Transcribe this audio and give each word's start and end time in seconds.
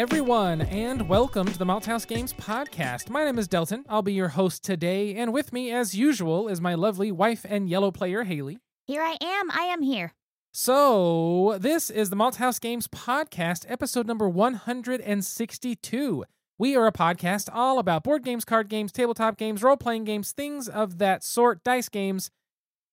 Everyone, 0.00 0.62
and 0.62 1.06
welcome 1.10 1.46
to 1.46 1.58
the 1.58 1.66
Malthaus 1.66 2.06
Games 2.06 2.32
podcast. 2.32 3.10
My 3.10 3.22
name 3.22 3.38
is 3.38 3.46
Delton. 3.46 3.84
I'll 3.86 4.00
be 4.00 4.14
your 4.14 4.30
host 4.30 4.64
today, 4.64 5.14
and 5.14 5.30
with 5.30 5.52
me, 5.52 5.70
as 5.70 5.94
usual, 5.94 6.48
is 6.48 6.58
my 6.58 6.74
lovely 6.74 7.12
wife 7.12 7.44
and 7.46 7.68
yellow 7.68 7.90
player, 7.90 8.24
Haley. 8.24 8.56
Here 8.86 9.02
I 9.02 9.18
am. 9.20 9.50
I 9.50 9.64
am 9.64 9.82
here. 9.82 10.14
So, 10.54 11.58
this 11.60 11.90
is 11.90 12.08
the 12.08 12.16
Malthaus 12.16 12.58
Games 12.58 12.88
podcast, 12.88 13.66
episode 13.68 14.06
number 14.06 14.26
162. 14.26 16.24
We 16.56 16.76
are 16.76 16.86
a 16.86 16.92
podcast 16.92 17.50
all 17.52 17.78
about 17.78 18.02
board 18.02 18.24
games, 18.24 18.46
card 18.46 18.70
games, 18.70 18.92
tabletop 18.92 19.36
games, 19.36 19.62
role 19.62 19.76
playing 19.76 20.04
games, 20.04 20.32
things 20.32 20.66
of 20.66 20.96
that 20.96 21.22
sort, 21.22 21.62
dice 21.62 21.90
games, 21.90 22.30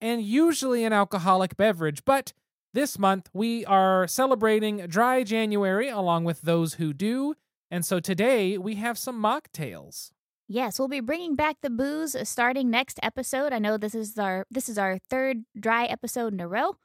and 0.02 0.22
usually 0.22 0.84
an 0.84 0.92
alcoholic 0.92 1.55
beverage. 1.55 2.03
But 2.03 2.34
this 2.73 2.99
month, 2.99 3.30
we 3.34 3.66
are 3.66 4.07
celebrating 4.07 4.85
dry 4.88 5.23
January 5.23 5.89
along 5.89 6.25
with 6.25 6.41
those 6.41 6.75
who 6.75 6.94
do. 6.94 7.35
And 7.71 7.85
so 7.85 7.99
today, 7.99 8.58
we 8.58 8.75
have 8.75 8.98
some 8.98 9.21
mocktails. 9.21 10.12
Yes, 10.48 10.80
we'll 10.80 10.88
be 10.88 11.02
bringing 11.02 11.35
back 11.35 11.58
the 11.61 11.70
booze 11.70 12.16
starting 12.27 12.70
next 12.70 12.99
episode. 13.03 13.52
I 13.52 13.59
know 13.59 13.77
this 13.77 13.94
is 13.94 14.17
our 14.17 14.45
this 14.49 14.70
is 14.70 14.77
our 14.77 14.98
third 15.09 15.44
dry 15.59 15.85
episode 15.85 16.31
in 16.34 16.39
a 16.39 16.48
row, 16.48 16.77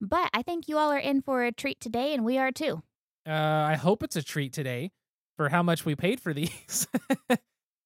but 0.00 0.30
I 0.32 0.42
think 0.42 0.68
you 0.68 0.78
all 0.78 0.90
are 0.90 0.98
in 0.98 1.20
for 1.20 1.44
a 1.44 1.52
treat 1.52 1.80
today, 1.80 2.14
and 2.14 2.24
we 2.24 2.38
are 2.38 2.50
too. 2.50 2.82
Uh, 3.28 3.32
I 3.32 3.74
hope 3.74 4.02
it's 4.02 4.16
a 4.16 4.22
treat 4.22 4.54
today 4.54 4.92
for 5.36 5.50
how 5.50 5.62
much 5.62 5.84
we 5.84 5.94
paid 5.94 6.20
for 6.20 6.32
these. 6.34 6.88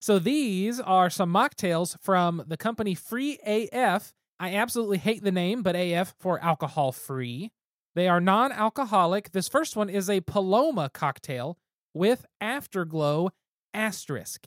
so 0.00 0.20
these 0.20 0.78
are 0.78 1.10
some 1.10 1.32
mocktails 1.32 1.96
from 2.00 2.44
the 2.46 2.56
company 2.56 2.94
Free 2.94 3.38
AF. 3.44 4.12
I 4.44 4.56
absolutely 4.56 4.98
hate 4.98 5.24
the 5.24 5.32
name, 5.32 5.62
but 5.62 5.74
AF 5.74 6.14
for 6.20 6.38
alcohol 6.44 6.92
free. 6.92 7.50
They 7.94 8.08
are 8.08 8.20
non 8.20 8.52
alcoholic. 8.52 9.32
This 9.32 9.48
first 9.48 9.74
one 9.74 9.88
is 9.88 10.10
a 10.10 10.20
Paloma 10.20 10.90
cocktail 10.92 11.56
with 11.94 12.26
Afterglow 12.42 13.30
asterisk. 13.72 14.46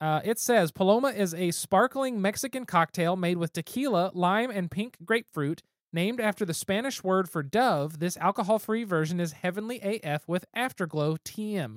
Uh, 0.00 0.20
it 0.24 0.40
says 0.40 0.72
Paloma 0.72 1.10
is 1.10 1.34
a 1.34 1.52
sparkling 1.52 2.20
Mexican 2.20 2.64
cocktail 2.66 3.14
made 3.14 3.36
with 3.36 3.52
tequila, 3.52 4.10
lime, 4.12 4.50
and 4.50 4.72
pink 4.72 4.96
grapefruit. 5.04 5.62
Named 5.92 6.20
after 6.20 6.44
the 6.44 6.52
Spanish 6.52 7.04
word 7.04 7.30
for 7.30 7.44
dove, 7.44 8.00
this 8.00 8.16
alcohol 8.16 8.58
free 8.58 8.82
version 8.82 9.20
is 9.20 9.30
Heavenly 9.30 10.00
AF 10.02 10.26
with 10.26 10.46
Afterglow 10.52 11.16
TM. 11.18 11.76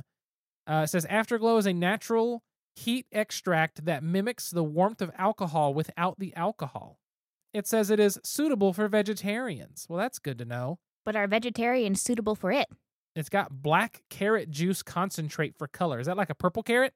Uh, 0.65 0.81
it 0.85 0.87
says 0.87 1.05
Afterglow 1.05 1.57
is 1.57 1.67
a 1.67 1.73
natural 1.73 2.41
heat 2.75 3.05
extract 3.11 3.85
that 3.85 4.03
mimics 4.03 4.49
the 4.49 4.63
warmth 4.63 4.99
of 4.99 5.11
alcohol 5.15 5.75
without 5.75 6.17
the 6.17 6.35
alcohol. 6.35 6.97
It 7.53 7.67
says 7.67 7.89
it 7.89 7.99
is 7.99 8.19
suitable 8.23 8.73
for 8.73 8.87
vegetarians. 8.87 9.85
Well, 9.89 9.99
that's 9.99 10.19
good 10.19 10.37
to 10.37 10.45
know. 10.45 10.79
But 11.05 11.15
are 11.15 11.27
vegetarians 11.27 12.01
suitable 12.01 12.35
for 12.35 12.51
it? 12.51 12.67
It's 13.15 13.29
got 13.29 13.61
black 13.61 14.03
carrot 14.09 14.49
juice 14.49 14.83
concentrate 14.83 15.55
for 15.57 15.67
color. 15.67 15.99
Is 15.99 16.07
that 16.07 16.15
like 16.17 16.29
a 16.29 16.35
purple 16.35 16.63
carrot? 16.63 16.93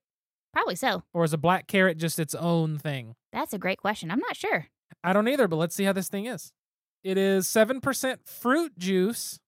Probably 0.54 0.76
so. 0.76 1.04
Or 1.14 1.26
is 1.26 1.34
a 1.34 1.38
black 1.38 1.68
carrot 1.68 1.98
just 1.98 2.20
its 2.20 2.34
own 2.34 2.78
thing? 2.78 3.16
That's 3.34 3.54
a 3.54 3.58
great 3.58 3.80
question. 3.80 4.10
I'm 4.10 4.20
not 4.20 4.38
sure. 4.38 4.68
I 5.04 5.12
don't 5.12 5.28
either, 5.28 5.50
but 5.50 5.58
let's 5.58 5.76
see 5.76 5.84
how 5.84 5.92
this 5.92 6.08
thing 6.08 6.26
is. 6.26 6.54
It 7.04 7.18
is 7.18 7.48
7% 7.48 8.18
fruit 8.26 8.78
juice, 8.78 9.40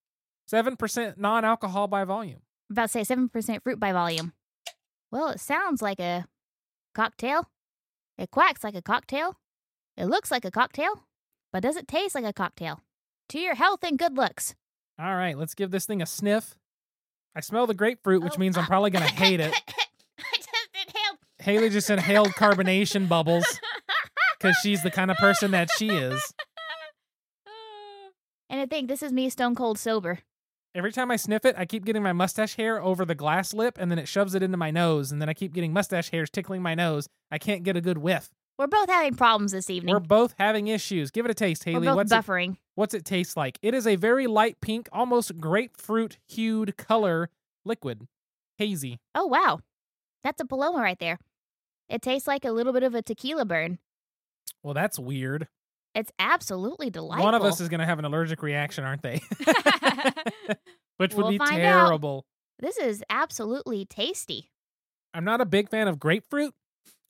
7% 0.52 1.16
non 1.16 1.44
alcohol 1.44 1.88
by 1.88 2.04
volume. 2.04 2.42
I'm 2.70 2.74
about 2.74 2.82
to 2.82 2.88
say 2.88 3.04
seven 3.04 3.30
percent 3.30 3.62
fruit 3.62 3.80
by 3.80 3.92
volume. 3.92 4.34
Well, 5.10 5.30
it 5.30 5.40
sounds 5.40 5.80
like 5.80 6.00
a 6.00 6.26
cocktail. 6.94 7.48
It 8.18 8.30
quacks 8.30 8.62
like 8.62 8.74
a 8.74 8.82
cocktail. 8.82 9.38
It 9.96 10.04
looks 10.06 10.30
like 10.30 10.44
a 10.44 10.50
cocktail, 10.50 11.04
but 11.52 11.62
does 11.62 11.76
it 11.76 11.88
taste 11.88 12.14
like 12.14 12.24
a 12.24 12.32
cocktail? 12.32 12.80
To 13.30 13.38
your 13.38 13.54
health 13.54 13.80
and 13.82 13.98
good 13.98 14.16
looks. 14.16 14.54
All 14.98 15.14
right, 15.14 15.36
let's 15.36 15.54
give 15.54 15.70
this 15.70 15.86
thing 15.86 16.02
a 16.02 16.06
sniff. 16.06 16.56
I 17.36 17.40
smell 17.40 17.66
the 17.66 17.74
grapefruit, 17.74 18.22
which 18.22 18.34
Oh, 18.36 18.40
means 18.40 18.56
I'm 18.56 18.64
uh, 18.64 18.68
probably 18.68 18.90
going 18.90 19.04
to 19.08 19.12
hate 19.14 19.40
it. 19.40 19.52
I 20.18 20.36
just 20.36 20.48
inhaled. 20.74 21.18
Haley 21.38 21.68
just 21.70 21.90
inhaled 21.90 22.28
carbonation 22.30 23.08
bubbles 23.08 23.60
because 24.38 24.56
she's 24.62 24.82
the 24.82 24.90
kind 24.90 25.10
of 25.10 25.16
person 25.18 25.50
that 25.52 25.68
she 25.76 25.90
is. 25.90 26.22
And 28.50 28.60
I 28.62 28.66
think 28.66 28.88
this 28.88 29.02
is 29.02 29.12
me 29.12 29.28
stone 29.28 29.54
cold 29.54 29.78
sober. 29.78 30.20
Every 30.74 30.90
time 30.90 31.10
I 31.10 31.16
sniff 31.16 31.44
it, 31.44 31.54
I 31.58 31.66
keep 31.66 31.84
getting 31.84 32.02
my 32.02 32.12
mustache 32.14 32.56
hair 32.56 32.80
over 32.82 33.04
the 33.04 33.14
glass 33.14 33.52
lip 33.52 33.76
and 33.78 33.90
then 33.90 33.98
it 33.98 34.08
shoves 34.08 34.34
it 34.34 34.42
into 34.42 34.56
my 34.56 34.70
nose. 34.70 35.12
And 35.12 35.20
then 35.20 35.28
I 35.28 35.34
keep 35.34 35.52
getting 35.52 35.72
mustache 35.72 36.10
hairs 36.10 36.30
tickling 36.30 36.62
my 36.62 36.74
nose. 36.74 37.08
I 37.30 37.36
can't 37.38 37.62
get 37.62 37.76
a 37.76 37.80
good 37.82 37.98
whiff. 37.98 38.30
We're 38.58 38.66
both 38.66 38.88
having 38.88 39.14
problems 39.14 39.52
this 39.52 39.70
evening. 39.70 39.92
We're 39.94 40.00
both 40.00 40.34
having 40.38 40.66
issues. 40.66 41.10
Give 41.12 41.24
it 41.24 41.30
a 41.30 41.34
taste, 41.34 41.62
Haley. 41.64 41.80
We're 41.86 41.92
both 41.92 41.96
What's 41.96 42.12
it, 42.12 42.14
buffering. 42.16 42.56
what's 42.74 42.94
it 42.94 43.04
taste 43.04 43.36
like? 43.36 43.58
It 43.62 43.72
is 43.72 43.86
a 43.86 43.94
very 43.96 44.26
light 44.26 44.60
pink, 44.60 44.88
almost 44.92 45.38
grapefruit 45.38 46.18
hued 46.26 46.76
color 46.76 47.30
liquid. 47.64 48.08
Hazy. 48.56 48.98
Oh 49.14 49.26
wow, 49.26 49.60
that's 50.24 50.40
a 50.40 50.44
paloma 50.44 50.78
right 50.80 50.98
there. 50.98 51.18
It 51.88 52.02
tastes 52.02 52.26
like 52.26 52.44
a 52.44 52.50
little 52.50 52.72
bit 52.72 52.82
of 52.82 52.94
a 52.96 53.02
tequila 53.02 53.44
burn. 53.44 53.78
Well, 54.64 54.74
that's 54.74 54.98
weird. 54.98 55.46
It's 55.94 56.10
absolutely 56.18 56.90
delightful. 56.90 57.24
One 57.24 57.34
of 57.34 57.44
us 57.44 57.60
is 57.60 57.68
going 57.68 57.80
to 57.80 57.86
have 57.86 57.98
an 58.00 58.04
allergic 58.04 58.42
reaction, 58.42 58.84
aren't 58.84 59.02
they? 59.02 59.20
Which 60.96 61.14
would 61.14 61.22
We'll 61.22 61.30
be 61.30 61.38
find 61.38 61.62
out. 61.62 61.86
terrible. 61.86 62.26
this 62.58 62.76
is 62.76 63.02
absolutely 63.08 63.84
tasty. 63.84 64.50
I'm 65.14 65.24
not 65.24 65.40
a 65.40 65.46
big 65.46 65.70
fan 65.70 65.86
of 65.88 65.98
grapefruit. 65.98 66.52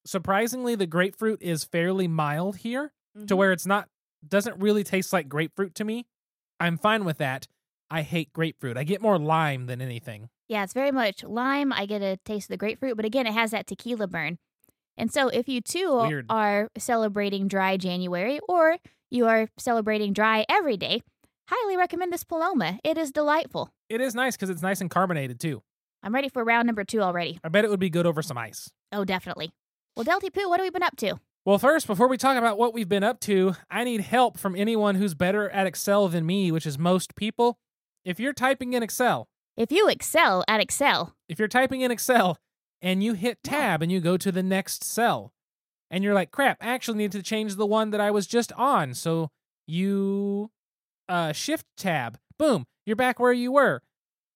Surprisingly, 0.08 0.74
the 0.74 0.86
grapefruit 0.86 1.42
is 1.42 1.64
fairly 1.64 2.08
mild 2.08 2.56
here 2.56 2.92
to 3.14 3.18
Mm-hmm. 3.20 3.36
where 3.36 3.52
it's 3.52 3.66
not 3.66 3.88
doesn't 4.26 4.58
really 4.58 4.82
taste 4.82 5.12
like 5.12 5.28
grapefruit 5.28 5.74
to 5.74 5.84
me. 5.84 6.06
I'm 6.58 6.78
fine 6.78 7.04
with 7.04 7.18
that. 7.18 7.46
I 7.90 8.00
hate 8.00 8.32
grapefruit. 8.32 8.78
I 8.78 8.84
get 8.84 9.02
more 9.02 9.18
lime 9.18 9.66
than 9.66 9.82
anything. 9.82 10.30
Yeah, 10.48 10.64
it's 10.64 10.72
very 10.72 10.92
much 10.92 11.24
lime. 11.24 11.74
I 11.74 11.84
get 11.84 12.00
a 12.00 12.16
taste 12.24 12.46
of 12.46 12.54
the 12.54 12.56
grapefruit, 12.56 12.96
but 12.96 13.04
again, 13.04 13.26
it 13.26 13.34
has 13.34 13.50
that 13.50 13.66
tequila 13.66 14.06
burn. 14.06 14.38
And 14.96 15.12
so, 15.12 15.28
if 15.28 15.46
you 15.46 15.60
too 15.60 15.94
Weird. 16.06 16.24
are 16.30 16.70
celebrating 16.78 17.46
dry 17.46 17.76
January 17.76 18.40
or 18.48 18.78
you 19.10 19.26
are 19.26 19.48
celebrating 19.58 20.14
dry 20.14 20.46
every 20.48 20.78
day, 20.78 21.02
highly 21.50 21.76
recommend 21.76 22.14
this 22.14 22.24
Paloma. 22.24 22.78
It 22.82 22.96
is 22.96 23.10
delightful. 23.10 23.68
It 23.90 24.00
is 24.00 24.14
nice 24.14 24.36
because 24.36 24.48
it's 24.48 24.62
nice 24.62 24.80
and 24.80 24.88
carbonated 24.88 25.38
too. 25.38 25.62
I'm 26.02 26.14
ready 26.14 26.30
for 26.30 26.44
round 26.44 26.64
number 26.66 26.84
two 26.84 27.02
already. 27.02 27.38
I 27.44 27.50
bet 27.50 27.64
it 27.66 27.70
would 27.70 27.78
be 27.80 27.90
good 27.90 28.06
over 28.06 28.22
some 28.22 28.38
ice. 28.38 28.70
Oh, 28.90 29.04
definitely. 29.04 29.50
Well, 29.98 30.04
Delty 30.04 30.32
Poo, 30.32 30.48
what 30.48 30.60
have 30.60 30.64
we 30.64 30.70
been 30.70 30.84
up 30.84 30.96
to? 30.98 31.18
Well, 31.44 31.58
first, 31.58 31.88
before 31.88 32.06
we 32.06 32.16
talk 32.16 32.38
about 32.38 32.56
what 32.56 32.72
we've 32.72 32.88
been 32.88 33.02
up 33.02 33.18
to, 33.22 33.56
I 33.68 33.82
need 33.82 34.00
help 34.00 34.38
from 34.38 34.54
anyone 34.54 34.94
who's 34.94 35.12
better 35.14 35.50
at 35.50 35.66
Excel 35.66 36.06
than 36.06 36.24
me, 36.24 36.52
which 36.52 36.66
is 36.66 36.78
most 36.78 37.16
people. 37.16 37.58
If 38.04 38.20
you're 38.20 38.32
typing 38.32 38.74
in 38.74 38.84
Excel, 38.84 39.26
If 39.56 39.72
you 39.72 39.88
excel 39.88 40.44
at 40.46 40.60
Excel, 40.60 41.16
if 41.28 41.40
you're 41.40 41.48
typing 41.48 41.80
in 41.80 41.90
Excel 41.90 42.38
and 42.80 43.02
you 43.02 43.14
hit 43.14 43.42
tab 43.42 43.82
and 43.82 43.90
you 43.90 43.98
go 43.98 44.16
to 44.16 44.30
the 44.30 44.40
next 44.40 44.84
cell 44.84 45.32
and 45.90 46.04
you're 46.04 46.14
like, 46.14 46.30
crap, 46.30 46.58
I 46.60 46.68
actually 46.68 46.98
need 46.98 47.10
to 47.10 47.20
change 47.20 47.56
the 47.56 47.66
one 47.66 47.90
that 47.90 48.00
I 48.00 48.12
was 48.12 48.28
just 48.28 48.52
on. 48.52 48.94
So 48.94 49.32
you 49.66 50.52
uh, 51.08 51.32
shift 51.32 51.66
tab, 51.76 52.20
boom, 52.38 52.66
you're 52.86 52.94
back 52.94 53.18
where 53.18 53.32
you 53.32 53.50
were. 53.50 53.82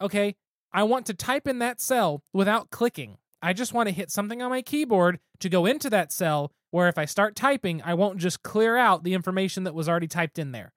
Okay, 0.01 0.35
I 0.73 0.83
want 0.83 1.07
to 1.07 1.15
type 1.15 1.47
in 1.47 1.61
that 1.61 1.81
cell 1.81 2.25
without 2.33 2.71
clicking. 2.71 3.19
I 3.43 3.53
just 3.53 3.75
want 3.75 3.89
to 3.89 3.95
hit 3.95 4.11
something 4.11 4.41
on 4.41 4.51
my 4.51 4.63
keyboard 4.63 5.19
to 5.41 5.49
go 5.49 5.67
into 5.67 5.91
that 5.91 6.13
cell 6.13 6.53
where 6.71 6.89
if 6.89 6.97
I 6.97 7.05
start 7.05 7.35
typing, 7.35 7.83
I 7.83 7.95
won't 7.95 8.19
just 8.19 8.43
clear 8.43 8.77
out 8.77 9.03
the 9.03 9.15
information 9.15 9.65
that 9.65 9.75
was 9.75 9.89
already 9.89 10.07
typed 10.07 10.39
in 10.39 10.53
there. 10.53 10.73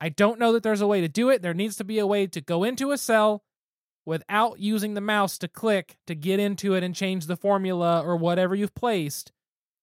I 0.00 0.10
don't 0.10 0.38
know 0.38 0.52
that 0.52 0.62
there's 0.62 0.80
a 0.80 0.86
way 0.86 1.00
to 1.00 1.08
do 1.08 1.30
it. 1.30 1.42
There 1.42 1.54
needs 1.54 1.76
to 1.76 1.84
be 1.84 1.98
a 1.98 2.06
way 2.06 2.26
to 2.26 2.40
go 2.40 2.64
into 2.64 2.90
a 2.90 2.98
cell 2.98 3.42
without 4.04 4.58
using 4.58 4.94
the 4.94 5.00
mouse 5.00 5.38
to 5.38 5.48
click 5.48 5.96
to 6.06 6.14
get 6.14 6.40
into 6.40 6.74
it 6.74 6.82
and 6.82 6.94
change 6.94 7.26
the 7.26 7.36
formula 7.36 8.02
or 8.04 8.16
whatever 8.16 8.54
you've 8.54 8.74
placed. 8.74 9.32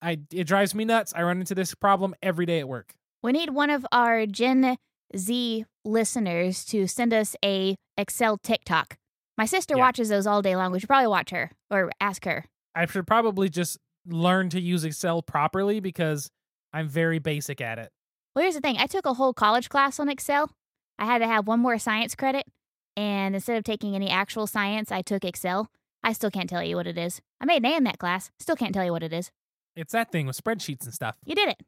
I 0.01 0.19
it 0.31 0.45
drives 0.45 0.75
me 0.75 0.85
nuts. 0.85 1.13
I 1.15 1.23
run 1.23 1.39
into 1.39 1.55
this 1.55 1.73
problem 1.73 2.15
every 2.21 2.45
day 2.45 2.59
at 2.59 2.67
work. 2.67 2.93
we 3.23 3.31
need 3.31 3.49
one 3.49 3.69
of 3.69 3.85
our 3.91 4.25
Gen 4.25 4.77
Z 5.15 5.65
listeners 5.83 6.65
to 6.65 6.87
send 6.87 7.13
us 7.13 7.35
a 7.43 7.75
Excel 7.97 8.37
TikTok. 8.37 8.97
My 9.39 9.45
sister 9.45 9.75
Yeah. 9.77 9.83
watches 9.83 10.09
those 10.09 10.27
all 10.27 10.41
day 10.41 10.57
long. 10.57 10.73
We 10.73 10.79
should 10.79 10.89
probably 10.89 11.07
watch 11.07 11.29
her 11.29 11.51
or 11.71 11.89
ask 12.01 12.25
her. 12.25 12.43
I 12.75 12.85
should 12.85 13.07
probably 13.07 13.47
just 13.47 13.77
learn 14.05 14.49
to 14.49 14.59
use 14.59 14.83
Excel 14.83 15.21
properly 15.21 15.79
because 15.79 16.29
I'm 16.73 16.89
very 16.89 17.19
basic 17.19 17.61
at 17.61 17.79
it. 17.79 17.89
Well, 18.35 18.43
here's 18.43 18.55
the 18.55 18.59
thing 18.61 18.75
I 18.77 18.85
took 18.85 19.05
a 19.05 19.13
whole 19.13 19.33
college 19.33 19.69
class 19.69 19.97
on 19.97 20.09
Excel. 20.09 20.51
I 20.99 21.05
had 21.05 21.19
to 21.19 21.27
have 21.27 21.47
one 21.47 21.61
more 21.61 21.79
science 21.79 22.15
credit. 22.15 22.47
And 22.97 23.33
instead 23.33 23.55
of 23.57 23.63
taking 23.63 23.95
any 23.95 24.09
actual 24.09 24.45
science, 24.45 24.91
I 24.91 25.01
took 25.01 25.23
Excel. 25.23 25.71
I 26.03 26.11
still 26.11 26.29
can't 26.31 26.49
tell 26.49 26.61
you 26.61 26.75
what 26.75 26.85
it 26.85 26.97
is. 26.97 27.21
I 27.39 27.45
made 27.45 27.63
an 27.63 27.71
A 27.71 27.77
in 27.77 27.85
that 27.85 27.97
class. 27.97 28.31
Still 28.39 28.57
can't 28.57 28.73
tell 28.73 28.83
you 28.83 28.91
what 28.91 29.03
it 29.03 29.13
is. 29.13 29.31
It's 29.73 29.93
that 29.93 30.11
thing 30.11 30.25
with 30.25 30.35
spreadsheets 30.35 30.83
and 30.83 30.93
stuff. 30.93 31.15
You 31.25 31.35
did 31.35 31.47
it. 31.47 31.61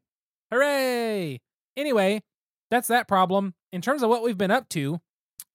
Hooray! 0.51 1.39
Anyway, 1.77 2.21
that's 2.69 2.89
that 2.89 3.07
problem. 3.07 3.53
In 3.71 3.81
terms 3.81 4.03
of 4.03 4.09
what 4.09 4.23
we've 4.23 4.37
been 4.37 4.51
up 4.51 4.67
to, 4.69 4.99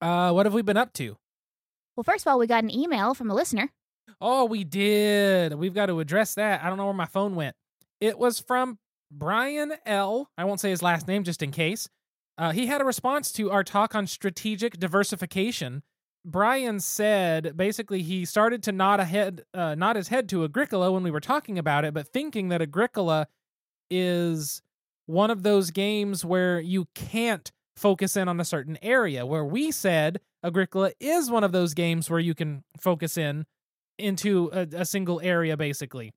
uh, 0.01 0.31
what 0.31 0.47
have 0.47 0.53
we 0.55 0.63
been 0.63 0.77
up 0.77 0.93
to? 0.93 1.15
Well, 1.97 2.03
first 2.03 2.27
of 2.27 2.31
all, 2.31 2.37
we 2.37 2.45
got 2.45 2.63
an 2.63 2.73
email 2.73 3.15
from 3.15 3.31
a 3.31 3.33
listener. 3.33 3.71
Oh, 4.21 4.45
we 4.45 4.63
did. 4.63 5.55
We've 5.55 5.73
got 5.73 5.87
to 5.87 5.99
address 5.99 6.35
that. 6.35 6.63
I 6.63 6.69
don't 6.69 6.77
know 6.77 6.85
where 6.85 6.93
my 6.93 7.07
phone 7.07 7.33
went. 7.33 7.55
It 7.99 8.19
was 8.19 8.39
from 8.39 8.77
Brian 9.11 9.73
L. 9.85 10.29
I 10.37 10.45
won't 10.45 10.59
say 10.59 10.69
his 10.69 10.83
last 10.83 11.07
name 11.07 11.23
just 11.23 11.41
in 11.41 11.49
case. 11.51 11.89
Uh, 12.37 12.51
he 12.51 12.67
had 12.67 12.81
a 12.81 12.85
response 12.85 13.31
to 13.33 13.49
our 13.49 13.63
talk 13.63 13.95
on 13.95 14.05
strategic 14.05 14.79
diversification. 14.79 15.81
Brian 16.23 16.79
said 16.79 17.57
basically 17.57 18.03
he 18.03 18.25
started 18.25 18.61
to 18.63 18.71
nod 18.71 18.99
ahead, 18.99 19.43
uh, 19.55 19.73
nod 19.73 19.95
his 19.95 20.09
head 20.09 20.29
to 20.29 20.43
Agricola 20.43 20.91
when 20.91 21.01
we 21.01 21.09
were 21.09 21.19
talking 21.19 21.57
about 21.57 21.83
it, 21.83 21.95
but 21.95 22.07
thinking 22.07 22.49
that 22.49 22.61
Agricola 22.61 23.27
is 23.89 24.61
one 25.07 25.31
of 25.31 25.41
those 25.41 25.71
games 25.71 26.23
where 26.23 26.59
you 26.59 26.85
can't 26.93 27.51
focus 27.77 28.17
in 28.17 28.27
on 28.27 28.39
a 28.39 28.45
certain 28.45 28.77
area. 28.81 29.25
Where 29.25 29.45
we 29.45 29.71
said 29.71 30.19
Agricola 30.43 30.91
is 30.99 31.29
one 31.29 31.43
of 31.43 31.51
those 31.51 31.73
games 31.73 32.09
where 32.09 32.19
you 32.19 32.33
can 32.33 32.63
focus 32.79 33.17
in 33.17 33.45
into 33.97 34.49
a, 34.53 34.67
a 34.77 34.85
single 34.85 35.21
area, 35.21 35.55
basically. 35.55 36.13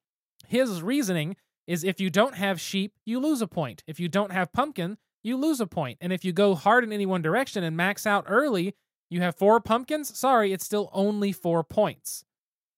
His 0.48 0.82
reasoning 0.82 1.36
is 1.66 1.84
if 1.84 2.00
you 2.00 2.10
don't 2.10 2.34
have 2.34 2.60
sheep, 2.60 2.94
you 3.04 3.20
lose 3.20 3.40
a 3.40 3.46
point. 3.46 3.82
If 3.86 4.00
you 4.00 4.08
don't 4.08 4.32
have 4.32 4.52
pumpkin, 4.52 4.98
you 5.22 5.36
lose 5.36 5.60
a 5.60 5.66
point. 5.66 5.98
And 6.00 6.12
if 6.12 6.24
you 6.24 6.32
go 6.32 6.54
hard 6.54 6.82
in 6.82 6.92
any 6.92 7.06
one 7.06 7.22
direction 7.22 7.62
and 7.62 7.76
max 7.76 8.06
out 8.06 8.24
early, 8.26 8.74
you 9.08 9.20
have 9.20 9.36
four 9.36 9.60
pumpkins. 9.60 10.16
Sorry, 10.18 10.52
it's 10.52 10.64
still 10.64 10.90
only 10.92 11.32
four 11.32 11.62
points. 11.62 12.24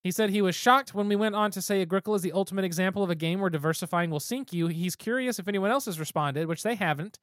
He 0.02 0.10
said 0.10 0.30
he 0.30 0.42
was 0.42 0.56
shocked 0.56 0.94
when 0.94 1.08
we 1.08 1.14
went 1.14 1.36
on 1.36 1.52
to 1.52 1.62
say 1.62 1.80
Agricola 1.80 2.16
is 2.16 2.22
the 2.22 2.32
ultimate 2.32 2.64
example 2.64 3.04
of 3.04 3.10
a 3.10 3.14
game 3.14 3.40
where 3.40 3.50
diversifying 3.50 4.10
will 4.10 4.20
sink 4.20 4.52
you. 4.52 4.66
He's 4.66 4.96
curious 4.96 5.38
if 5.38 5.46
anyone 5.46 5.70
else 5.70 5.84
has 5.84 6.00
responded, 6.00 6.48
which 6.48 6.64
they 6.64 6.74
haven't. 6.74 7.18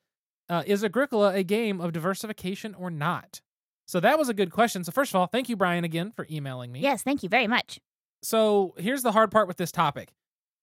Uh, 0.49 0.63
is 0.65 0.83
Agricola 0.83 1.33
a 1.33 1.43
game 1.43 1.79
of 1.79 1.91
diversification 1.91 2.73
or 2.73 2.89
not? 2.89 3.41
So 3.85 3.99
that 3.99 4.17
was 4.17 4.29
a 4.29 4.33
good 4.33 4.51
question. 4.51 4.83
So, 4.83 4.91
first 4.91 5.11
of 5.11 5.15
all, 5.15 5.27
thank 5.27 5.49
you, 5.49 5.55
Brian, 5.55 5.83
again 5.83 6.11
for 6.11 6.27
emailing 6.29 6.71
me. 6.71 6.79
Yes, 6.79 7.01
thank 7.01 7.23
you 7.23 7.29
very 7.29 7.47
much. 7.47 7.79
So, 8.21 8.75
here's 8.77 9.01
the 9.01 9.11
hard 9.11 9.31
part 9.31 9.47
with 9.47 9.57
this 9.57 9.71
topic 9.71 10.09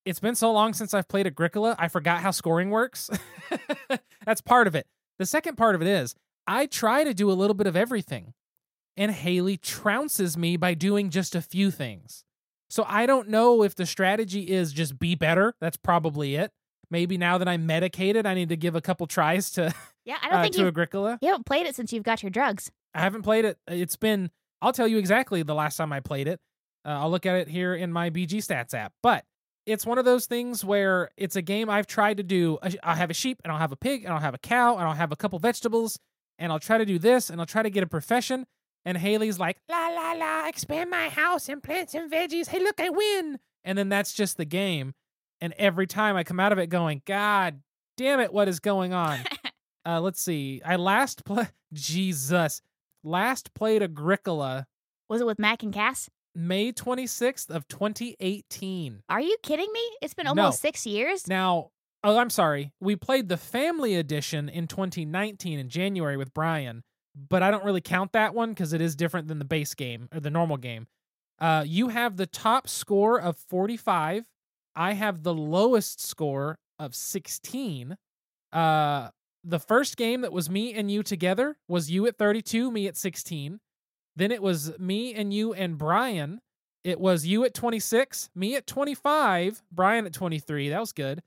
it's 0.05 0.21
been 0.21 0.37
so 0.37 0.53
long 0.53 0.73
since 0.73 0.95
I've 0.95 1.09
played 1.09 1.27
Agricola, 1.27 1.75
I 1.79 1.89
forgot 1.89 2.23
how 2.23 2.31
scoring 2.31 2.71
works. 2.71 3.11
That's 4.25 4.41
part 4.41 4.69
of 4.69 4.77
it. 4.77 4.87
The 5.19 5.27
second 5.27 5.57
part 5.57 5.75
of 5.75 5.83
it 5.83 5.89
is 5.89 6.15
I 6.47 6.67
try 6.67 7.03
to 7.03 7.13
do 7.13 7.31
a 7.31 7.35
little 7.35 7.55
bit 7.55 7.67
of 7.67 7.77
everything, 7.77 8.33
and 8.97 9.11
Haley 9.11 9.59
trounces 9.59 10.37
me 10.37 10.57
by 10.57 10.75
doing 10.75 11.11
just 11.11 11.35
a 11.35 11.43
few 11.43 11.73
things. 11.73 12.25
So 12.71 12.85
I 12.87 13.07
don't 13.07 13.29
know 13.29 13.63
if 13.65 13.75
the 13.75 13.87
strategy 13.87 14.43
is 14.43 14.73
just 14.73 14.99
be 14.99 15.17
better. 15.17 15.55
That's 15.61 15.77
probably 15.77 16.37
it. 16.37 16.53
Maybe 16.91 17.19
now 17.19 17.39
that 17.39 17.49
I'm 17.49 17.67
medicated, 17.67 18.27
I 18.27 18.35
need 18.35 18.49
to 18.51 18.57
give 18.57 18.77
a 18.77 18.81
couple 18.81 19.07
tries 19.07 19.51
to 19.53 19.75
Yeah, 20.05 20.19
I 20.23 20.29
don't 20.31 20.39
uh, 20.39 20.43
think 20.43 20.55
to 20.57 20.67
Agricola. 20.67 21.19
you 21.21 21.29
haven't 21.29 21.47
played 21.47 21.67
it 21.67 21.75
since 21.75 21.93
you've 21.93 22.05
got 22.05 22.23
your 22.23 22.31
drugs. 22.31 22.71
I 22.95 23.01
haven't 23.01 23.23
played 23.23 23.45
it. 23.45 23.59
It's 23.67 23.97
been, 23.97 24.31
I'll 24.63 24.73
tell 24.73 24.89
you 24.89 24.99
exactly 24.99 25.43
the 25.43 25.55
last 25.55 25.77
time 25.77 25.93
I 25.93 26.01
played 26.01 26.29
it. 26.29 26.41
Uh, 26.85 26.91
I'll 26.91 27.11
look 27.11 27.27
at 27.27 27.35
it 27.37 27.49
here 27.49 27.75
in 27.75 27.93
my 27.93 28.11
BG 28.11 28.37
Stats 28.37 28.73
app. 28.73 28.93
But 29.03 29.25
it's 29.67 29.85
one 29.85 29.99
of 29.99 30.05
those 30.05 30.27
things 30.27 30.65
where 30.65 31.11
it's 31.17 31.35
a 31.35 31.43
game 31.43 31.69
I've 31.69 31.89
tried 31.89 32.19
to 32.19 32.23
do. 32.23 32.59
I 32.83 32.95
have 32.95 33.11
a 33.11 33.15
sheep 33.15 33.41
and 33.43 33.53
I'll 33.53 33.59
have 33.59 33.73
a 33.73 33.77
pig 33.77 34.05
and 34.05 34.13
I'll 34.13 34.21
have 34.21 34.35
a 34.35 34.39
cow 34.39 34.77
and 34.77 34.87
I'll 34.87 34.95
have 34.95 35.11
a 35.11 35.17
couple 35.17 35.39
vegetables 35.41 35.99
and 36.39 36.53
I'll 36.53 36.61
try 36.61 36.79
to 36.79 36.85
do 36.85 36.99
this 36.99 37.29
and 37.29 37.41
I'll 37.41 37.47
try 37.47 37.63
to 37.63 37.71
get 37.71 37.83
a 37.83 37.87
profession. 37.87 38.47
And 38.85 38.97
Haley's 38.97 39.41
like, 39.41 39.57
la 39.69 39.89
la 39.89 40.13
la, 40.13 40.47
expand 40.47 40.91
my 40.91 41.09
house 41.09 41.49
and 41.49 41.61
plant 41.61 41.91
some 41.91 42.09
veggies. 42.09 42.47
Hey, 42.47 42.61
look, 42.61 42.79
I 42.79 42.89
win. 42.89 43.41
And 43.65 43.77
then 43.77 43.89
that's 43.89 44.13
just 44.13 44.37
the 44.37 44.45
game. 44.45 44.95
And 45.41 45.53
every 45.59 45.87
time 45.87 46.17
I 46.17 46.25
come 46.25 46.41
out 46.41 46.53
of 46.53 46.59
it 46.59 46.69
going, 46.69 47.03
God 47.05 47.61
damn 47.97 48.21
it, 48.21 48.33
what 48.33 48.49
is 48.49 48.61
going 48.61 48.93
on? 48.93 49.19
uh, 49.87 50.01
let's 50.01 50.21
see. 50.21 50.63
I 50.65 50.77
last 50.77 51.25
played, 51.25 51.51
Jesus. 51.73 52.63
Last 53.05 53.55
played 53.55 53.83
Agricola 53.83 54.67
Was 55.09 55.21
it 55.21 55.27
with 55.27 55.39
Mac 55.39 55.63
and 55.63 55.73
Cass? 55.73 56.09
May 56.35 56.73
26th 56.73 57.49
of 57.51 57.67
2018. 57.69 59.03
Are 59.09 59.21
you 59.21 59.37
kidding 59.43 59.69
me? 59.73 59.81
It's 60.03 60.15
been 60.15 60.25
No. 60.25 60.31
almost 60.31 60.61
six 60.61 60.87
years. 60.87 61.27
Now, 61.29 61.71
oh, 62.05 62.19
I'm 62.19 62.31
sorry. 62.31 62.73
We 62.81 62.97
played 62.97 63.29
the 63.29 63.37
family 63.37 63.95
edition 63.97 64.49
in 64.49 64.67
2019 64.67 65.59
in 65.59 65.69
January 65.69 66.17
with 66.17 66.35
Brian, 66.35 66.83
but 67.15 67.43
I 67.43 67.51
don't 67.51 67.65
really 67.65 67.81
count 67.81 68.13
that 68.13 68.35
one 68.35 68.51
because 68.51 68.73
it 68.73 68.81
is 68.81 68.97
different 68.97 69.29
than 69.29 69.39
the 69.39 69.45
base 69.47 69.75
game 69.75 70.09
or 70.13 70.21
the 70.21 70.31
normal 70.31 70.57
game. 70.57 70.87
Uh, 71.39 71.65
you 71.67 71.89
have 71.89 72.17
the 72.17 72.27
top 72.27 72.69
score 72.69 73.21
of 73.21 73.37
45. 73.37 74.27
I 74.77 74.93
have 74.93 75.23
the 75.23 75.35
lowest 75.35 76.01
score 76.01 76.59
of 76.79 76.95
16. 76.95 77.97
Uh, 78.53 79.09
the 79.43 79.59
first 79.59 79.97
game 79.97 80.21
that 80.21 80.33
was 80.33 80.51
me 80.51 80.75
and 80.75 80.91
you 80.91 81.03
together 81.03 81.57
was 81.67 81.91
you 81.91 82.07
at 82.07 82.19
32, 82.19 82.71
me 82.71 82.87
at 82.87 82.97
16. 82.97 83.59
Then 84.15 84.31
it 84.31 84.43
was 84.43 84.79
me 84.79 85.15
and 85.15 85.33
you 85.33 85.55
and 85.55 85.79
Brian. 85.79 86.41
It 86.85 87.01
was 87.01 87.27
you 87.27 87.45
at 87.45 87.55
26, 87.55 88.31
me 88.35 88.55
at 88.55 88.67
25, 88.67 89.63
Brian 89.73 90.07
at 90.07 90.13
23. 90.13 90.69
That 90.69 90.81
was 90.81 90.93
good. 90.93 91.23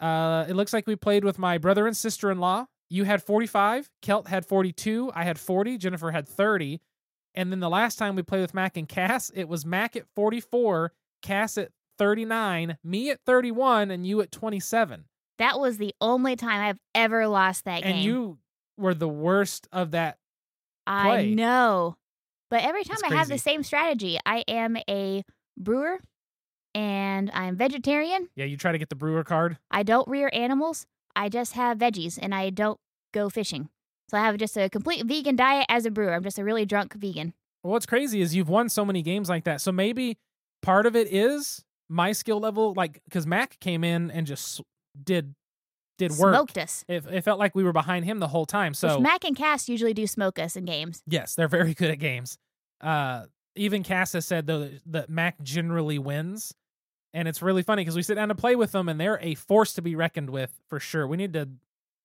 Uh, 0.00 0.46
it 0.48 0.54
looks 0.54 0.72
like 0.72 0.86
we 0.86 0.96
played 0.96 1.24
with 1.24 1.38
my 1.38 1.58
brother 1.58 1.86
and 1.86 1.96
sister 1.96 2.30
in 2.30 2.38
law. 2.38 2.66
You 2.88 3.04
had 3.04 3.22
45, 3.22 3.88
Kelt 4.02 4.26
had 4.26 4.44
42, 4.44 5.12
I 5.14 5.24
had 5.24 5.38
40, 5.38 5.78
Jennifer 5.78 6.10
had 6.10 6.28
30. 6.28 6.80
And 7.34 7.52
then 7.52 7.60
the 7.60 7.68
last 7.68 7.98
time 7.98 8.16
we 8.16 8.22
played 8.22 8.40
with 8.40 8.54
Mac 8.54 8.76
and 8.76 8.88
Cass, 8.88 9.30
it 9.34 9.48
was 9.48 9.64
Mac 9.64 9.94
at 9.94 10.06
44, 10.16 10.92
Cass 11.22 11.56
at 11.56 11.70
39, 12.00 12.78
me 12.82 13.10
at 13.10 13.20
31, 13.26 13.90
and 13.90 14.06
you 14.06 14.22
at 14.22 14.32
27. 14.32 15.04
That 15.38 15.60
was 15.60 15.76
the 15.76 15.94
only 16.00 16.34
time 16.34 16.60
I've 16.60 16.78
ever 16.94 17.28
lost 17.28 17.66
that 17.66 17.82
game. 17.82 17.96
And 17.96 18.02
you 18.02 18.38
were 18.78 18.94
the 18.94 19.06
worst 19.06 19.68
of 19.70 19.90
that. 19.90 20.16
I 20.86 21.26
know. 21.26 21.96
But 22.48 22.64
every 22.64 22.84
time 22.84 22.96
I 23.04 23.14
have 23.14 23.28
the 23.28 23.38
same 23.38 23.62
strategy. 23.62 24.18
I 24.24 24.44
am 24.48 24.78
a 24.88 25.22
brewer 25.58 26.00
and 26.74 27.30
I'm 27.32 27.54
vegetarian. 27.56 28.28
Yeah, 28.34 28.46
you 28.46 28.56
try 28.56 28.72
to 28.72 28.78
get 28.78 28.88
the 28.88 28.96
brewer 28.96 29.22
card. 29.22 29.58
I 29.70 29.82
don't 29.82 30.08
rear 30.08 30.30
animals. 30.32 30.86
I 31.14 31.28
just 31.28 31.52
have 31.52 31.78
veggies 31.78 32.18
and 32.20 32.34
I 32.34 32.48
don't 32.50 32.78
go 33.12 33.28
fishing. 33.28 33.68
So 34.08 34.16
I 34.16 34.22
have 34.22 34.38
just 34.38 34.56
a 34.56 34.70
complete 34.70 35.04
vegan 35.04 35.36
diet 35.36 35.66
as 35.68 35.84
a 35.84 35.90
brewer. 35.90 36.14
I'm 36.14 36.24
just 36.24 36.38
a 36.38 36.44
really 36.44 36.64
drunk 36.64 36.94
vegan. 36.94 37.34
Well, 37.62 37.72
what's 37.72 37.86
crazy 37.86 38.22
is 38.22 38.34
you've 38.34 38.48
won 38.48 38.70
so 38.70 38.84
many 38.84 39.02
games 39.02 39.28
like 39.28 39.44
that. 39.44 39.60
So 39.60 39.70
maybe 39.70 40.16
part 40.62 40.86
of 40.86 40.96
it 40.96 41.12
is 41.12 41.64
my 41.90 42.12
skill 42.12 42.38
level, 42.38 42.72
like 42.74 43.02
because 43.04 43.26
Mac 43.26 43.58
came 43.60 43.84
in 43.84 44.10
and 44.10 44.26
just 44.26 44.62
did 45.02 45.34
did 45.98 46.12
work. 46.12 46.34
Smoked 46.34 46.56
us. 46.56 46.84
It, 46.88 47.04
it 47.10 47.24
felt 47.24 47.38
like 47.38 47.54
we 47.54 47.62
were 47.62 47.72
behind 47.74 48.06
him 48.06 48.20
the 48.20 48.28
whole 48.28 48.46
time. 48.46 48.72
So 48.72 48.94
Which 48.94 49.02
Mac 49.02 49.24
and 49.24 49.36
Cass 49.36 49.68
usually 49.68 49.92
do 49.92 50.06
smoke 50.06 50.38
us 50.38 50.56
in 50.56 50.64
games. 50.64 51.02
yes, 51.06 51.34
they're 51.34 51.48
very 51.58 51.74
good 51.74 51.90
at 51.90 51.98
games. 51.98 52.38
Uh, 52.80 53.24
even 53.56 53.82
Cass 53.82 54.14
has 54.14 54.24
said 54.24 54.46
though 54.46 54.70
that 54.86 55.10
Mac 55.10 55.42
generally 55.42 55.98
wins, 55.98 56.54
and 57.12 57.26
it's 57.28 57.42
really 57.42 57.62
funny 57.62 57.82
because 57.82 57.96
we 57.96 58.02
sit 58.02 58.14
down 58.14 58.28
to 58.28 58.34
play 58.34 58.56
with 58.56 58.72
them, 58.72 58.88
and 58.88 58.98
they're 59.00 59.18
a 59.20 59.34
force 59.34 59.74
to 59.74 59.82
be 59.82 59.94
reckoned 59.96 60.30
with 60.30 60.50
for 60.68 60.78
sure. 60.80 61.06
We 61.06 61.16
need 61.16 61.32
to, 61.34 61.48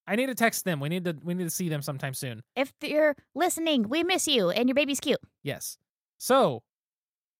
I 0.08 0.16
need 0.16 0.26
to 0.26 0.36
text 0.36 0.66
them. 0.66 0.80
We 0.80 0.90
need 0.90 1.06
to, 1.06 1.16
we 1.24 1.36
need 1.36 1.44
to 1.44 1.50
see 1.52 1.70
them 1.70 1.82
sometime 1.84 2.16
soon. 2.16 2.42
If 2.56 2.74
you're 2.82 3.16
listening, 3.36 3.88
we 3.88 4.04
miss 4.04 4.28
you 4.28 4.50
and 4.50 4.68
your 4.68 4.74
baby's 4.76 5.00
cute. 5.00 5.20
Yes. 5.44 5.78
So, 6.18 6.64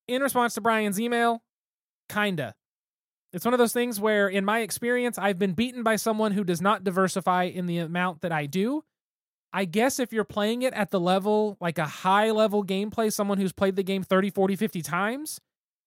in 0.06 0.22
response 0.22 0.54
to 0.54 0.60
Brian's 0.60 1.00
email, 1.00 1.42
kinda. 2.08 2.54
It's 3.32 3.44
one 3.44 3.54
of 3.54 3.58
those 3.58 3.72
things 3.72 4.00
where, 4.00 4.28
in 4.28 4.44
my 4.44 4.60
experience, 4.60 5.18
I've 5.18 5.38
been 5.38 5.52
beaten 5.52 5.82
by 5.82 5.96
someone 5.96 6.32
who 6.32 6.44
does 6.44 6.62
not 6.62 6.84
diversify 6.84 7.44
in 7.44 7.66
the 7.66 7.78
amount 7.78 8.22
that 8.22 8.32
I 8.32 8.46
do. 8.46 8.84
I 9.52 9.64
guess 9.64 9.98
if 9.98 10.12
you're 10.12 10.24
playing 10.24 10.62
it 10.62 10.74
at 10.74 10.90
the 10.90 11.00
level, 11.00 11.56
like 11.60 11.78
a 11.78 11.86
high 11.86 12.30
level 12.30 12.64
gameplay, 12.64 13.12
someone 13.12 13.38
who's 13.38 13.52
played 13.52 13.76
the 13.76 13.82
game 13.82 14.02
30, 14.02 14.30
40, 14.30 14.56
50 14.56 14.82
times, 14.82 15.40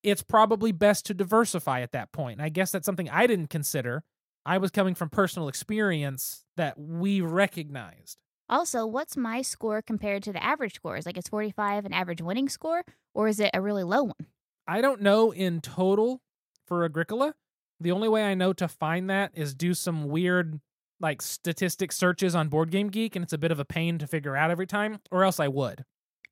it's 0.04 0.22
probably 0.22 0.72
best 0.72 1.06
to 1.08 1.14
diversify 1.14 1.82
at 1.82 1.92
that 1.92 2.12
point. 2.12 2.40
And 2.40 2.46
I 2.46 2.50
guess 2.50 2.72
that's 2.72 2.86
something 2.86 3.10
I 3.10 3.28
didn't 3.28 3.50
consider. 3.50 4.04
I 4.46 4.58
was 4.58 4.72
coming 4.72 4.96
from 4.96 5.10
personal 5.10 5.48
experience 5.48 6.46
that 6.58 6.80
we 6.80 7.22
recognized. 7.22 8.22
Also, 8.50 8.86
what's 8.86 9.16
my 9.16 9.42
score 9.44 9.82
compared 9.82 10.24
to 10.24 10.34
the 10.34 10.44
average 10.44 10.76
scores? 10.76 11.06
Like, 11.06 11.18
is 11.18 11.28
45 11.28 11.86
an 11.86 11.94
average 11.94 12.22
winning 12.22 12.50
score 12.50 12.84
or 13.14 13.28
is 13.28 13.40
it 13.40 13.52
a 13.54 13.62
really 13.62 13.84
low 13.84 14.04
one? 14.04 14.26
I 14.70 14.82
don't 14.82 15.02
know 15.02 15.32
in 15.32 15.62
total 15.62 16.22
for 16.68 16.86
Agricola. 16.86 17.34
The 17.80 17.92
only 17.92 18.08
way 18.08 18.24
I 18.24 18.36
know 18.36 18.54
to 18.54 18.68
find 18.68 19.10
that 19.10 19.32
is 19.34 19.56
do 19.56 19.74
some 19.74 20.10
weird 20.10 20.60
like 21.00 21.24
statistic 21.24 21.92
searches 21.92 22.36
on 22.36 22.50
Board 22.50 22.70
Game 22.70 22.90
Geek, 22.90 23.16
and 23.16 23.24
it's 23.24 23.34
a 23.34 23.40
bit 23.40 23.52
of 23.52 23.60
a 23.60 23.66
pain 23.66 23.98
to 23.98 24.06
figure 24.06 24.36
out 24.36 24.52
every 24.52 24.68
time, 24.68 25.00
or 25.10 25.24
else 25.24 25.40
I 25.40 25.48
would. 25.48 25.86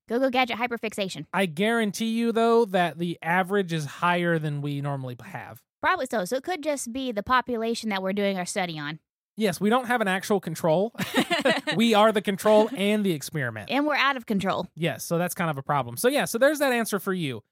Go 0.08 0.20
go 0.20 0.30
gadget 0.30 0.56
hyperfixation. 0.56 1.26
I 1.32 1.46
guarantee 1.46 2.10
you 2.10 2.30
though 2.30 2.64
that 2.66 2.98
the 2.98 3.18
average 3.22 3.72
is 3.72 3.86
higher 3.86 4.38
than 4.38 4.62
we 4.62 4.80
normally 4.80 5.16
have. 5.20 5.60
Probably 5.82 6.06
so. 6.08 6.24
So 6.24 6.36
it 6.36 6.44
could 6.44 6.62
just 6.62 6.92
be 6.92 7.10
the 7.10 7.24
population 7.24 7.90
that 7.90 8.04
we're 8.04 8.12
doing 8.12 8.38
our 8.38 8.46
study 8.46 8.78
on. 8.78 9.00
Yes, 9.36 9.60
we 9.60 9.68
don't 9.68 9.86
have 9.86 10.00
an 10.00 10.08
actual 10.08 10.38
control. 10.38 10.94
we 11.76 11.92
are 11.92 12.12
the 12.12 12.22
control 12.22 12.70
and 12.76 13.04
the 13.04 13.12
experiment. 13.12 13.68
and 13.68 13.84
we're 13.84 13.96
out 13.96 14.16
of 14.16 14.26
control. 14.26 14.68
Yes, 14.76 15.04
so 15.04 15.18
that's 15.18 15.34
kind 15.34 15.50
of 15.50 15.58
a 15.58 15.62
problem. 15.62 15.96
So 15.96 16.06
yeah, 16.06 16.24
so 16.24 16.38
there's 16.38 16.60
that 16.60 16.72
answer 16.72 17.00
for 17.00 17.12
you. 17.12 17.42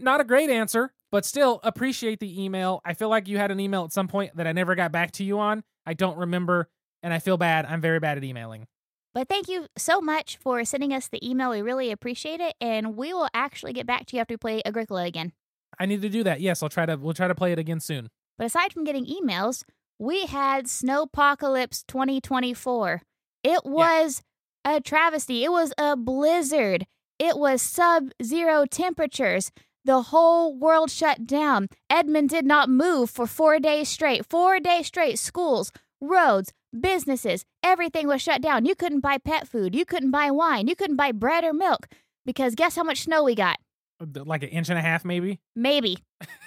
Not 0.00 0.20
a 0.20 0.24
great 0.24 0.50
answer, 0.50 0.92
but 1.10 1.24
still 1.24 1.60
appreciate 1.62 2.20
the 2.20 2.42
email. 2.42 2.80
I 2.84 2.94
feel 2.94 3.08
like 3.08 3.28
you 3.28 3.38
had 3.38 3.50
an 3.50 3.60
email 3.60 3.84
at 3.84 3.92
some 3.92 4.08
point 4.08 4.36
that 4.36 4.46
I 4.46 4.52
never 4.52 4.74
got 4.74 4.92
back 4.92 5.12
to 5.12 5.24
you 5.24 5.38
on. 5.38 5.62
I 5.86 5.94
don't 5.94 6.16
remember, 6.18 6.68
and 7.02 7.12
I 7.12 7.18
feel 7.18 7.36
bad. 7.36 7.66
I'm 7.66 7.80
very 7.80 7.98
bad 8.00 8.16
at 8.18 8.24
emailing. 8.24 8.66
But 9.14 9.28
thank 9.28 9.48
you 9.48 9.66
so 9.76 10.00
much 10.00 10.38
for 10.38 10.64
sending 10.64 10.92
us 10.94 11.08
the 11.08 11.28
email. 11.28 11.50
We 11.50 11.60
really 11.60 11.90
appreciate 11.90 12.40
it. 12.40 12.54
And 12.60 12.96
we 12.96 13.12
will 13.12 13.28
actually 13.34 13.74
get 13.74 13.86
back 13.86 14.06
to 14.06 14.16
you 14.16 14.20
after 14.20 14.32
we 14.32 14.38
play 14.38 14.62
Agricola 14.64 15.04
again. 15.04 15.32
I 15.78 15.84
need 15.86 16.00
to 16.02 16.08
do 16.08 16.22
that. 16.24 16.40
Yes, 16.40 16.62
I'll 16.62 16.68
try 16.70 16.86
to. 16.86 16.96
We'll 16.96 17.12
try 17.14 17.28
to 17.28 17.34
play 17.34 17.52
it 17.52 17.58
again 17.58 17.80
soon. 17.80 18.08
But 18.38 18.46
aside 18.46 18.72
from 18.72 18.84
getting 18.84 19.04
emails, 19.06 19.64
we 19.98 20.26
had 20.26 20.64
Snowpocalypse 20.66 21.84
2024. 21.86 23.02
It 23.42 23.60
was 23.64 24.22
a 24.64 24.80
travesty. 24.80 25.44
It 25.44 25.50
was 25.52 25.72
a 25.76 25.96
blizzard. 25.96 26.86
it 27.18 27.36
was 27.36 27.60
sub 27.62 28.10
zero 28.22 28.64
temperatures. 28.64 29.50
The 29.84 30.02
whole 30.02 30.54
world 30.54 30.90
shut 30.90 31.26
down. 31.26 31.68
Edmond 31.90 32.28
did 32.28 32.46
not 32.46 32.68
move 32.68 33.10
for 33.10 33.26
four 33.26 33.58
days 33.58 33.88
straight. 33.88 34.24
Four 34.30 34.60
days 34.60 34.86
straight. 34.86 35.18
Schools, 35.18 35.72
roads, 36.00 36.52
businesses, 36.78 37.44
everything 37.64 38.06
was 38.06 38.22
shut 38.22 38.40
down. 38.40 38.64
You 38.64 38.76
couldn't 38.76 39.00
buy 39.00 39.18
pet 39.18 39.48
food. 39.48 39.74
You 39.74 39.84
couldn't 39.84 40.12
buy 40.12 40.30
wine. 40.30 40.68
You 40.68 40.76
couldn't 40.76 40.96
buy 40.96 41.10
bread 41.10 41.42
or 41.42 41.52
milk 41.52 41.88
because 42.24 42.54
guess 42.54 42.76
how 42.76 42.84
much 42.84 43.02
snow 43.02 43.24
we 43.24 43.34
got? 43.34 43.58
Uh, 44.00 44.22
like 44.24 44.44
an 44.44 44.50
inch 44.50 44.68
and 44.68 44.78
a 44.78 44.82
half, 44.82 45.04
maybe. 45.04 45.40
Maybe. 45.56 45.98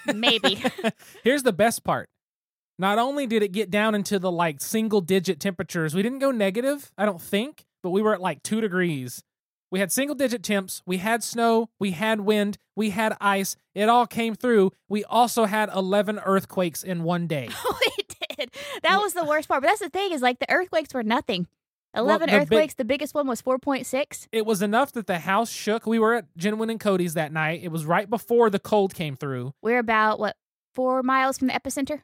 Maybe. 0.06 0.62
Here's 1.22 1.42
the 1.42 1.52
best 1.52 1.84
part. 1.84 2.08
Not 2.78 2.98
only 2.98 3.26
did 3.26 3.42
it 3.42 3.52
get 3.52 3.70
down 3.70 3.94
into 3.94 4.18
the 4.18 4.32
like 4.32 4.60
single 4.60 5.00
digit 5.02 5.40
temperatures, 5.40 5.94
we 5.94 6.02
didn't 6.02 6.18
go 6.18 6.30
negative, 6.30 6.90
I 6.96 7.06
don't 7.06 7.20
think, 7.20 7.64
but 7.82 7.90
we 7.90 8.02
were 8.02 8.14
at 8.14 8.20
like 8.20 8.42
two 8.42 8.60
degrees. 8.60 9.22
We 9.70 9.80
had 9.80 9.90
single 9.90 10.14
digit 10.14 10.42
temps, 10.42 10.82
we 10.86 10.98
had 10.98 11.24
snow, 11.24 11.70
we 11.80 11.90
had 11.90 12.20
wind, 12.20 12.56
we 12.76 12.90
had 12.90 13.16
ice. 13.20 13.56
It 13.74 13.88
all 13.88 14.06
came 14.06 14.34
through. 14.34 14.70
We 14.88 15.04
also 15.04 15.44
had 15.46 15.70
11 15.74 16.20
earthquakes 16.20 16.82
in 16.84 17.02
one 17.02 17.26
day. 17.26 17.48
we 17.80 18.04
did. 18.36 18.50
That 18.82 18.98
was 18.98 19.12
the 19.14 19.24
worst 19.24 19.48
part. 19.48 19.62
But 19.62 19.68
that's 19.68 19.80
the 19.80 19.88
thing 19.88 20.12
is 20.12 20.22
like 20.22 20.38
the 20.38 20.50
earthquakes 20.50 20.94
were 20.94 21.02
nothing. 21.02 21.48
11 21.96 22.20
the 22.20 22.26
big- 22.26 22.42
earthquakes. 22.42 22.74
the 22.74 22.84
biggest 22.84 23.14
one 23.14 23.26
was 23.26 23.42
4.6. 23.42 24.28
It 24.30 24.44
was 24.46 24.62
enough 24.62 24.92
that 24.92 25.06
the 25.06 25.18
house 25.20 25.50
shook. 25.50 25.86
We 25.86 25.98
were 25.98 26.14
at 26.14 26.26
Genuine 26.36 26.70
and 26.70 26.78
Cody's 26.80 27.14
that 27.14 27.32
night. 27.32 27.60
It 27.62 27.72
was 27.72 27.86
right 27.86 28.08
before 28.08 28.50
the 28.50 28.58
cold 28.58 28.94
came 28.94 29.16
through. 29.16 29.52
We're 29.62 29.78
about, 29.78 30.18
what, 30.18 30.36
four 30.74 31.02
miles 31.02 31.38
from 31.38 31.48
the 31.48 31.54
epicenter? 31.54 32.02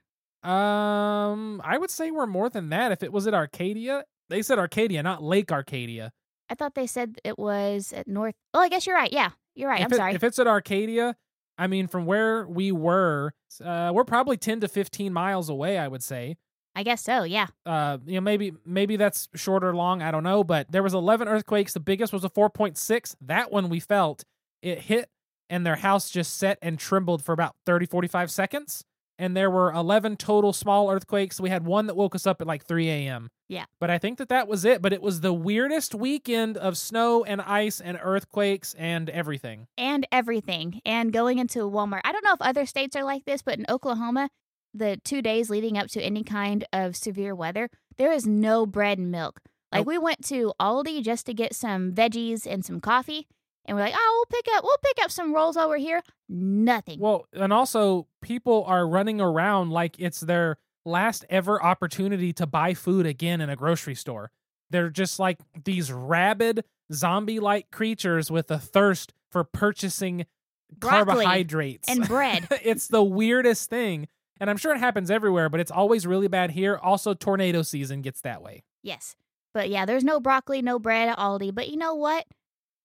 Um, 0.49 1.61
I 1.65 1.79
would 1.79 1.91
say 1.91 2.11
we're 2.11 2.27
more 2.27 2.49
than 2.49 2.71
that. 2.71 2.91
If 2.91 3.03
it 3.03 3.13
was 3.13 3.27
at 3.27 3.35
Arcadia, 3.35 4.05
they 4.29 4.43
said 4.43 4.59
Arcadia, 4.59 5.03
not 5.03 5.23
Lake 5.23 5.53
Arcadia. 5.53 6.11
I 6.53 6.55
thought 6.55 6.75
they 6.75 6.87
said 6.87 7.19
it 7.25 7.39
was 7.39 7.95
at 7.95 8.07
North. 8.07 8.35
Oh, 8.53 8.61
I 8.61 8.69
guess 8.69 8.87
you're 8.87 8.95
right. 8.95 9.11
Yeah, 9.11 9.31
you're 9.55 9.71
right. 9.71 9.81
if 9.81 9.87
I'm 9.87 9.93
it- 9.93 9.97
sorry. 9.97 10.15
If 10.15 10.23
it's 10.23 10.39
at 10.39 10.47
Arcadia, 10.47 11.17
I 11.57 11.67
mean, 11.67 11.87
from 11.87 12.05
where 12.05 12.47
we 12.47 12.73
were, 12.73 13.33
uh, 13.65 13.91
we're 13.95 14.05
probably 14.05 14.37
ten 14.37 14.61
to 14.61 14.69
fifteen 14.69 15.13
miles 15.15 15.49
away. 15.49 15.79
I 15.79 15.89
would 15.89 16.03
say. 16.03 16.37
I 16.75 16.83
guess 16.83 17.03
so. 17.03 17.23
Yeah. 17.25 17.47
Uh, 17.67 17.99
you 18.07 18.15
know, 18.17 18.21
maybe 18.21 18.53
maybe 18.67 18.97
that's 18.97 19.29
short 19.35 19.65
or 19.65 19.75
long. 19.75 20.03
I 20.03 20.11
don't 20.11 20.23
know. 20.25 20.45
But 20.45 20.71
there 20.71 20.83
was 20.83 20.93
eleven 20.95 21.27
earthquakes. 21.27 21.73
The 21.73 21.81
biggest 21.81 22.13
was 22.13 22.23
a 22.25 22.29
four 22.29 22.51
point 22.51 22.77
six. 22.77 23.17
That 23.23 23.51
one 23.51 23.71
we 23.71 23.81
felt 23.81 24.25
it 24.61 24.79
hit, 24.81 25.09
and 25.49 25.65
their 25.65 25.77
house 25.77 26.11
just 26.11 26.37
set 26.37 26.59
and 26.61 26.79
trembled 26.79 27.25
for 27.25 27.33
about 27.33 27.57
30, 27.67 27.87
45 27.87 28.31
seconds. 28.31 28.85
And 29.23 29.37
there 29.37 29.51
were 29.51 29.71
eleven 29.71 30.17
total 30.17 30.53
small 30.53 30.91
earthquakes. 30.91 31.41
We 31.41 31.49
had 31.49 31.65
one 31.65 31.87
that 31.87 31.95
woke 31.95 32.17
us 32.17 32.27
up 32.27 32.41
at 32.41 32.47
like 32.49 32.65
three 32.65 32.89
a.m. 32.91 33.31
Yeah. 33.49 33.67
But 33.79 33.89
I 33.89 33.99
think 33.99 34.19
that 34.19 34.29
that 34.31 34.49
was 34.49 34.65
it. 34.65 34.83
But 34.83 34.93
it 34.93 35.01
was 35.01 35.21
the 35.21 35.33
weirdest 35.33 35.95
weekend 35.95 36.57
of 36.57 36.77
snow 36.77 37.23
and 37.23 37.41
ice 37.41 37.81
and 37.81 37.97
earthquakes 38.03 38.75
and 38.75 39.09
everything. 39.11 39.69
And 39.79 40.09
everything. 40.11 40.81
And 40.85 41.13
going 41.13 41.39
into 41.39 41.61
Walmart. 41.61 42.01
I 42.05 42.11
don't 42.11 42.25
know 42.25 42.33
if 42.33 42.43
other 42.43 42.67
states 42.67 42.97
are 42.97 43.05
like 43.05 43.25
this, 43.25 43.43
but 43.43 43.59
in 43.61 43.65
Oklahoma, 43.69 44.29
the 44.75 44.99
two 45.05 45.23
days 45.23 45.49
leading 45.51 45.79
up 45.79 45.87
to 45.91 46.03
any 46.03 46.25
kind 46.25 46.65
of 46.73 46.97
severe 46.97 47.33
weather, 47.33 47.71
there 47.99 48.11
is 48.11 48.27
no 48.27 48.67
bread 48.67 48.99
and 48.99 49.13
milk. 49.13 49.39
Like 49.71 49.81
Nope. 49.81 49.87
we 49.87 49.99
went 49.99 50.25
to 50.27 50.53
Aldi 50.61 51.01
just 51.05 51.27
to 51.27 51.35
get 51.35 51.55
some 51.55 51.93
veggies 51.93 52.45
and 52.45 52.65
some 52.65 52.81
coffee, 52.81 53.29
and 53.65 53.77
we're 53.77 53.83
like, 53.83 53.95
oh, 53.97 54.27
we'll 54.31 54.41
pick 54.41 54.53
up, 54.55 54.65
we'll 54.65 54.79
pick 54.83 55.05
up 55.05 55.11
some 55.11 55.35
rolls 55.35 55.57
over 55.57 55.77
here. 55.77 56.03
Nothing. 56.29 56.99
Well, 56.99 57.27
and 57.33 57.53
also 57.53 58.09
people 58.21 58.65
are 58.67 58.87
running 58.87 59.21
around 59.21 59.71
like 59.71 59.97
it's 59.99 60.21
their 60.21 60.59
last 60.85 61.25
ever 61.31 61.63
opportunity 61.63 62.33
to 62.33 62.47
buy 62.47 62.75
food 62.75 63.07
again 63.07 63.41
in 63.41 63.49
a 63.49 63.57
grocery 63.57 63.95
store. 63.95 64.31
They're 64.71 64.91
just 64.91 65.19
like 65.19 65.39
these 65.65 65.93
rabid 65.93 66.65
zombie 66.93 67.41
like 67.41 67.71
creatures 67.71 68.31
with 68.31 68.51
a 68.51 68.59
thirst 68.59 69.13
for 69.31 69.45
purchasing 69.45 70.27
Broccoli 70.71 71.25
carbohydrates 71.25 71.89
and 71.89 72.07
bread. 72.09 72.49
it's 72.65 72.89
the 72.89 73.03
weirdest 73.03 73.69
thing. 73.69 74.09
And 74.41 74.51
I'm 74.51 74.57
sure 74.57 74.75
it 74.75 74.79
happens 74.79 75.11
everywhere, 75.11 75.49
but 75.49 75.61
it's 75.61 75.71
always 75.71 76.07
really 76.07 76.27
bad 76.27 76.51
here. 76.51 76.77
Also, 76.77 77.15
tornado 77.15 77.63
season 77.63 78.03
gets 78.03 78.23
that 78.23 78.43
way. 78.43 78.65
Yes. 78.83 79.15
But 79.55 79.69
yeah, 79.69 79.85
there's 79.85 80.03
no 80.03 80.19
broccoli, 80.19 80.63
no 80.63 80.79
bread 80.79 81.09
at 81.09 81.19
Aldi. 81.19 81.55
But 81.55 81.69
you 81.69 81.77
know 81.77 81.95
what? 81.95 82.27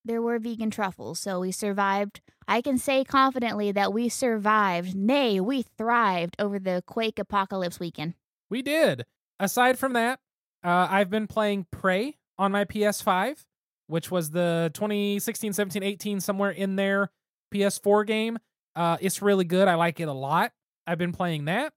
There 0.08 0.22
were 0.22 0.40
vegan 0.40 0.72
truffles, 0.72 1.20
so 1.20 1.42
we 1.42 1.52
survived. 1.52 2.22
I 2.48 2.62
can 2.62 2.78
say 2.78 3.04
confidently 3.04 3.74
that 3.74 3.92
we 3.92 4.08
survived. 4.08 4.96
Nay, 4.96 5.42
we 5.42 5.66
thrived 5.78 6.38
over 6.40 6.60
the 6.60 6.82
Quake 6.88 7.20
Apocalypse 7.20 7.78
weekend. 7.78 8.14
We 8.50 8.62
did. 8.62 9.06
Aside 9.38 9.78
from 9.78 9.92
that, 9.94 10.20
uh, 10.64 10.88
I've 10.90 11.10
been 11.10 11.28
playing 11.28 11.68
Prey 11.74 12.16
on 12.40 12.54
my 12.54 12.64
PS5, 12.64 13.44
which 13.88 14.10
was 14.10 14.32
the 14.32 14.72
2016, 14.76 15.52
17, 15.52 15.84
18, 15.84 16.22
somewhere 16.22 16.52
in 16.52 16.78
there 16.78 17.12
PS4 17.54 18.08
game. 18.08 18.40
Uh, 18.78 18.96
it's 19.02 19.22
really 19.22 19.44
good. 19.44 19.68
I 19.68 19.76
like 19.76 20.00
it 20.00 20.08
a 20.08 20.14
lot. 20.14 20.54
I've 20.88 20.98
been 20.98 21.12
playing 21.12 21.46
that. 21.46 21.74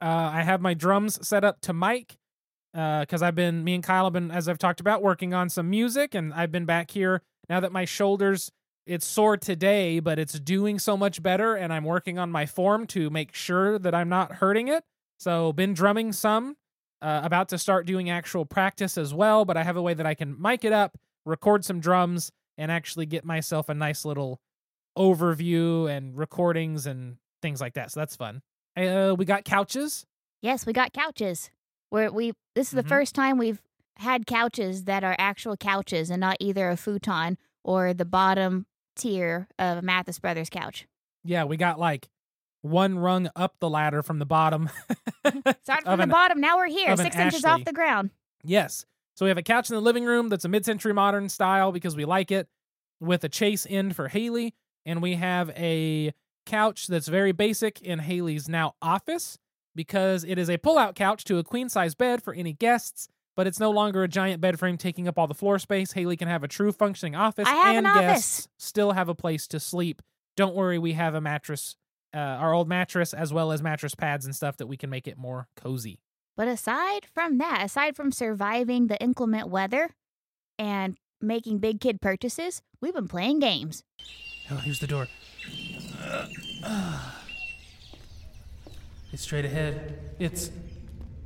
Uh, 0.00 0.30
I 0.32 0.42
have 0.42 0.60
my 0.60 0.74
drums 0.74 1.26
set 1.26 1.42
up 1.42 1.60
to 1.62 1.72
mic 1.72 2.18
because 2.74 3.22
I've 3.22 3.36
been, 3.36 3.62
me 3.62 3.74
and 3.74 3.84
Kyle 3.84 4.04
have 4.04 4.12
been, 4.12 4.30
as 4.30 4.48
I've 4.48 4.58
talked 4.58 4.80
about, 4.80 5.02
working 5.02 5.32
on 5.32 5.48
some 5.48 5.70
music, 5.70 6.14
and 6.14 6.34
I've 6.34 6.50
been 6.50 6.64
back 6.64 6.90
here 6.90 7.22
now 7.48 7.60
that 7.60 7.72
my 7.72 7.84
shoulders. 7.84 8.50
It's 8.86 9.06
sore 9.06 9.38
today, 9.38 9.98
but 9.98 10.18
it's 10.18 10.38
doing 10.38 10.78
so 10.78 10.94
much 10.94 11.22
better, 11.22 11.54
and 11.54 11.72
I'm 11.72 11.84
working 11.84 12.18
on 12.18 12.30
my 12.30 12.44
form 12.44 12.86
to 12.88 13.08
make 13.08 13.34
sure 13.34 13.78
that 13.78 13.94
I'm 13.94 14.10
not 14.10 14.32
hurting 14.32 14.68
it. 14.68 14.84
So, 15.18 15.54
been 15.54 15.72
drumming 15.72 16.12
some. 16.12 16.56
Uh, 17.00 17.20
about 17.22 17.48
to 17.50 17.58
start 17.58 17.86
doing 17.86 18.10
actual 18.10 18.44
practice 18.44 18.98
as 18.98 19.14
well, 19.14 19.46
but 19.46 19.56
I 19.56 19.62
have 19.62 19.76
a 19.76 19.82
way 19.82 19.94
that 19.94 20.04
I 20.04 20.14
can 20.14 20.40
mic 20.40 20.64
it 20.64 20.72
up, 20.72 20.98
record 21.24 21.64
some 21.64 21.80
drums, 21.80 22.30
and 22.58 22.70
actually 22.70 23.06
get 23.06 23.24
myself 23.24 23.70
a 23.70 23.74
nice 23.74 24.04
little 24.04 24.40
overview 24.98 25.90
and 25.90 26.16
recordings 26.16 26.86
and 26.86 27.16
things 27.42 27.60
like 27.60 27.74
that. 27.74 27.90
So 27.90 28.00
that's 28.00 28.16
fun. 28.16 28.42
Uh, 28.76 29.14
we 29.16 29.24
got 29.24 29.44
couches. 29.44 30.04
Yes, 30.40 30.66
we 30.66 30.72
got 30.72 30.92
couches. 30.92 31.50
Where 31.94 32.10
we 32.10 32.32
this 32.56 32.66
is 32.68 32.72
the 32.72 32.82
Mhm. 32.82 32.88
first 32.88 33.14
time 33.14 33.38
we've 33.38 33.62
had 33.98 34.26
couches 34.26 34.84
that 34.86 35.04
are 35.04 35.14
actual 35.16 35.56
couches 35.56 36.10
and 36.10 36.20
not 36.20 36.36
either 36.40 36.68
a 36.68 36.76
futon 36.76 37.38
or 37.62 37.94
the 37.94 38.04
bottom 38.04 38.66
tier 38.96 39.46
of 39.60 39.78
a 39.78 39.82
Mathis 39.82 40.18
Brothers 40.18 40.50
couch. 40.50 40.88
Yeah, 41.22 41.44
we 41.44 41.56
got 41.56 41.78
like 41.78 42.08
one 42.62 42.98
rung 42.98 43.30
up 43.36 43.54
the 43.60 43.70
ladder 43.70 44.02
from 44.02 44.18
the 44.18 44.26
bottom. 44.26 44.70
Started 45.62 45.84
from 45.84 45.98
the 45.98 46.02
an- 46.02 46.08
bottom, 46.08 46.40
now 46.40 46.56
we're 46.56 46.66
here, 46.66 46.96
six 46.96 47.14
inches 47.14 47.44
Ashley. 47.44 47.60
off 47.60 47.64
the 47.64 47.72
ground. 47.72 48.10
Yes. 48.42 48.86
So 49.14 49.24
we 49.24 49.28
have 49.28 49.38
a 49.38 49.42
couch 49.44 49.70
in 49.70 49.74
the 49.76 49.80
living 49.82 50.04
room 50.04 50.28
that's 50.30 50.44
a 50.44 50.48
mid-century 50.48 50.92
modern 50.92 51.28
style 51.28 51.70
because 51.70 51.94
we 51.94 52.04
like 52.04 52.32
it, 52.32 52.48
with 52.98 53.22
a 53.22 53.28
chase 53.28 53.68
end 53.70 53.94
for 53.94 54.08
Haley, 54.08 54.54
and 54.84 55.00
we 55.00 55.14
have 55.14 55.50
a 55.50 56.12
couch 56.44 56.88
that's 56.88 57.06
very 57.06 57.30
basic 57.30 57.80
in 57.82 58.00
Haley's 58.00 58.48
now 58.48 58.74
office 58.82 59.38
because 59.74 60.24
it 60.24 60.38
is 60.38 60.48
a 60.50 60.56
pull-out 60.58 60.94
couch 60.94 61.24
to 61.24 61.38
a 61.38 61.44
queen-size 61.44 61.94
bed 61.94 62.22
for 62.22 62.34
any 62.34 62.52
guests, 62.52 63.08
but 63.36 63.46
it's 63.46 63.58
no 63.58 63.70
longer 63.70 64.02
a 64.02 64.08
giant 64.08 64.40
bed 64.40 64.58
frame 64.58 64.76
taking 64.76 65.08
up 65.08 65.18
all 65.18 65.26
the 65.26 65.34
floor 65.34 65.58
space. 65.58 65.92
Haley 65.92 66.16
can 66.16 66.28
have 66.28 66.44
a 66.44 66.48
true 66.48 66.72
functioning 66.72 67.14
office, 67.14 67.48
I 67.48 67.54
have 67.54 67.76
and 67.76 67.78
an 67.78 67.86
office. 67.86 68.02
guests 68.02 68.48
still 68.58 68.92
have 68.92 69.08
a 69.08 69.14
place 69.14 69.46
to 69.48 69.60
sleep. 69.60 70.02
Don't 70.36 70.54
worry, 70.54 70.78
we 70.78 70.92
have 70.92 71.14
a 71.14 71.20
mattress, 71.20 71.76
uh, 72.14 72.18
our 72.18 72.52
old 72.52 72.68
mattress, 72.68 73.12
as 73.14 73.32
well 73.32 73.52
as 73.52 73.62
mattress 73.62 73.94
pads 73.94 74.24
and 74.24 74.34
stuff 74.34 74.56
that 74.58 74.66
we 74.66 74.76
can 74.76 74.90
make 74.90 75.06
it 75.08 75.16
more 75.18 75.48
cozy. 75.56 76.00
But 76.36 76.48
aside 76.48 77.06
from 77.12 77.38
that, 77.38 77.62
aside 77.64 77.94
from 77.94 78.10
surviving 78.10 78.88
the 78.88 79.00
inclement 79.00 79.48
weather 79.48 79.94
and 80.58 80.96
making 81.20 81.58
big 81.58 81.80
kid 81.80 82.00
purchases, 82.00 82.60
we've 82.80 82.94
been 82.94 83.08
playing 83.08 83.38
games. 83.38 83.84
Oh, 84.50 84.56
here's 84.56 84.80
the 84.80 84.86
door. 84.86 85.06
It's 89.14 89.22
straight 89.22 89.44
ahead. 89.44 89.96
It's 90.18 90.50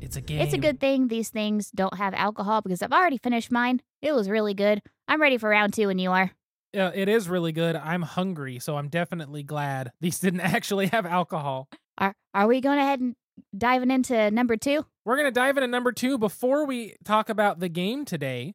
it's 0.03 0.17
a 0.17 0.21
game. 0.21 0.43
It's 0.43 0.53
a 0.53 0.59
good 0.59 0.79
thing 0.79 1.09
these 1.09 1.31
things 1.31 1.71
don't 1.71 1.97
have 1.97 2.13
alcohol 2.13 2.61
because 2.61 2.83
I've 2.83 2.93
already 2.93 3.17
finished 3.17 3.51
mine. 3.51 3.81
It 4.03 4.13
was 4.13 4.29
really 4.29 4.53
good. 4.53 4.83
I'm 5.09 5.23
ready 5.23 5.39
for 5.39 5.49
round 5.49 5.73
two 5.73 5.89
and 5.89 5.99
you 5.99 6.11
are. 6.11 6.31
Uh, 6.77 6.91
it 6.95 7.09
is 7.09 7.31
really 7.31 7.51
good. 7.51 7.77
I'm 7.77 8.03
hungry, 8.03 8.59
so 8.59 8.77
I'm 8.77 8.89
definitely 8.89 9.43
glad 9.43 9.93
these 10.03 10.19
didn't 10.19 10.41
actually 10.43 10.89
have 10.89 11.07
alcohol. 11.07 11.71
Are 11.97 12.15
are 12.35 12.47
we 12.47 12.61
going 12.61 12.79
ahead 12.79 13.01
and 13.01 13.17
diving 13.57 13.91
into 13.91 14.31
number 14.33 14.59
two? 14.59 14.85
We're 15.07 15.17
gonna 15.17 15.31
dive 15.31 15.57
into 15.57 15.69
number 15.69 15.93
two 15.93 16.19
before 16.19 16.67
we 16.67 16.95
talk 17.07 17.31
about 17.31 17.59
the 17.59 17.71
game 17.71 18.05
today. 18.05 18.53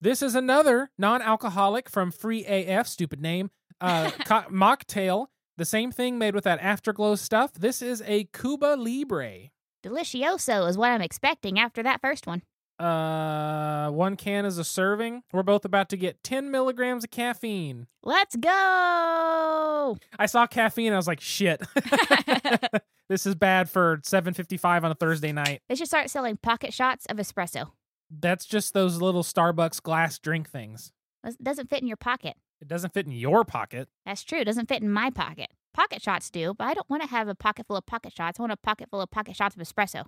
This 0.00 0.22
is 0.22 0.34
another 0.34 0.90
non-alcoholic 0.98 1.88
from 1.88 2.10
Free 2.10 2.44
AF, 2.44 2.88
stupid 2.88 3.20
name, 3.22 3.52
uh, 3.80 4.10
co- 4.26 4.50
mocktail. 4.50 5.26
The 5.62 5.66
same 5.66 5.92
thing 5.92 6.18
made 6.18 6.34
with 6.34 6.42
that 6.42 6.58
afterglow 6.58 7.14
stuff. 7.14 7.52
This 7.52 7.82
is 7.82 8.02
a 8.04 8.24
Cuba 8.24 8.74
Libre. 8.76 9.50
Delicioso 9.84 10.68
is 10.68 10.76
what 10.76 10.90
I'm 10.90 11.00
expecting 11.00 11.56
after 11.56 11.84
that 11.84 12.00
first 12.00 12.26
one. 12.26 12.42
Uh, 12.80 13.88
one 13.92 14.16
can 14.16 14.44
is 14.44 14.58
a 14.58 14.64
serving. 14.64 15.22
We're 15.32 15.44
both 15.44 15.64
about 15.64 15.88
to 15.90 15.96
get 15.96 16.20
10 16.24 16.50
milligrams 16.50 17.04
of 17.04 17.12
caffeine. 17.12 17.86
Let's 18.02 18.34
go. 18.34 19.98
I 20.18 20.26
saw 20.26 20.48
caffeine. 20.48 20.92
I 20.92 20.96
was 20.96 21.06
like, 21.06 21.20
shit. 21.20 21.62
this 23.08 23.24
is 23.24 23.36
bad 23.36 23.70
for 23.70 23.98
7:55 23.98 24.82
on 24.82 24.90
a 24.90 24.96
Thursday 24.96 25.30
night. 25.30 25.60
They 25.68 25.76
should 25.76 25.86
start 25.86 26.10
selling 26.10 26.38
pocket 26.38 26.74
shots 26.74 27.06
of 27.06 27.18
espresso. 27.18 27.70
That's 28.10 28.46
just 28.46 28.74
those 28.74 29.00
little 29.00 29.22
Starbucks 29.22 29.80
glass 29.80 30.18
drink 30.18 30.50
things. 30.50 30.90
It 31.22 31.40
doesn't 31.40 31.70
fit 31.70 31.82
in 31.82 31.86
your 31.86 31.96
pocket. 31.96 32.34
It 32.62 32.68
doesn't 32.68 32.94
fit 32.94 33.06
in 33.06 33.12
your 33.12 33.44
pocket. 33.44 33.88
That's 34.06 34.22
true. 34.22 34.38
It 34.38 34.44
doesn't 34.44 34.68
fit 34.68 34.82
in 34.82 34.90
my 34.90 35.10
pocket. 35.10 35.48
Pocket 35.74 36.00
shots 36.00 36.30
do, 36.30 36.54
but 36.54 36.64
I 36.64 36.74
don't 36.74 36.88
want 36.88 37.02
to 37.02 37.08
have 37.08 37.26
a 37.26 37.34
pocket 37.34 37.66
full 37.66 37.76
of 37.76 37.84
pocket 37.86 38.12
shots. 38.16 38.38
I 38.38 38.42
want 38.44 38.52
a 38.52 38.56
pocket 38.56 38.88
full 38.88 39.00
of 39.00 39.10
pocket 39.10 39.34
shots 39.34 39.56
of 39.56 39.60
espresso. 39.60 40.04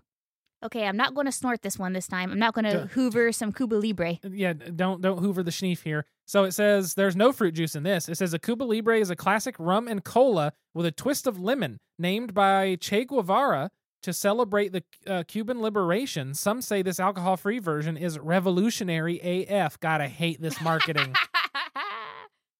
Okay, 0.64 0.86
I'm 0.86 0.96
not 0.96 1.14
going 1.14 1.26
to 1.26 1.32
snort 1.32 1.62
this 1.62 1.78
one 1.78 1.94
this 1.94 2.06
time. 2.06 2.30
I'm 2.30 2.38
not 2.38 2.54
going 2.54 2.64
to 2.64 2.86
hoover 2.92 3.32
some 3.32 3.52
Cuba 3.52 3.74
Libre. 3.74 4.18
Yeah, 4.22 4.52
don't 4.52 5.02
don't 5.02 5.18
hoover 5.18 5.42
the 5.42 5.50
schneef 5.50 5.82
here. 5.82 6.06
So 6.26 6.44
it 6.44 6.52
says 6.52 6.94
there's 6.94 7.16
no 7.16 7.32
fruit 7.32 7.52
juice 7.52 7.74
in 7.74 7.82
this. 7.82 8.08
It 8.08 8.16
says 8.16 8.32
a 8.32 8.38
Cuba 8.38 8.62
Libre 8.62 8.98
is 8.98 9.10
a 9.10 9.16
classic 9.16 9.56
rum 9.58 9.88
and 9.88 10.04
cola 10.04 10.52
with 10.72 10.86
a 10.86 10.92
twist 10.92 11.26
of 11.26 11.40
lemon, 11.40 11.78
named 11.98 12.34
by 12.34 12.76
Che 12.76 13.04
Guevara 13.04 13.70
to 14.04 14.12
celebrate 14.12 14.72
the 14.72 14.84
uh, 15.06 15.24
Cuban 15.26 15.60
liberation. 15.60 16.34
Some 16.34 16.62
say 16.62 16.82
this 16.82 17.00
alcohol-free 17.00 17.58
version 17.58 17.96
is 17.96 18.18
revolutionary 18.18 19.18
AF. 19.48 19.80
Gotta 19.80 20.08
hate 20.08 20.40
this 20.40 20.60
marketing. 20.60 21.14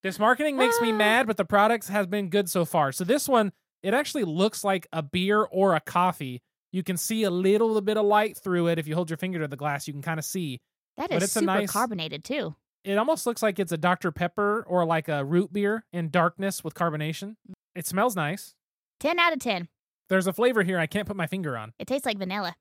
this 0.05 0.21
marketing 0.21 0.57
makes 0.57 0.81
me 0.81 0.93
Ah. 0.93 0.97
mad, 0.97 1.27
but 1.27 1.37
the 1.37 1.45
products 1.45 1.89
has 1.89 2.07
been 2.07 2.29
good 2.29 2.49
so 2.49 2.65
far. 2.65 2.93
So 2.93 3.03
this 3.03 3.29
one, 3.29 3.53
it 3.83 3.93
actually 3.95 4.23
looks 4.25 4.63
like 4.63 4.87
a 4.93 5.03
beer 5.03 5.43
or 5.43 5.75
a 5.75 5.81
coffee. 5.81 6.41
You 6.71 6.85
can 6.85 6.97
see 6.97 7.25
a 7.25 7.31
little 7.31 7.81
bit 7.81 7.97
of 7.97 8.05
light 8.07 8.37
through 8.37 8.69
it. 8.69 8.79
If 8.79 8.87
you 8.87 8.95
hold 8.95 9.11
your 9.11 9.17
finger 9.17 9.41
to 9.41 9.49
the 9.49 9.57
glass, 9.57 9.87
you 9.89 9.93
can 9.93 10.03
kind 10.03 10.19
of 10.21 10.25
see. 10.25 10.61
that 10.97 11.11
But 11.11 11.17
is 11.17 11.25
it's 11.25 11.37
a 11.37 11.41
super 11.41 11.47
nice- 11.47 11.73
carbonated 11.73 12.23
too. 12.23 12.55
It 12.85 12.99
almost 12.99 13.27
looks 13.27 13.43
like 13.43 13.59
it's 13.59 13.73
a 13.73 13.77
Dr. 13.77 14.13
Pepper 14.13 14.63
or 14.69 14.85
like 14.85 15.09
a 15.09 15.25
root 15.25 15.53
beer 15.53 15.87
in 15.93 16.11
darkness 16.11 16.63
with 16.63 16.75
carbonation. 16.75 17.35
It 17.75 17.87
smells 17.87 18.15
nice. 18.15 18.55
10 19.01 19.19
out 19.19 19.33
of 19.33 19.41
10. 19.41 19.69
There's 20.09 20.27
a 20.29 20.33
flavor 20.33 20.63
here 20.63 20.79
I 20.79 20.87
can't 20.87 21.09
put 21.09 21.17
my 21.17 21.27
finger 21.27 21.57
on. 21.57 21.73
It 21.79 21.87
tastes 21.89 22.05
like 22.07 22.19
vanilla. 22.19 22.55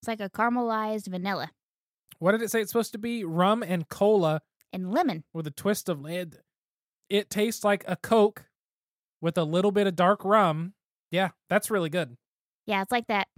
It's 0.00 0.08
like 0.08 0.20
a 0.20 0.28
caramelized 0.28 1.06
vanilla 1.08 1.50
What 2.18 2.32
did 2.32 2.42
it 2.42 2.50
say 2.50 2.60
it's 2.60 2.70
supposed 2.72 2.92
to 2.92 2.98
be? 2.98 3.24
Rum 3.24 3.62
and 3.62 3.88
cola 3.88 4.42
and 4.72 4.90
lemon. 4.92 5.24
with 5.32 5.46
a 5.46 5.50
twist 5.52 5.88
of 5.88 6.04
it. 6.06 6.40
It 7.12 7.28
tastes 7.28 7.62
like 7.62 7.84
a 7.86 7.96
Coke 7.96 8.46
with 9.20 9.36
a 9.36 9.44
little 9.44 9.70
bit 9.70 9.86
of 9.86 9.94
dark 9.94 10.24
rum. 10.24 10.72
Yeah, 11.10 11.28
that's 11.50 11.70
really 11.70 11.90
good. 11.90 12.16
Yeah, 12.64 12.80
it's 12.80 12.90
like 12.90 13.06
that 13.08 13.28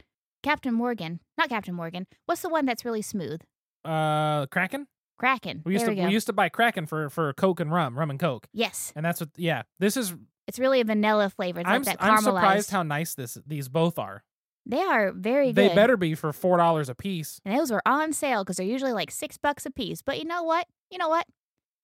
Captain 0.45 0.73
Morgan. 0.73 1.19
Not 1.37 1.49
Captain 1.49 1.75
Morgan. 1.75 2.07
What's 2.27 2.43
the 2.43 2.49
one 2.49 2.67
that's 2.67 2.85
really 2.85 3.03
smooth? 3.03 3.41
Uh, 3.85 4.47
Kraken. 4.47 4.87
Kraken. 5.19 5.63
We 5.65 5.73
used 5.73 5.87
there 5.87 5.95
to 5.95 6.01
we 6.01 6.07
we 6.07 6.13
used 6.13 6.29
to 6.29 6.33
buy 6.33 6.51
Kraken 6.51 6.87
for 6.87 7.11
for 7.11 7.33
Coke 7.33 7.59
and 7.59 7.73
rum, 7.73 7.99
rum 7.99 8.11
and 8.11 8.21
Coke, 8.21 8.47
yes, 8.53 8.93
and 8.95 9.05
that's 9.05 9.19
what. 9.19 9.31
Yeah, 9.37 9.63
this 9.81 9.97
is. 9.97 10.15
it's 10.47 10.61
really 10.61 10.81
a 10.81 10.85
vanilla 10.85 11.29
flavor. 11.31 11.59
It's 11.59 11.69
I'm 11.69 11.83
like 11.83 11.99
that 11.99 12.05
I'm 12.05 12.19
surprised 12.19 12.71
how 12.71 12.85
nice 12.85 13.17
this 13.17 13.39
these 13.45 13.69
both 13.69 13.99
are. 13.99 14.23
they 14.67 14.83
are 14.83 15.11
very 15.11 15.47
good. 15.47 15.57
They 15.57 15.75
better 15.75 15.97
be 15.97 16.15
for 16.15 16.33
four 16.33 16.59
dollars 16.59 16.89
a 16.89 16.95
piece. 16.95 17.41
And 17.45 17.59
those 17.59 17.73
were 17.73 17.83
on 17.85 18.13
sale 18.13 18.45
because 18.45 18.57
they're 18.57 18.67
usually 18.67 18.93
like 18.93 19.11
six 19.11 19.37
bucks 19.37 19.67
a 19.67 19.71
piece. 19.73 20.01
But 20.01 20.19
you 20.19 20.27
know 20.27 20.45
what? 20.45 20.69
You 20.91 20.99
know 20.99 21.09
what? 21.09 21.27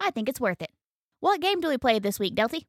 I 0.00 0.12
think 0.12 0.28
it's 0.28 0.40
worth 0.40 0.62
it. 0.62 0.70
What 1.20 1.42
game 1.42 1.60
do 1.60 1.68
we 1.68 1.76
play 1.76 1.98
this 1.98 2.18
week, 2.18 2.34
Delty? 2.34 2.64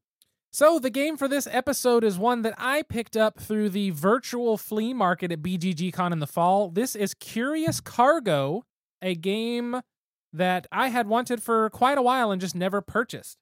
So, 0.51 0.77
the 0.77 0.89
game 0.89 1.15
for 1.15 1.29
this 1.29 1.47
episode 1.49 2.03
is 2.03 2.17
one 2.19 2.41
that 2.41 2.53
I 2.57 2.81
picked 2.81 3.15
up 3.15 3.39
through 3.39 3.69
the 3.69 3.91
virtual 3.91 4.57
flea 4.57 4.93
market 4.93 5.31
at 5.31 5.41
BGGCon 5.41 6.11
in 6.11 6.19
the 6.19 6.27
fall. 6.27 6.69
This 6.69 6.93
is 6.93 7.13
Curious 7.13 7.79
Cargo, 7.79 8.65
a 9.01 9.15
game 9.15 9.79
that 10.33 10.67
I 10.69 10.89
had 10.89 11.07
wanted 11.07 11.41
for 11.41 11.69
quite 11.69 11.97
a 11.97 12.01
while 12.01 12.29
and 12.29 12.41
just 12.41 12.53
never 12.53 12.81
purchased. 12.81 13.37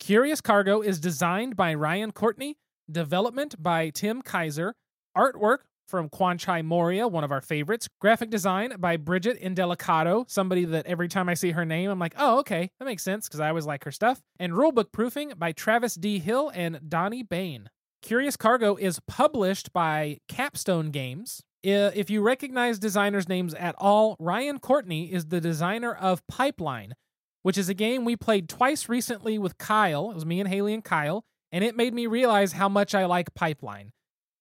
Curious 0.00 0.40
Cargo 0.40 0.80
is 0.80 0.98
designed 0.98 1.56
by 1.56 1.74
Ryan 1.74 2.12
Courtney, 2.12 2.56
development 2.90 3.62
by 3.62 3.90
Tim 3.90 4.22
Kaiser, 4.22 4.74
artwork 5.14 5.58
from 5.86 6.08
Quan 6.08 6.38
Kwanchai 6.38 6.64
Moriya, 6.64 7.10
one 7.10 7.24
of 7.24 7.30
our 7.30 7.40
favorites, 7.40 7.88
graphic 8.00 8.30
design 8.30 8.74
by 8.78 8.96
Bridget 8.96 9.40
Indelicato, 9.40 10.28
somebody 10.28 10.64
that 10.64 10.86
every 10.86 11.08
time 11.08 11.28
I 11.28 11.34
see 11.34 11.52
her 11.52 11.64
name, 11.64 11.90
I'm 11.90 11.98
like, 11.98 12.14
oh, 12.18 12.38
okay, 12.40 12.70
that 12.78 12.84
makes 12.84 13.02
sense 13.02 13.28
because 13.28 13.40
I 13.40 13.48
always 13.48 13.66
like 13.66 13.84
her 13.84 13.92
stuff, 13.92 14.22
and 14.38 14.52
rulebook 14.52 14.92
proofing 14.92 15.32
by 15.36 15.52
Travis 15.52 15.94
D. 15.94 16.18
Hill 16.18 16.50
and 16.54 16.80
Donnie 16.88 17.22
Bain. 17.22 17.70
Curious 18.02 18.36
Cargo 18.36 18.76
is 18.76 19.00
published 19.06 19.72
by 19.72 20.18
Capstone 20.28 20.90
Games. 20.90 21.42
If 21.62 22.10
you 22.10 22.20
recognize 22.20 22.78
designers' 22.78 23.28
names 23.28 23.54
at 23.54 23.74
all, 23.78 24.16
Ryan 24.18 24.58
Courtney 24.58 25.12
is 25.12 25.26
the 25.26 25.40
designer 25.40 25.94
of 25.94 26.26
Pipeline, 26.26 26.94
which 27.42 27.56
is 27.56 27.70
a 27.70 27.74
game 27.74 28.04
we 28.04 28.16
played 28.16 28.48
twice 28.48 28.88
recently 28.88 29.38
with 29.38 29.56
Kyle. 29.56 30.10
It 30.10 30.14
was 30.14 30.26
me 30.26 30.40
and 30.40 30.48
Haley 30.48 30.74
and 30.74 30.84
Kyle, 30.84 31.24
and 31.52 31.64
it 31.64 31.76
made 31.76 31.94
me 31.94 32.06
realize 32.06 32.52
how 32.52 32.68
much 32.68 32.94
I 32.94 33.06
like 33.06 33.34
Pipeline. 33.34 33.92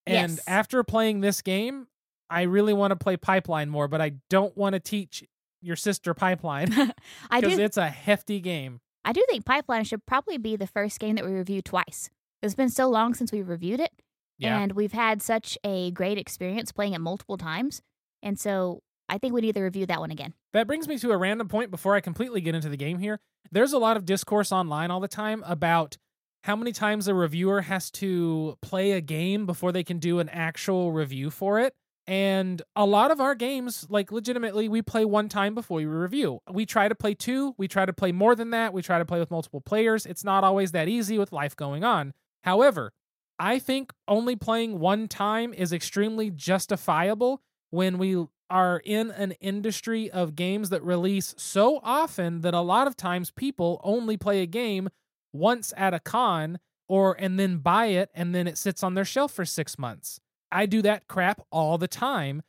And 0.06 0.32
Yes. 0.34 0.40
after 0.48 0.84
playing 0.84 1.22
this 1.22 1.42
game, 1.42 1.88
I 2.30 2.44
really 2.44 2.74
want 2.74 2.92
to 2.92 2.96
play 2.96 3.16
Pipeline 3.18 3.70
more, 3.70 3.88
but 3.88 4.02
I 4.02 4.14
don't 4.30 4.56
want 4.58 4.74
to 4.74 4.80
teach 4.80 5.24
your 5.62 5.76
sister 5.76 6.14
Pipeline 6.14 6.74
I 7.32 7.40
because 7.42 7.58
it's 7.58 7.78
a 7.78 7.90
hefty 7.90 8.40
game. 8.42 8.82
I 9.06 9.14
do 9.14 9.24
think 9.30 9.46
Pipeline 9.46 9.84
should 9.84 10.06
probably 10.06 10.38
be 10.38 10.56
the 10.56 10.68
first 10.68 11.00
game 11.00 11.16
that 11.16 11.26
we 11.26 11.32
review 11.32 11.62
twice. 11.62 12.10
It's 12.42 12.56
been 12.56 12.70
so 12.70 12.90
long 12.90 13.14
since 13.14 13.32
we 13.32 13.42
reviewed 13.42 13.80
it, 13.80 13.92
Yeah. 14.38 14.60
and 14.60 14.74
we've 14.74 14.92
had 14.94 15.22
such 15.22 15.58
a 15.64 15.92
great 15.92 16.18
experience 16.18 16.72
playing 16.72 16.94
it 16.94 17.00
multiple 17.00 17.38
times. 17.38 17.82
And 18.22 18.38
so 18.40 18.82
I 19.10 19.18
think 19.18 19.34
we 19.34 19.42
need 19.42 19.56
to 19.56 19.62
review 19.62 19.86
that 19.86 20.00
one 20.00 20.12
again. 20.12 20.34
That 20.54 20.68
brings 20.68 20.88
me 20.88 20.98
to 21.00 21.12
a 21.12 21.18
random 21.18 21.48
point 21.48 21.72
before 21.72 21.96
I 21.96 22.02
completely 22.02 22.42
get 22.42 22.56
into 22.56 22.70
the 22.70 22.78
game 22.78 23.00
here. 23.00 23.20
There's 23.52 23.74
a 23.74 23.78
lot 23.78 23.96
of 23.98 24.06
discourse 24.06 24.52
online 24.52 24.92
all 24.92 25.00
the 25.02 25.08
time 25.08 25.44
about 25.46 25.98
how 26.44 26.56
many 26.58 26.74
times 26.74 27.08
a 27.08 27.14
reviewer 27.14 27.62
has 27.62 27.90
to 27.90 28.58
play 28.62 28.92
a 28.92 29.02
game 29.02 29.46
before 29.46 29.72
they 29.72 29.84
can 29.84 29.98
do 29.98 30.20
an 30.20 30.28
actual 30.30 30.92
review 30.92 31.30
for 31.30 31.60
it. 31.60 31.74
And 32.06 32.62
a 32.76 32.86
lot 32.86 33.12
of 33.12 33.22
our 33.22 33.34
games, 33.34 33.88
like 33.90 34.12
legitimately, 34.12 34.68
we 34.68 34.82
play 34.82 35.06
one 35.06 35.30
time 35.30 35.56
before 35.56 35.78
we 35.78 35.86
review. 35.86 36.40
We 36.52 36.66
try 36.66 36.90
to 36.90 36.96
play 36.96 37.14
two, 37.14 37.56
we 37.58 37.70
try 37.70 37.86
to 37.86 37.94
play 37.94 38.12
more 38.12 38.36
than 38.36 38.50
that, 38.50 38.74
we 38.74 38.82
try 38.82 39.00
to 39.00 39.06
play 39.06 39.20
with 39.20 39.32
multiple 39.32 39.62
players. 39.62 40.06
It's 40.06 40.26
not 40.26 40.44
always 40.44 40.74
that 40.74 40.90
easy 40.90 41.18
with 41.18 41.32
life 41.32 41.56
going 41.56 41.86
on. 41.86 42.14
However, 42.44 42.92
I 43.40 43.58
think 43.58 43.94
only 44.06 44.36
playing 44.36 44.80
one 44.80 45.08
time 45.08 45.54
is 45.54 45.72
extremely 45.72 46.30
justifiable 46.30 47.42
when 47.72 47.98
we 47.98 48.26
are 48.50 48.82
in 48.84 49.12
an 49.12 49.32
industry 49.40 50.12
of 50.12 50.36
games 50.36 50.70
that 50.70 50.84
release 50.84 51.34
so 51.38 51.80
often 51.84 52.42
that 52.42 52.54
a 52.54 52.60
lot 52.60 52.86
of 52.86 52.98
times 52.98 53.32
people 53.32 53.80
only 53.82 54.18
play 54.18 54.42
a 54.42 54.46
game 54.46 54.90
once 55.34 55.74
at 55.76 55.94
a 55.94 56.00
con 56.00 56.60
or 56.88 57.16
and 57.20 57.40
then 57.40 57.58
buy 57.58 57.88
it 57.88 58.10
and 58.14 58.34
then 58.34 58.48
it 58.48 58.58
sits 58.58 58.84
on 58.84 58.94
their 58.94 59.06
shelf 59.06 59.32
for 59.34 59.46
6 59.46 59.80
months. 59.80 60.20
I 60.52 60.66
do 60.66 60.82
that 60.84 61.08
crap 61.08 61.42
all 61.52 61.78
the 61.78 61.88
time. 61.88 62.44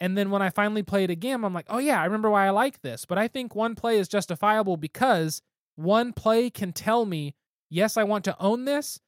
And 0.00 0.16
then 0.16 0.30
when 0.30 0.42
I 0.42 0.50
finally 0.50 0.84
play 0.84 1.02
it 1.04 1.10
again, 1.10 1.44
I'm 1.44 1.52
like, 1.52 1.66
"Oh 1.68 1.78
yeah, 1.78 2.00
I 2.00 2.04
remember 2.04 2.30
why 2.30 2.46
I 2.46 2.50
like 2.50 2.82
this." 2.82 3.04
But 3.04 3.18
I 3.18 3.26
think 3.26 3.54
one 3.54 3.74
play 3.74 3.98
is 3.98 4.06
justifiable 4.08 4.76
because 4.76 5.42
one 5.74 6.12
play 6.12 6.50
can 6.50 6.72
tell 6.72 7.04
me, 7.04 7.34
"Yes, 7.68 7.96
I 7.96 8.04
want 8.04 8.24
to 8.26 8.40
own 8.40 8.64
this. 8.64 9.00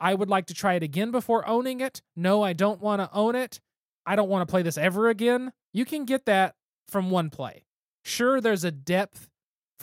I 0.00 0.14
would 0.14 0.28
like 0.28 0.46
to 0.46 0.54
try 0.54 0.74
it 0.74 0.82
again 0.82 1.10
before 1.10 1.48
owning 1.48 1.80
it. 1.80 2.02
No, 2.14 2.42
I 2.42 2.52
don't 2.52 2.80
want 2.80 3.00
to 3.00 3.10
own 3.16 3.34
it. 3.34 3.60
I 4.04 4.16
don't 4.16 4.28
want 4.28 4.46
to 4.46 4.50
play 4.50 4.60
this 4.62 4.76
ever 4.76 5.08
again. 5.08 5.52
You 5.72 5.86
can 5.86 6.04
get 6.04 6.26
that 6.26 6.56
from 6.86 7.10
one 7.10 7.30
play. 7.30 7.64
Sure, 8.02 8.38
there's 8.40 8.64
a 8.64 8.70
depth 8.70 9.30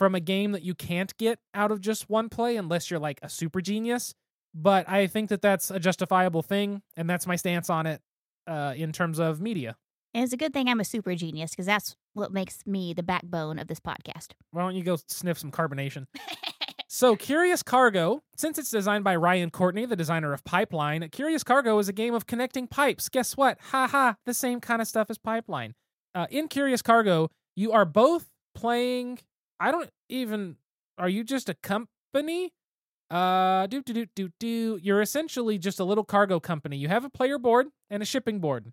from 0.02 0.16
a 0.16 0.20
game 0.20 0.50
that 0.50 0.62
you 0.62 0.74
can't 0.74 1.16
get 1.16 1.38
out 1.54 1.70
of 1.70 1.80
just 1.80 2.10
one 2.10 2.28
play 2.28 2.56
unless 2.56 2.90
you're 2.90 2.98
like 2.98 3.20
a 3.22 3.28
super 3.28 3.60
genius. 3.60 4.14
But 4.52 4.88
I 4.88 5.06
think 5.06 5.28
that 5.28 5.40
that's 5.40 5.70
a 5.70 5.78
justifiable 5.78 6.42
thing, 6.42 6.82
and 6.96 7.08
that's 7.08 7.24
my 7.24 7.36
stance 7.36 7.70
on 7.70 7.86
it 7.86 8.00
uh, 8.48 8.74
in 8.76 8.90
terms 8.90 9.20
of 9.20 9.40
media. 9.40 9.76
And 10.12 10.24
it's 10.24 10.32
a 10.32 10.36
good 10.36 10.52
thing 10.52 10.68
I'm 10.68 10.80
a 10.80 10.84
super 10.84 11.14
genius 11.14 11.52
because 11.52 11.66
that's 11.66 11.94
what 12.14 12.32
makes 12.32 12.66
me 12.66 12.94
the 12.94 13.04
backbone 13.04 13.60
of 13.60 13.68
this 13.68 13.78
podcast. 13.78 14.32
Why 14.50 14.62
don't 14.62 14.74
you 14.74 14.82
go 14.82 14.98
sniff 15.06 15.38
some 15.38 15.52
carbonation? 15.52 16.06
So, 16.94 17.16
Curious 17.16 17.62
Cargo, 17.62 18.22
since 18.36 18.58
it's 18.58 18.70
designed 18.70 19.02
by 19.02 19.16
Ryan 19.16 19.48
Courtney, 19.50 19.86
the 19.86 19.96
designer 19.96 20.34
of 20.34 20.44
Pipeline, 20.44 21.08
Curious 21.08 21.42
Cargo 21.42 21.78
is 21.78 21.88
a 21.88 21.92
game 21.92 22.12
of 22.12 22.26
connecting 22.26 22.66
pipes. 22.66 23.08
Guess 23.08 23.34
what? 23.34 23.56
Ha 23.70 23.88
ha, 23.88 24.16
the 24.26 24.34
same 24.34 24.60
kind 24.60 24.82
of 24.82 24.86
stuff 24.86 25.08
as 25.08 25.16
Pipeline. 25.16 25.72
Uh, 26.14 26.26
in 26.30 26.48
Curious 26.48 26.82
Cargo, 26.82 27.30
you 27.56 27.72
are 27.72 27.86
both 27.86 28.28
playing. 28.54 29.20
I 29.62 29.70
don't 29.70 29.90
even. 30.08 30.56
Are 30.98 31.08
you 31.08 31.22
just 31.22 31.48
a 31.48 31.54
company? 31.54 32.52
Uh, 33.10 33.66
do 33.68 33.80
do 33.82 33.92
do 33.92 34.06
do 34.16 34.30
do. 34.40 34.80
You're 34.82 35.00
essentially 35.00 35.56
just 35.56 35.78
a 35.78 35.84
little 35.84 36.02
cargo 36.04 36.40
company. 36.40 36.76
You 36.76 36.88
have 36.88 37.04
a 37.04 37.10
player 37.10 37.38
board 37.38 37.68
and 37.88 38.02
a 38.02 38.06
shipping 38.06 38.40
board. 38.40 38.72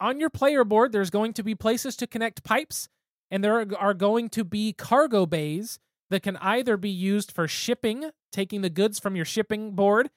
On 0.00 0.18
your 0.18 0.30
player 0.30 0.64
board, 0.64 0.90
there's 0.90 1.10
going 1.10 1.34
to 1.34 1.44
be 1.44 1.54
places 1.54 1.94
to 1.96 2.06
connect 2.08 2.42
pipes, 2.42 2.88
and 3.30 3.44
there 3.44 3.60
are- 3.78 3.94
going 3.94 4.28
to 4.30 4.42
be 4.42 4.72
cargo 4.72 5.24
bays 5.24 5.78
that 6.10 6.22
can 6.24 6.36
either 6.38 6.76
be 6.76 6.90
used 6.90 7.30
for 7.30 7.46
shipping, 7.46 8.10
taking 8.32 8.60
the 8.62 8.70
goods 8.70 8.98
from 8.98 9.14
your 9.14 9.24
shipping 9.24 9.72
board, 9.76 10.10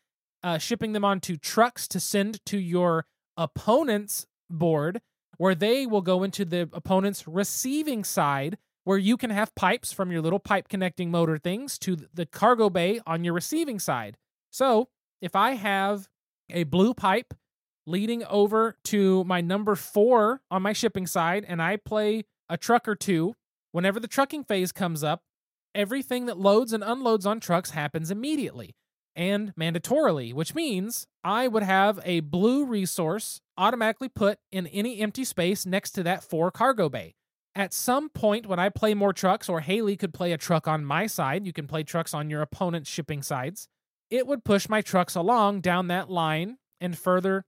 uh, 0.44 0.58
shipping 0.58 0.94
them 0.94 1.06
onto 1.06 1.38
trucks 1.38 1.88
to 1.90 2.00
send 2.00 2.44
to 2.48 2.58
your 2.58 3.06
opponent's 3.38 4.26
board, 4.50 5.02
where 5.38 5.56
they 5.56 5.86
will 5.86 6.02
go 6.02 6.24
into 6.24 6.44
the 6.44 6.70
opponent's 6.74 7.28
receiving 7.28 8.04
side, 8.04 8.58
where 8.88 8.98
you 8.98 9.18
can 9.18 9.32
have 9.32 9.54
pipes 9.54 9.92
from 9.92 10.14
your 10.14 10.22
little 10.22 10.40
pipe 10.40 10.70
connecting 10.70 11.12
motor 11.12 11.38
things 11.38 11.78
to 11.78 11.98
the 12.14 12.26
cargo 12.26 12.70
bay 12.70 13.02
on 13.06 13.22
your 13.22 13.34
receiving 13.34 13.80
side. 13.80 14.16
So 14.50 14.88
if 15.22 15.36
I 15.36 15.56
have 15.56 16.08
a 16.50 16.64
blue 16.64 16.94
pipe 16.94 17.34
leading 17.86 18.24
over 18.24 18.78
to 18.86 19.26
my 19.26 19.42
number 19.42 19.76
four 19.76 20.40
on 20.50 20.62
my 20.62 20.72
shipping 20.72 21.06
side, 21.06 21.44
and 21.50 21.62
I 21.62 21.76
play 21.76 22.24
a 22.48 22.56
truck 22.56 22.88
or 22.88 22.96
two, 22.96 23.34
whenever 23.74 24.00
the 24.00 24.08
trucking 24.08 24.46
phase 24.46 24.72
comes 24.72 25.04
up, 25.04 25.24
everything 25.76 26.26
that 26.28 26.40
loads 26.40 26.72
and 26.72 26.82
unloads 26.82 27.26
on 27.26 27.42
trucks 27.42 27.72
happens 27.72 28.10
immediately 28.10 28.74
and 29.18 29.54
mandatorily, 29.56 30.34
which 30.34 30.56
means 30.56 31.08
I 31.26 31.50
would 31.50 31.64
have 31.64 32.00
a 32.06 32.22
blue 32.22 32.64
resource 32.64 33.42
automatically 33.58 34.08
put 34.08 34.40
in 34.50 34.66
any 34.68 35.02
empty 35.02 35.26
space 35.26 35.66
next 35.66 35.92
to 35.92 36.04
that 36.04 36.24
four 36.24 36.52
cargo 36.52 36.88
bay. 36.88 37.16
At 37.58 37.74
some 37.74 38.10
point, 38.10 38.46
when 38.46 38.60
I 38.60 38.70
play 38.70 38.94
more 38.94 39.14
trucks, 39.14 39.50
or 39.50 39.62
Haley 39.62 39.98
could 39.98 40.14
play 40.14 40.32
a 40.32 40.38
truck 40.38 40.68
on 40.68 40.86
my 40.86 41.08
side, 41.08 41.44
you 41.48 41.52
can 41.52 41.66
play 41.66 41.82
trucks 41.82 42.14
on 42.14 42.30
your 42.30 42.44
opponent's 42.44 42.88
shipping 42.88 43.24
sides, 43.24 43.68
it 44.12 44.28
would 44.28 44.46
push 44.46 44.70
my 44.70 44.84
trucks 44.84 45.16
along 45.16 45.62
down 45.62 45.88
that 45.88 46.08
line 46.08 46.60
and 46.80 46.96
further 46.96 47.46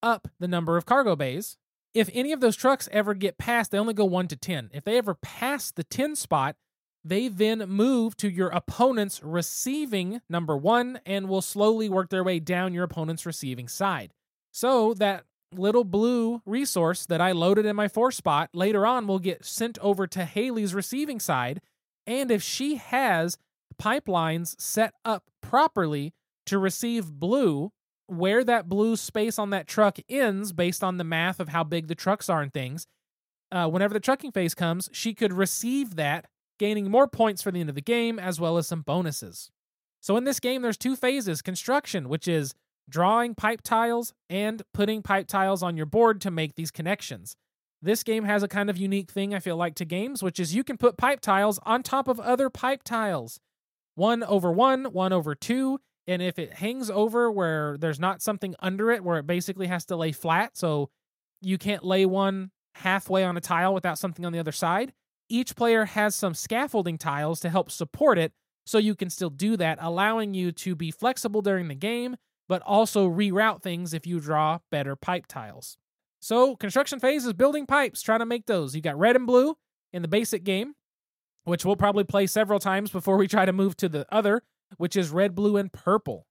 up 0.00 0.28
the 0.38 0.46
number 0.46 0.76
of 0.76 0.86
cargo 0.86 1.16
bays. 1.16 1.56
If 1.92 2.08
any 2.14 2.30
of 2.30 2.40
those 2.40 2.54
trucks 2.54 2.88
ever 2.92 3.14
get 3.14 3.36
past, 3.36 3.72
they 3.72 3.78
only 3.78 3.94
go 3.94 4.04
1 4.04 4.28
to 4.28 4.36
10. 4.36 4.70
If 4.72 4.84
they 4.84 4.96
ever 4.96 5.14
pass 5.14 5.72
the 5.72 5.82
10 5.82 6.14
spot, 6.14 6.54
they 7.02 7.26
then 7.26 7.58
move 7.68 8.16
to 8.18 8.30
your 8.30 8.50
opponent's 8.50 9.20
receiving 9.24 10.20
number 10.30 10.56
one 10.56 11.00
and 11.04 11.28
will 11.28 11.42
slowly 11.42 11.88
work 11.88 12.10
their 12.10 12.22
way 12.22 12.38
down 12.38 12.74
your 12.74 12.84
opponent's 12.84 13.26
receiving 13.26 13.66
side. 13.66 14.12
So 14.52 14.94
that 14.94 15.24
little 15.52 15.84
blue 15.84 16.42
resource 16.44 17.06
that 17.06 17.20
I 17.20 17.32
loaded 17.32 17.66
in 17.66 17.76
my 17.76 17.88
four 17.88 18.10
spot 18.12 18.50
later 18.52 18.86
on 18.86 19.06
will 19.06 19.18
get 19.18 19.44
sent 19.44 19.78
over 19.78 20.06
to 20.06 20.24
Haley's 20.24 20.74
receiving 20.74 21.20
side. 21.20 21.60
And 22.06 22.30
if 22.30 22.42
she 22.42 22.76
has 22.76 23.38
pipelines 23.80 24.60
set 24.60 24.94
up 25.04 25.24
properly 25.40 26.12
to 26.46 26.58
receive 26.58 27.12
blue, 27.12 27.70
where 28.06 28.42
that 28.42 28.68
blue 28.68 28.96
space 28.96 29.38
on 29.38 29.50
that 29.50 29.66
truck 29.66 29.98
ends 30.08 30.52
based 30.52 30.82
on 30.82 30.96
the 30.96 31.04
math 31.04 31.40
of 31.40 31.50
how 31.50 31.62
big 31.62 31.88
the 31.88 31.94
trucks 31.94 32.28
are 32.28 32.40
and 32.40 32.52
things, 32.52 32.86
uh, 33.52 33.68
whenever 33.68 33.94
the 33.94 34.00
trucking 34.00 34.32
phase 34.32 34.54
comes, 34.54 34.88
she 34.92 35.14
could 35.14 35.32
receive 35.32 35.96
that, 35.96 36.26
gaining 36.58 36.90
more 36.90 37.06
points 37.06 37.42
for 37.42 37.50
the 37.50 37.60
end 37.60 37.68
of 37.68 37.74
the 37.74 37.80
game 37.80 38.18
as 38.18 38.40
well 38.40 38.56
as 38.56 38.66
some 38.66 38.82
bonuses. 38.82 39.50
So 40.00 40.16
in 40.16 40.24
this 40.24 40.40
game, 40.40 40.62
there's 40.62 40.76
two 40.76 40.96
phases 40.96 41.42
construction, 41.42 42.08
which 42.08 42.28
is 42.28 42.54
drawing 42.88 43.34
pipe 43.34 43.60
tiles 43.62 44.12
and 44.30 44.62
putting 44.72 45.02
pipe 45.02 45.26
tiles 45.26 45.62
on 45.62 45.76
your 45.76 45.86
board 45.86 46.20
to 46.22 46.30
make 46.30 46.54
these 46.54 46.70
connections. 46.70 47.36
This 47.80 48.02
game 48.02 48.24
has 48.24 48.42
a 48.42 48.48
kind 48.48 48.70
of 48.70 48.76
unique 48.76 49.10
thing, 49.10 49.34
I 49.34 49.38
feel 49.38 49.56
like, 49.56 49.74
to 49.76 49.84
games, 49.84 50.22
which 50.22 50.40
is 50.40 50.54
you 50.54 50.64
can 50.64 50.76
put 50.76 50.96
pipe 50.96 51.20
tiles 51.20 51.60
on 51.64 51.82
top 51.82 52.08
of 52.08 52.18
other 52.18 52.50
pipe 52.50 52.82
tiles. 52.82 53.38
One 53.94 54.24
over 54.24 54.50
one, 54.50 54.86
one 54.86 55.12
over 55.12 55.34
two, 55.34 55.78
and 56.06 56.22
if 56.22 56.38
it 56.38 56.54
hangs 56.54 56.90
over 56.90 57.30
where 57.30 57.76
there's 57.78 58.00
not 58.00 58.22
something 58.22 58.54
under 58.60 58.90
it, 58.90 59.04
where 59.04 59.18
it 59.18 59.26
basically 59.26 59.66
has 59.68 59.84
to 59.86 59.96
lay 59.96 60.12
flat, 60.12 60.56
so 60.56 60.90
you 61.40 61.58
can't 61.58 61.84
lay 61.84 62.06
one 62.06 62.50
halfway 62.76 63.24
on 63.24 63.36
a 63.36 63.40
tile 63.40 63.74
without 63.74 63.98
something 63.98 64.24
on 64.24 64.32
the 64.32 64.38
other 64.38 64.52
side, 64.52 64.92
each 65.28 65.54
player 65.54 65.84
has 65.84 66.14
some 66.14 66.34
scaffolding 66.34 66.96
tiles 66.98 67.40
to 67.40 67.50
help 67.50 67.70
support 67.70 68.18
it 68.18 68.32
so 68.66 68.78
you 68.78 68.94
can 68.94 69.10
still 69.10 69.30
do 69.30 69.56
that, 69.56 69.78
allowing 69.80 70.34
you 70.34 70.52
to 70.52 70.74
be 70.74 70.90
flexible 70.90 71.42
during 71.42 71.68
the 71.68 71.74
game 71.74 72.16
but 72.48 72.62
also 72.62 73.08
reroute 73.08 73.62
things 73.62 73.92
if 73.92 74.06
you 74.06 74.20
draw 74.20 74.58
better 74.70 74.96
pipe 74.96 75.26
tiles. 75.26 75.76
So, 76.20 76.56
construction 76.56 76.98
phase 76.98 77.24
is 77.24 77.32
building 77.32 77.66
pipes, 77.66 78.02
trying 78.02 78.18
to 78.20 78.26
make 78.26 78.46
those. 78.46 78.74
You 78.74 78.80
got 78.80 78.98
red 78.98 79.14
and 79.14 79.26
blue 79.26 79.56
in 79.92 80.02
the 80.02 80.08
basic 80.08 80.42
game, 80.42 80.74
which 81.44 81.64
we'll 81.64 81.76
probably 81.76 82.04
play 82.04 82.26
several 82.26 82.58
times 82.58 82.90
before 82.90 83.16
we 83.16 83.28
try 83.28 83.44
to 83.44 83.52
move 83.52 83.76
to 83.76 83.88
the 83.88 84.06
other, 84.10 84.42
which 84.76 84.96
is 84.96 85.10
red, 85.10 85.34
blue, 85.34 85.56
and 85.56 85.72
purple. 85.72 86.26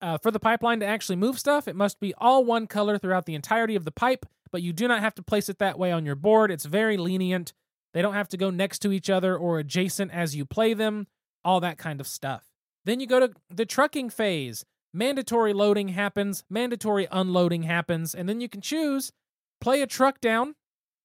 Uh, 0.00 0.18
for 0.18 0.30
the 0.30 0.40
pipeline 0.40 0.80
to 0.80 0.86
actually 0.86 1.16
move 1.16 1.38
stuff, 1.38 1.66
it 1.68 1.76
must 1.76 2.00
be 2.00 2.14
all 2.18 2.44
one 2.44 2.66
color 2.66 2.98
throughout 2.98 3.26
the 3.26 3.34
entirety 3.34 3.76
of 3.76 3.84
the 3.84 3.92
pipe, 3.92 4.26
but 4.50 4.62
you 4.62 4.72
do 4.72 4.88
not 4.88 5.00
have 5.00 5.14
to 5.14 5.22
place 5.22 5.48
it 5.48 5.58
that 5.58 5.78
way 5.78 5.92
on 5.92 6.04
your 6.04 6.16
board. 6.16 6.50
It's 6.50 6.64
very 6.64 6.96
lenient. 6.96 7.52
They 7.94 8.02
don't 8.02 8.14
have 8.14 8.28
to 8.28 8.36
go 8.36 8.50
next 8.50 8.80
to 8.80 8.92
each 8.92 9.10
other 9.10 9.36
or 9.36 9.58
adjacent 9.58 10.12
as 10.12 10.34
you 10.34 10.44
play 10.44 10.74
them, 10.74 11.06
all 11.44 11.60
that 11.60 11.78
kind 11.78 12.00
of 12.00 12.06
stuff. 12.06 12.44
Then 12.84 13.00
you 13.00 13.06
go 13.06 13.20
to 13.20 13.32
the 13.48 13.66
trucking 13.66 14.10
phase 14.10 14.64
mandatory 14.92 15.52
loading 15.52 15.88
happens, 15.88 16.44
mandatory 16.50 17.08
unloading 17.10 17.64
happens, 17.64 18.14
and 18.14 18.28
then 18.28 18.40
you 18.40 18.48
can 18.48 18.60
choose 18.60 19.12
play 19.60 19.80
a 19.82 19.86
truck 19.86 20.20
down 20.20 20.54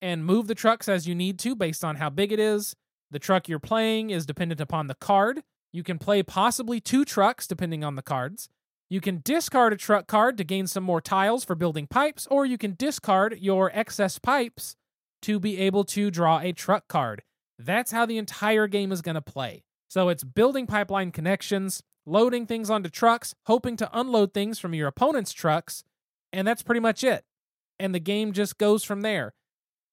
and 0.01 0.25
move 0.25 0.47
the 0.47 0.55
trucks 0.55 0.89
as 0.89 1.07
you 1.07 1.15
need 1.15 1.39
to 1.39 1.55
based 1.55 1.83
on 1.83 1.95
how 1.95 2.09
big 2.09 2.31
it 2.31 2.39
is. 2.39 2.75
The 3.11 3.19
truck 3.19 3.47
you're 3.47 3.59
playing 3.59 4.09
is 4.09 4.25
dependent 4.25 4.59
upon 4.59 4.87
the 4.87 4.95
card. 4.95 5.43
You 5.71 5.83
can 5.83 5.97
play 5.97 6.23
possibly 6.23 6.79
two 6.79 7.05
trucks 7.05 7.47
depending 7.47 7.83
on 7.83 7.95
the 7.95 8.01
cards. 8.01 8.49
You 8.89 9.01
can 9.01 9.21
discard 9.23 9.73
a 9.73 9.77
truck 9.77 10.07
card 10.07 10.37
to 10.37 10.43
gain 10.43 10.67
some 10.67 10.83
more 10.83 11.01
tiles 11.01 11.43
for 11.43 11.55
building 11.55 11.87
pipes, 11.87 12.27
or 12.31 12.45
you 12.45 12.57
can 12.57 12.75
discard 12.77 13.37
your 13.39 13.69
excess 13.73 14.17
pipes 14.17 14.75
to 15.23 15.39
be 15.39 15.59
able 15.59 15.83
to 15.85 16.09
draw 16.09 16.39
a 16.39 16.53
truck 16.53 16.87
card. 16.87 17.23
That's 17.59 17.91
how 17.91 18.05
the 18.05 18.17
entire 18.17 18.67
game 18.67 18.91
is 18.91 19.01
going 19.01 19.15
to 19.15 19.21
play. 19.21 19.63
So 19.89 20.09
it's 20.09 20.23
building 20.23 20.67
pipeline 20.67 21.11
connections, 21.11 21.81
loading 22.07 22.47
things 22.47 22.69
onto 22.69 22.89
trucks, 22.89 23.35
hoping 23.45 23.75
to 23.77 23.89
unload 23.93 24.33
things 24.33 24.57
from 24.57 24.73
your 24.73 24.87
opponent's 24.87 25.33
trucks, 25.33 25.83
and 26.33 26.47
that's 26.47 26.63
pretty 26.63 26.79
much 26.79 27.03
it. 27.03 27.25
And 27.79 27.93
the 27.93 27.99
game 27.99 28.31
just 28.31 28.57
goes 28.57 28.83
from 28.83 29.01
there. 29.01 29.35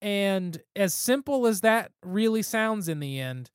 And 0.01 0.63
as 0.77 0.95
simple 0.95 1.47
as 1.47 1.61
that 1.61 1.93
really 2.03 2.43
sounds 2.43 2.89
in 2.89 3.01
the 3.01 3.19
end, 3.19 3.51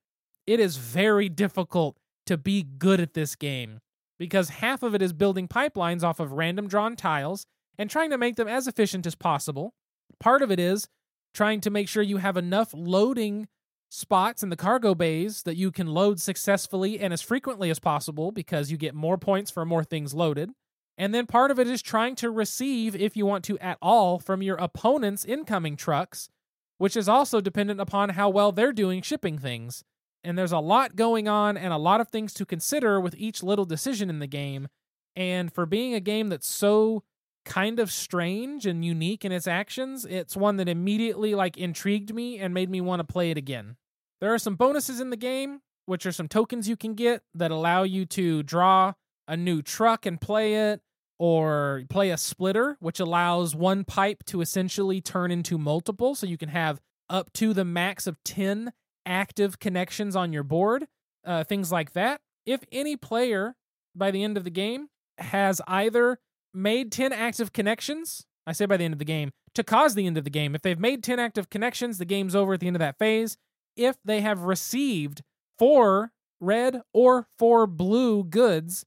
it 0.45 0.59
is 0.59 0.77
very 0.77 1.29
difficult 1.29 1.97
to 2.25 2.37
be 2.37 2.63
good 2.63 2.99
at 2.99 3.13
this 3.13 3.35
game 3.35 3.79
because 4.19 4.49
half 4.49 4.83
of 4.83 4.93
it 4.93 5.01
is 5.01 5.13
building 5.13 5.47
pipelines 5.47 6.03
off 6.03 6.19
of 6.19 6.33
random 6.33 6.67
drawn 6.67 6.95
tiles 6.95 7.45
and 7.77 7.89
trying 7.89 8.09
to 8.09 8.17
make 8.17 8.35
them 8.35 8.47
as 8.47 8.67
efficient 8.67 9.07
as 9.07 9.15
possible. 9.15 9.73
Part 10.19 10.41
of 10.41 10.51
it 10.51 10.59
is 10.59 10.87
trying 11.33 11.61
to 11.61 11.69
make 11.69 11.87
sure 11.87 12.03
you 12.03 12.17
have 12.17 12.35
enough 12.35 12.73
loading 12.73 13.47
spots 13.89 14.43
in 14.43 14.49
the 14.49 14.55
cargo 14.55 14.93
bays 14.93 15.43
that 15.43 15.57
you 15.57 15.71
can 15.71 15.87
load 15.87 16.19
successfully 16.19 16.99
and 16.99 17.11
as 17.11 17.21
frequently 17.21 17.69
as 17.69 17.79
possible 17.79 18.31
because 18.31 18.71
you 18.71 18.77
get 18.77 18.93
more 18.93 19.17
points 19.17 19.51
for 19.51 19.65
more 19.65 19.83
things 19.83 20.13
loaded. 20.13 20.51
And 20.97 21.13
then 21.13 21.25
part 21.25 21.49
of 21.49 21.59
it 21.59 21.67
is 21.67 21.81
trying 21.81 22.15
to 22.15 22.29
receive, 22.29 22.95
if 22.95 23.15
you 23.17 23.25
want 23.25 23.43
to 23.45 23.57
at 23.59 23.77
all, 23.81 24.19
from 24.19 24.41
your 24.41 24.57
opponent's 24.57 25.25
incoming 25.25 25.75
trucks, 25.75 26.29
which 26.77 26.95
is 26.95 27.09
also 27.09 27.41
dependent 27.41 27.79
upon 27.79 28.09
how 28.09 28.29
well 28.29 28.51
they're 28.51 28.73
doing 28.73 29.01
shipping 29.01 29.37
things. 29.37 29.83
And 30.23 30.37
there's 30.37 30.51
a 30.51 30.59
lot 30.59 30.97
going 30.97 31.27
on 31.27 31.57
and 31.57 31.71
a 31.71 31.77
lot 31.77 32.01
of 32.01 32.09
things 32.09 32.33
to 32.35 32.45
consider 32.45 32.99
with 32.99 33.15
each 33.17 33.41
little 33.41 33.65
decision 33.65 34.09
in 34.09 34.19
the 34.19 34.27
game. 34.27 34.67
And 35.15 35.51
for 35.51 35.65
being 35.65 35.93
a 35.93 36.01
game 36.01 36.27
that's 36.27 36.47
so 36.47 37.03
kind 37.45 37.79
of 37.79 37.91
strange 37.91 38.65
and 38.65 38.83
unique 38.83 39.23
in 39.23 39.31
its 39.31 39.47
actions, 39.47 40.05
it's 40.05 40.35
one 40.35 40.57
that 40.57 40.67
immediately 40.69 41.33
like 41.33 41.57
intrigued 41.57 42.13
me 42.13 42.37
and 42.37 42.53
made 42.53 42.69
me 42.69 42.81
want 42.81 42.99
to 42.99 43.03
play 43.05 43.31
it 43.31 43.37
again. 43.37 43.77
There 44.21 44.33
are 44.33 44.39
some 44.39 44.55
bonuses 44.55 44.99
in 44.99 45.09
the 45.09 45.17
game, 45.17 45.61
which 45.85 46.05
are 46.05 46.11
some 46.11 46.27
tokens 46.27 46.67
you 46.67 46.75
can 46.75 46.93
get 46.93 47.23
that 47.33 47.51
allow 47.51 47.83
you 47.83 48.05
to 48.07 48.43
draw 48.43 48.93
a 49.27 49.37
new 49.37 49.61
truck 49.61 50.05
and 50.05 50.19
play 50.19 50.55
it, 50.55 50.81
or 51.19 51.83
play 51.89 52.09
a 52.09 52.17
splitter, 52.17 52.77
which 52.79 52.99
allows 52.99 53.53
one 53.53 53.83
pipe 53.83 54.23
to 54.25 54.41
essentially 54.41 55.01
turn 55.01 55.31
into 55.31 55.57
multiple. 55.57 56.15
So 56.15 56.25
you 56.25 56.37
can 56.37 56.49
have 56.49 56.79
up 57.09 57.31
to 57.33 57.53
the 57.53 57.65
max 57.65 58.07
of 58.07 58.17
10 58.23 58.71
active 59.05 59.59
connections 59.59 60.15
on 60.15 60.31
your 60.31 60.43
board, 60.43 60.87
uh, 61.25 61.43
things 61.43 61.71
like 61.71 61.93
that. 61.93 62.21
If 62.45 62.63
any 62.71 62.95
player 62.95 63.55
by 63.95 64.11
the 64.11 64.23
end 64.23 64.37
of 64.37 64.45
the 64.45 64.49
game 64.49 64.87
has 65.17 65.61
either 65.67 66.19
made 66.53 66.91
10 66.91 67.11
active 67.11 67.51
connections, 67.51 68.25
I 68.47 68.53
say 68.53 68.65
by 68.65 68.77
the 68.77 68.85
end 68.85 68.93
of 68.93 68.99
the 68.99 69.05
game, 69.05 69.31
to 69.55 69.63
cause 69.63 69.95
the 69.95 70.07
end 70.07 70.17
of 70.17 70.23
the 70.23 70.29
game. 70.29 70.55
If 70.55 70.61
they've 70.61 70.79
made 70.79 71.03
10 71.03 71.19
active 71.19 71.49
connections, 71.49 71.97
the 71.97 72.05
game's 72.05 72.35
over 72.35 72.53
at 72.53 72.61
the 72.61 72.67
end 72.67 72.75
of 72.75 72.79
that 72.79 72.97
phase. 72.97 73.37
If 73.79 73.95
they 74.03 74.19
have 74.19 74.41
received 74.41 75.23
four 75.57 76.11
red 76.41 76.81
or 76.93 77.27
four 77.37 77.65
blue 77.65 78.25
goods, 78.25 78.85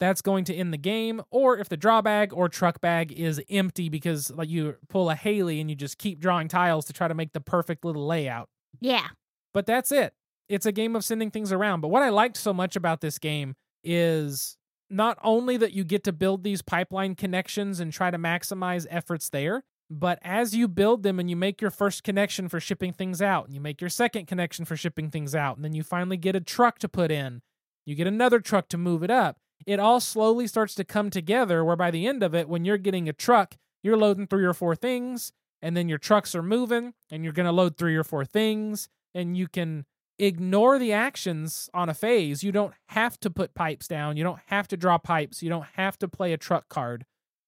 that's 0.00 0.20
going 0.20 0.44
to 0.44 0.54
end 0.54 0.72
the 0.72 0.78
game. 0.78 1.22
Or 1.30 1.56
if 1.58 1.68
the 1.70 1.78
draw 1.78 2.02
bag 2.02 2.32
or 2.32 2.48
truck 2.48 2.80
bag 2.82 3.10
is 3.12 3.40
empty 3.48 3.88
because 3.88 4.30
like 4.30 4.50
you 4.50 4.76
pull 4.88 5.08
a 5.08 5.14
Haley 5.14 5.60
and 5.60 5.70
you 5.70 5.76
just 5.76 5.96
keep 5.96 6.20
drawing 6.20 6.48
tiles 6.48 6.84
to 6.86 6.92
try 6.92 7.08
to 7.08 7.14
make 7.14 7.32
the 7.32 7.40
perfect 7.40 7.84
little 7.84 8.06
layout. 8.06 8.48
Yeah. 8.80 9.08
But 9.54 9.66
that's 9.66 9.90
it. 9.90 10.12
It's 10.48 10.66
a 10.66 10.72
game 10.72 10.94
of 10.94 11.04
sending 11.04 11.30
things 11.30 11.52
around. 11.52 11.80
But 11.80 11.88
what 11.88 12.02
I 12.02 12.10
liked 12.10 12.36
so 12.36 12.52
much 12.52 12.76
about 12.76 13.00
this 13.00 13.18
game 13.18 13.54
is 13.82 14.58
not 14.90 15.18
only 15.22 15.56
that 15.56 15.72
you 15.72 15.84
get 15.84 16.04
to 16.04 16.12
build 16.12 16.44
these 16.44 16.60
pipeline 16.60 17.14
connections 17.14 17.80
and 17.80 17.92
try 17.92 18.10
to 18.10 18.18
maximize 18.18 18.86
efforts 18.90 19.30
there, 19.30 19.64
but 19.90 20.18
as 20.22 20.54
you 20.54 20.66
build 20.68 21.02
them 21.02 21.20
and 21.20 21.28
you 21.28 21.36
make 21.36 21.60
your 21.60 21.70
first 21.70 22.02
connection 22.02 22.48
for 22.48 22.60
shipping 22.60 22.92
things 22.92 23.20
out, 23.20 23.46
and 23.46 23.54
you 23.54 23.60
make 23.60 23.80
your 23.80 23.90
second 23.90 24.26
connection 24.26 24.64
for 24.64 24.76
shipping 24.76 25.10
things 25.10 25.34
out, 25.34 25.56
and 25.56 25.64
then 25.64 25.74
you 25.74 25.82
finally 25.82 26.16
get 26.16 26.36
a 26.36 26.40
truck 26.40 26.78
to 26.80 26.88
put 26.88 27.10
in, 27.10 27.42
you 27.84 27.94
get 27.94 28.06
another 28.06 28.40
truck 28.40 28.68
to 28.68 28.78
move 28.78 29.02
it 29.02 29.10
up. 29.10 29.38
It 29.66 29.78
all 29.78 30.00
slowly 30.00 30.46
starts 30.46 30.74
to 30.76 30.84
come 30.84 31.10
together 31.10 31.64
where 31.64 31.76
by 31.76 31.90
the 31.90 32.06
end 32.06 32.22
of 32.22 32.34
it, 32.34 32.48
when 32.48 32.64
you're 32.64 32.78
getting 32.78 33.08
a 33.08 33.12
truck, 33.12 33.56
you're 33.82 33.96
loading 33.96 34.26
three 34.26 34.44
or 34.44 34.54
four 34.54 34.74
things, 34.74 35.32
and 35.62 35.76
then 35.76 35.88
your 35.88 35.98
trucks 35.98 36.34
are 36.34 36.42
moving, 36.42 36.94
and 37.10 37.24
you're 37.24 37.32
going 37.32 37.46
to 37.46 37.52
load 37.52 37.76
three 37.76 37.96
or 37.96 38.04
four 38.04 38.24
things, 38.24 38.88
and 39.14 39.36
you 39.36 39.48
can 39.48 39.84
ignore 40.18 40.78
the 40.78 40.92
actions 40.92 41.68
on 41.74 41.88
a 41.88 41.94
phase. 41.94 42.42
You 42.44 42.52
don't 42.52 42.74
have 42.90 43.18
to 43.20 43.30
put 43.30 43.54
pipes 43.54 43.88
down. 43.88 44.16
You 44.16 44.24
don't 44.24 44.40
have 44.46 44.68
to 44.68 44.76
draw 44.76 44.98
pipes. 44.98 45.42
You 45.42 45.50
don't 45.50 45.66
have 45.74 45.98
to 45.98 46.08
play 46.08 46.32
a 46.32 46.38
truck 46.38 46.68
card. 46.68 47.04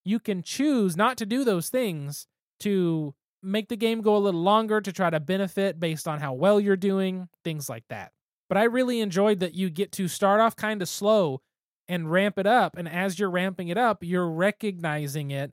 You 0.07 0.21
can 0.21 0.43
choose 0.43 0.97
not 0.97 1.17
to 1.17 1.27
do 1.27 1.43
those 1.43 1.69
things 1.69 2.29
to 2.61 3.13
make 3.43 3.69
the 3.69 3.77
game 3.77 4.03
go 4.03 4.17
a 4.17 4.19
little 4.19 4.41
longer 4.41 4.81
to 4.81 4.93
try 4.93 5.11
to 5.11 5.19
benefit 5.19 5.81
based 5.81 6.07
on 6.07 6.21
how 6.21 6.33
well 6.33 6.61
you're 6.61 6.77
doing, 6.77 7.29
things 7.43 7.69
like 7.69 7.83
that. 7.89 8.13
But 8.49 8.57
I 8.57 8.65
really 8.65 9.01
enjoyed 9.01 9.41
that 9.41 9.55
you 9.55 9.69
get 9.69 9.91
to 9.93 10.07
start 10.07 10.41
off 10.41 10.55
kind 10.55 10.81
of 10.81 10.89
slow 10.89 11.41
and 11.89 12.11
ramp 12.11 12.39
it 12.39 12.47
up. 12.47 12.77
And 12.77 12.89
as 12.89 13.19
you're 13.19 13.31
ramping 13.31 13.67
it 13.67 13.77
up, 13.77 14.05
you're 14.05 14.31
recognizing 14.31 15.33
it. 15.33 15.53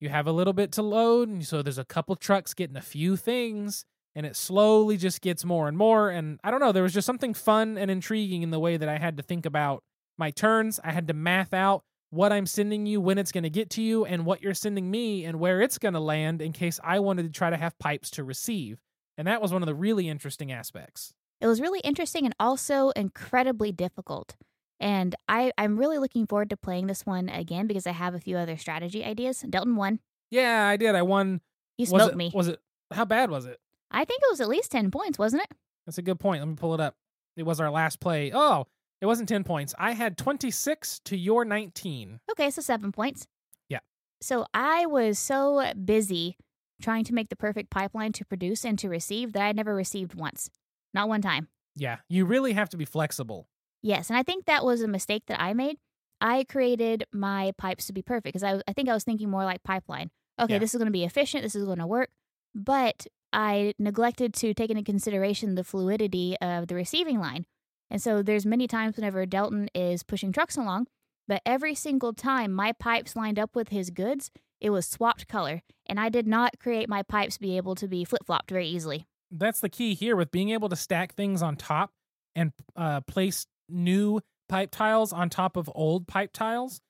You 0.00 0.08
have 0.08 0.26
a 0.26 0.32
little 0.32 0.54
bit 0.54 0.72
to 0.72 0.82
load. 0.82 1.28
And 1.28 1.46
so 1.46 1.60
there's 1.60 1.76
a 1.76 1.84
couple 1.84 2.16
trucks 2.16 2.54
getting 2.54 2.76
a 2.76 2.82
few 2.82 3.16
things. 3.16 3.84
And 4.14 4.24
it 4.24 4.34
slowly 4.34 4.96
just 4.96 5.20
gets 5.20 5.44
more 5.44 5.68
and 5.68 5.76
more. 5.76 6.08
And 6.08 6.40
I 6.42 6.50
don't 6.50 6.60
know, 6.60 6.72
there 6.72 6.82
was 6.82 6.94
just 6.94 7.06
something 7.06 7.34
fun 7.34 7.76
and 7.76 7.90
intriguing 7.90 8.42
in 8.42 8.50
the 8.50 8.58
way 8.58 8.78
that 8.78 8.88
I 8.88 8.96
had 8.96 9.18
to 9.18 9.22
think 9.22 9.44
about 9.44 9.84
my 10.16 10.30
turns. 10.30 10.80
I 10.82 10.92
had 10.92 11.06
to 11.08 11.14
math 11.14 11.52
out 11.52 11.84
what 12.10 12.32
I'm 12.32 12.46
sending 12.46 12.86
you, 12.86 13.00
when 13.00 13.18
it's 13.18 13.32
going 13.32 13.44
to 13.44 13.50
get 13.50 13.70
to 13.70 13.82
you, 13.82 14.04
and 14.04 14.26
what 14.26 14.42
you're 14.42 14.54
sending 14.54 14.90
me, 14.90 15.24
and 15.24 15.40
where 15.40 15.60
it's 15.60 15.78
going 15.78 15.94
to 15.94 16.00
land 16.00 16.42
in 16.42 16.52
case 16.52 16.78
I 16.82 16.98
wanted 16.98 17.22
to 17.24 17.30
try 17.30 17.50
to 17.50 17.56
have 17.56 17.78
pipes 17.78 18.10
to 18.12 18.24
receive. 18.24 18.80
And 19.16 19.26
that 19.26 19.40
was 19.40 19.52
one 19.52 19.62
of 19.62 19.66
the 19.66 19.74
really 19.74 20.08
interesting 20.08 20.50
aspects. 20.50 21.14
It 21.40 21.46
was 21.46 21.60
really 21.60 21.80
interesting 21.80 22.24
and 22.26 22.34
also 22.38 22.90
incredibly 22.90 23.72
difficult. 23.72 24.36
And 24.78 25.14
I, 25.28 25.52
I'm 25.58 25.78
really 25.78 25.98
looking 25.98 26.26
forward 26.26 26.50
to 26.50 26.56
playing 26.56 26.86
this 26.86 27.04
one 27.04 27.28
again 27.28 27.66
because 27.66 27.86
I 27.86 27.92
have 27.92 28.14
a 28.14 28.20
few 28.20 28.36
other 28.36 28.56
strategy 28.56 29.04
ideas. 29.04 29.44
Delton 29.48 29.76
won. 29.76 30.00
Yeah, 30.30 30.66
I 30.66 30.76
did. 30.76 30.94
I 30.94 31.02
won. 31.02 31.40
You 31.76 31.82
Was 31.82 31.90
smoked 31.90 32.12
it, 32.12 32.16
me. 32.16 32.30
Was 32.34 32.48
it? 32.48 32.60
How 32.92 33.04
bad 33.04 33.30
was 33.30 33.46
it? 33.46 33.58
I 33.90 34.04
think 34.04 34.22
it 34.22 34.30
was 34.30 34.40
at 34.40 34.48
least 34.48 34.72
10 34.72 34.90
points, 34.90 35.18
wasn't 35.18 35.42
it? 35.42 35.50
That's 35.86 35.98
a 35.98 36.02
good 36.02 36.18
point. 36.20 36.40
Let 36.40 36.48
me 36.48 36.54
pull 36.54 36.74
it 36.74 36.80
up. 36.80 36.94
It 37.36 37.42
was 37.44 37.60
our 37.60 37.70
last 37.70 38.00
play. 38.00 38.32
Oh, 38.34 38.66
it 39.00 39.06
wasn't 39.06 39.28
10 39.28 39.44
points. 39.44 39.74
I 39.78 39.92
had 39.92 40.16
26 40.18 41.00
to 41.06 41.16
your 41.16 41.44
19. 41.44 42.20
Okay, 42.32 42.50
so 42.50 42.60
seven 42.60 42.92
points. 42.92 43.26
Yeah. 43.68 43.78
So 44.20 44.46
I 44.54 44.86
was 44.86 45.18
so 45.18 45.72
busy 45.84 46.36
trying 46.82 47.04
to 47.04 47.14
make 47.14 47.28
the 47.28 47.36
perfect 47.36 47.70
pipeline 47.70 48.12
to 48.12 48.24
produce 48.24 48.64
and 48.64 48.78
to 48.78 48.88
receive 48.88 49.32
that 49.32 49.42
I 49.42 49.52
never 49.52 49.74
received 49.74 50.14
once. 50.14 50.50
Not 50.94 51.08
one 51.08 51.22
time. 51.22 51.48
Yeah, 51.76 51.98
you 52.08 52.24
really 52.24 52.52
have 52.54 52.68
to 52.70 52.76
be 52.76 52.84
flexible. 52.84 53.48
Yes, 53.82 54.10
and 54.10 54.18
I 54.18 54.22
think 54.22 54.46
that 54.46 54.64
was 54.64 54.82
a 54.82 54.88
mistake 54.88 55.22
that 55.28 55.40
I 55.40 55.54
made. 55.54 55.76
I 56.20 56.44
created 56.44 57.04
my 57.12 57.52
pipes 57.56 57.86
to 57.86 57.92
be 57.94 58.02
perfect 58.02 58.24
because 58.34 58.42
I, 58.42 58.60
I 58.68 58.72
think 58.74 58.88
I 58.88 58.94
was 58.94 59.04
thinking 59.04 59.30
more 59.30 59.44
like 59.44 59.62
pipeline. 59.62 60.10
Okay, 60.38 60.54
Yeah. 60.54 60.58
this 60.58 60.74
is 60.74 60.78
going 60.78 60.86
to 60.86 60.92
be 60.92 61.04
efficient. 61.04 61.42
This 61.42 61.54
is 61.54 61.64
going 61.64 61.78
to 61.78 61.86
work. 61.86 62.10
But 62.54 63.06
I 63.32 63.72
neglected 63.78 64.34
to 64.34 64.52
take 64.52 64.70
into 64.70 64.82
consideration 64.82 65.54
the 65.54 65.64
fluidity 65.64 66.36
of 66.42 66.66
the 66.66 66.74
receiving 66.74 67.18
line. 67.20 67.46
And 67.90 68.00
so 68.00 68.22
there's 68.22 68.46
many 68.46 68.66
times 68.66 68.96
whenever 68.96 69.26
Delton 69.26 69.68
is 69.74 70.02
pushing 70.02 70.32
trucks 70.32 70.56
along, 70.56 70.86
but 71.26 71.42
every 71.44 71.74
single 71.74 72.12
time 72.12 72.52
my 72.52 72.72
pipes 72.72 73.16
lined 73.16 73.38
up 73.38 73.56
with 73.56 73.70
his 73.70 73.90
goods, 73.90 74.30
it 74.60 74.70
was 74.70 74.86
swapped 74.86 75.26
color. 75.26 75.62
And 75.86 75.98
I 75.98 76.08
did 76.08 76.26
not 76.26 76.58
create 76.60 76.88
my 76.88 77.02
pipes 77.02 77.38
be 77.38 77.56
able 77.56 77.74
to 77.76 77.88
be 77.88 78.04
flip 78.04 78.24
flopped 78.24 78.50
very 78.50 78.68
easily. 78.68 79.06
That's 79.30 79.60
the 79.60 79.68
key 79.68 79.94
here 79.94 80.16
with 80.16 80.30
being 80.30 80.50
able 80.50 80.68
to 80.68 80.76
stack 80.76 81.14
things 81.14 81.42
on 81.42 81.56
top 81.56 81.90
and 82.34 82.52
uh, 82.76 83.00
place 83.02 83.46
new 83.68 84.20
pipe 84.48 84.70
tiles 84.70 85.12
on 85.12 85.30
top 85.30 85.56
of 85.56 85.70
old 85.74 86.06
pipe 86.06 86.32
tiles. 86.32 86.80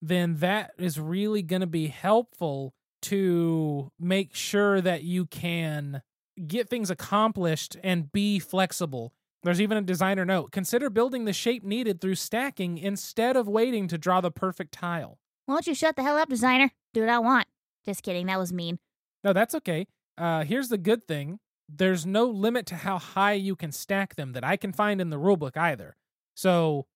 Then 0.00 0.36
that 0.36 0.72
is 0.78 0.98
really 0.98 1.42
going 1.42 1.60
to 1.60 1.66
be 1.66 1.88
helpful 1.88 2.72
to 3.02 3.90
make 3.98 4.34
sure 4.34 4.80
that 4.80 5.02
you 5.02 5.26
can 5.26 6.02
get 6.46 6.68
things 6.68 6.90
accomplished 6.90 7.76
and 7.82 8.12
be 8.12 8.38
flexible. 8.38 9.12
There's 9.42 9.60
even 9.60 9.76
a 9.78 9.82
designer 9.82 10.24
note. 10.24 10.50
Consider 10.50 10.90
building 10.90 11.24
the 11.24 11.32
shape 11.32 11.62
needed 11.62 12.00
through 12.00 12.16
stacking 12.16 12.78
instead 12.78 13.36
of 13.36 13.48
waiting 13.48 13.86
to 13.88 13.98
draw 13.98 14.20
the 14.20 14.30
perfect 14.30 14.72
tile. 14.72 15.18
Why 15.46 15.54
don't 15.54 15.66
you 15.66 15.74
shut 15.74 15.96
the 15.96 16.02
hell 16.02 16.18
up, 16.18 16.28
designer? 16.28 16.70
Do 16.92 17.00
what 17.00 17.08
I 17.08 17.18
want. 17.18 17.46
Just 17.86 18.02
kidding. 18.02 18.26
That 18.26 18.38
was 18.38 18.52
mean. 18.52 18.78
No, 19.22 19.32
that's 19.32 19.54
okay. 19.54 19.86
Uh, 20.16 20.44
here's 20.44 20.68
the 20.68 20.78
good 20.78 21.06
thing 21.06 21.38
there's 21.68 22.06
no 22.06 22.24
limit 22.24 22.66
to 22.66 22.76
how 22.76 22.98
high 22.98 23.34
you 23.34 23.54
can 23.54 23.70
stack 23.72 24.16
them 24.16 24.32
that 24.32 24.44
I 24.44 24.56
can 24.56 24.72
find 24.72 25.00
in 25.00 25.10
the 25.10 25.18
rulebook 25.18 25.56
either. 25.56 25.96
So 26.34 26.86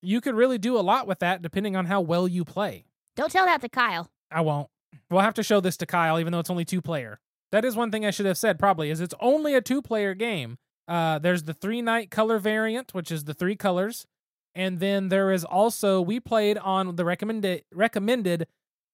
you 0.00 0.20
could 0.20 0.34
really 0.34 0.58
do 0.58 0.78
a 0.78 0.80
lot 0.80 1.06
with 1.06 1.18
that 1.20 1.42
depending 1.42 1.76
on 1.76 1.86
how 1.86 2.00
well 2.00 2.26
you 2.26 2.44
play. 2.44 2.86
Don't 3.14 3.30
tell 3.30 3.44
that 3.46 3.60
to 3.60 3.68
Kyle. 3.68 4.10
I 4.30 4.40
won't. 4.40 4.68
We'll 5.10 5.20
have 5.20 5.34
to 5.34 5.42
show 5.42 5.60
this 5.60 5.76
to 5.78 5.86
Kyle, 5.86 6.18
even 6.18 6.32
though 6.32 6.38
it's 6.38 6.50
only 6.50 6.64
two 6.64 6.80
player. 6.80 7.20
That 7.50 7.64
is 7.64 7.76
one 7.76 7.90
thing 7.90 8.06
I 8.06 8.10
should 8.10 8.26
have 8.26 8.38
said 8.38 8.58
probably 8.58 8.90
is 8.90 9.00
it's 9.00 9.14
only 9.20 9.54
a 9.54 9.60
two 9.60 9.82
player 9.82 10.14
game. 10.14 10.58
Uh, 10.88 11.18
there's 11.18 11.44
the 11.44 11.54
three 11.54 11.82
night 11.82 12.10
color 12.10 12.38
variant, 12.38 12.92
which 12.94 13.10
is 13.10 13.24
the 13.24 13.34
three 13.34 13.56
colors, 13.56 14.06
and 14.54 14.80
then 14.80 15.08
there 15.08 15.32
is 15.32 15.44
also 15.44 16.00
we 16.00 16.20
played 16.20 16.58
on 16.58 16.96
the 16.96 17.04
recommended 17.04 17.64
recommended 17.72 18.46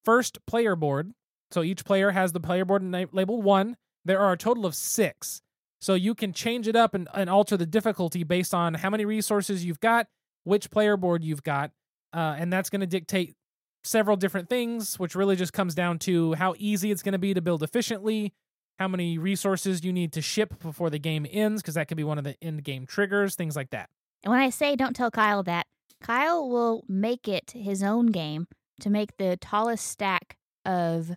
first 0.05 0.45
player 0.45 0.75
board. 0.75 1.13
So 1.51 1.63
each 1.63 1.83
player 1.83 2.11
has 2.11 2.31
the 2.31 2.39
player 2.39 2.63
board 2.65 2.83
na- 2.83 3.05
labeled 3.11 3.43
one. 3.43 3.75
There 4.05 4.19
are 4.19 4.33
a 4.33 4.37
total 4.37 4.65
of 4.65 4.75
six. 4.75 5.41
So 5.81 5.93
you 5.93 6.13
can 6.13 6.33
change 6.33 6.67
it 6.67 6.75
up 6.75 6.93
and, 6.93 7.07
and 7.13 7.29
alter 7.29 7.55
the 7.55 7.65
difficulty 7.65 8.23
based 8.23 8.53
on 8.53 8.73
how 8.75 8.89
many 8.89 9.05
resources 9.05 9.63
you've 9.63 9.79
got, 9.79 10.07
which 10.43 10.69
player 10.69 10.97
board 10.97 11.23
you've 11.23 11.43
got, 11.43 11.71
uh, 12.13 12.35
and 12.37 12.51
that's 12.51 12.69
going 12.69 12.81
to 12.81 12.87
dictate 12.87 13.35
several 13.83 14.17
different 14.17 14.49
things, 14.49 14.99
which 14.99 15.15
really 15.15 15.37
just 15.37 15.53
comes 15.53 15.73
down 15.73 15.97
to 15.99 16.33
how 16.33 16.53
easy 16.57 16.91
it's 16.91 17.01
going 17.01 17.13
to 17.13 17.19
be 17.19 17.33
to 17.33 17.41
build 17.41 17.63
efficiently, 17.63 18.33
how 18.79 18.87
many 18.87 19.17
resources 19.17 19.83
you 19.83 19.91
need 19.91 20.13
to 20.13 20.21
ship 20.21 20.59
before 20.61 20.89
the 20.89 20.97
game 20.97 21.27
ends, 21.29 21.61
because 21.61 21.75
that 21.75 21.87
could 21.87 21.97
be 21.97 22.03
one 22.03 22.17
of 22.17 22.23
the 22.23 22.35
end 22.41 22.63
game 22.63 22.85
triggers, 22.85 23.35
things 23.35 23.55
like 23.55 23.69
that. 23.71 23.89
And 24.23 24.31
when 24.31 24.39
I 24.39 24.49
say 24.49 24.75
don't 24.75 24.95
tell 24.95 25.11
Kyle 25.11 25.43
that, 25.43 25.67
Kyle 26.01 26.49
will 26.49 26.85
make 26.87 27.27
it 27.27 27.51
his 27.51 27.83
own 27.83 28.07
game 28.07 28.47
to 28.79 28.89
make 28.89 29.17
the 29.17 29.37
tallest 29.37 29.85
stack 29.85 30.37
of 30.65 31.11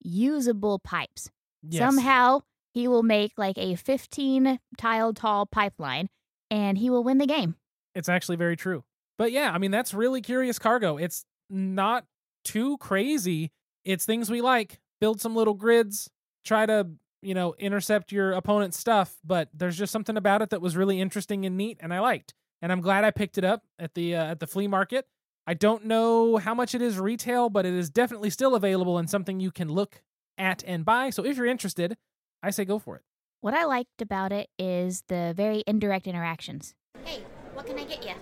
usable 0.00 0.78
pipes. 0.78 1.30
Yes. 1.68 1.80
Somehow 1.80 2.40
he 2.72 2.86
will 2.86 3.02
make 3.02 3.32
like 3.36 3.58
a 3.58 3.74
15 3.74 4.60
tile 4.76 5.12
tall 5.12 5.46
pipeline 5.46 6.08
and 6.50 6.78
he 6.78 6.88
will 6.88 7.02
win 7.02 7.18
the 7.18 7.26
game. 7.26 7.56
It's 7.94 8.08
actually 8.08 8.36
very 8.36 8.56
true. 8.56 8.84
But 9.16 9.32
yeah, 9.32 9.50
I 9.52 9.58
mean, 9.58 9.72
that's 9.72 9.92
really 9.92 10.20
curious 10.22 10.60
cargo. 10.60 10.96
It's 10.96 11.24
not 11.50 12.04
too 12.44 12.78
crazy. 12.78 13.50
It's 13.84 14.04
things 14.04 14.30
we 14.30 14.40
like. 14.40 14.78
Build 15.00 15.20
some 15.20 15.34
little 15.34 15.54
grids, 15.54 16.08
try 16.44 16.66
to, 16.66 16.86
you 17.22 17.34
know, 17.34 17.54
intercept 17.58 18.12
your 18.12 18.32
opponent's 18.32 18.78
stuff, 18.78 19.16
but 19.24 19.48
there's 19.52 19.76
just 19.76 19.92
something 19.92 20.16
about 20.16 20.42
it 20.42 20.50
that 20.50 20.60
was 20.60 20.76
really 20.76 21.00
interesting 21.00 21.44
and 21.44 21.56
neat 21.56 21.78
and 21.80 21.92
I 21.92 22.00
liked. 22.00 22.34
And 22.60 22.72
I'm 22.72 22.80
glad 22.80 23.04
I 23.04 23.10
picked 23.10 23.38
it 23.38 23.44
up 23.44 23.62
at 23.78 23.94
the 23.94 24.16
uh, 24.16 24.24
at 24.24 24.40
the 24.40 24.46
flea 24.46 24.66
market. 24.66 25.06
I 25.46 25.54
don't 25.54 25.86
know 25.86 26.36
how 26.36 26.54
much 26.54 26.74
it 26.74 26.82
is 26.82 26.98
retail, 26.98 27.48
but 27.48 27.64
it 27.64 27.72
is 27.72 27.88
definitely 27.88 28.30
still 28.30 28.54
available 28.54 28.98
and 28.98 29.08
something 29.08 29.40
you 29.40 29.50
can 29.50 29.68
look 29.68 30.02
at 30.36 30.62
and 30.66 30.84
buy. 30.84 31.10
So 31.10 31.24
if 31.24 31.36
you're 31.36 31.46
interested, 31.46 31.96
I 32.42 32.50
say 32.50 32.64
go 32.64 32.78
for 32.78 32.96
it. 32.96 33.02
What 33.40 33.54
I 33.54 33.64
liked 33.64 34.02
about 34.02 34.32
it 34.32 34.50
is 34.58 35.04
the 35.08 35.32
very 35.36 35.62
indirect 35.66 36.06
interactions. 36.06 36.74
Hey, 37.04 37.22
what 37.54 37.66
can 37.66 37.78
I 37.78 37.84
get 37.84 38.04
you? 38.04 38.14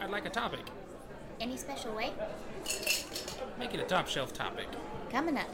I'd 0.00 0.10
like 0.10 0.26
a 0.26 0.30
topic. 0.30 0.66
Any 1.40 1.56
special 1.56 1.94
way? 1.94 2.12
Make 3.58 3.72
it 3.72 3.80
a 3.80 3.84
top 3.84 4.08
shelf 4.08 4.32
topic. 4.32 4.66
Coming 5.10 5.38
up. 5.38 5.48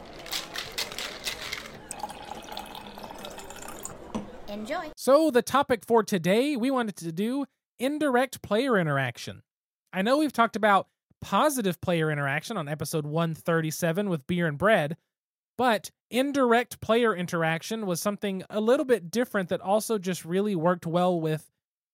Enjoy. 4.49 4.91
So, 4.95 5.29
the 5.31 5.41
topic 5.41 5.83
for 5.85 6.03
today, 6.03 6.55
we 6.55 6.71
wanted 6.71 6.95
to 6.97 7.11
do 7.11 7.45
indirect 7.79 8.41
player 8.41 8.77
interaction. 8.77 9.43
I 9.93 10.01
know 10.01 10.17
we've 10.17 10.33
talked 10.33 10.55
about 10.55 10.87
positive 11.21 11.81
player 11.81 12.11
interaction 12.11 12.57
on 12.57 12.67
episode 12.67 13.05
137 13.05 14.09
with 14.09 14.27
beer 14.27 14.47
and 14.47 14.57
bread, 14.57 14.97
but 15.57 15.91
indirect 16.09 16.79
player 16.79 17.15
interaction 17.15 17.85
was 17.85 18.01
something 18.01 18.43
a 18.49 18.61
little 18.61 18.85
bit 18.85 19.11
different 19.11 19.49
that 19.49 19.61
also 19.61 19.97
just 19.97 20.23
really 20.23 20.55
worked 20.55 20.85
well 20.85 21.19
with 21.19 21.49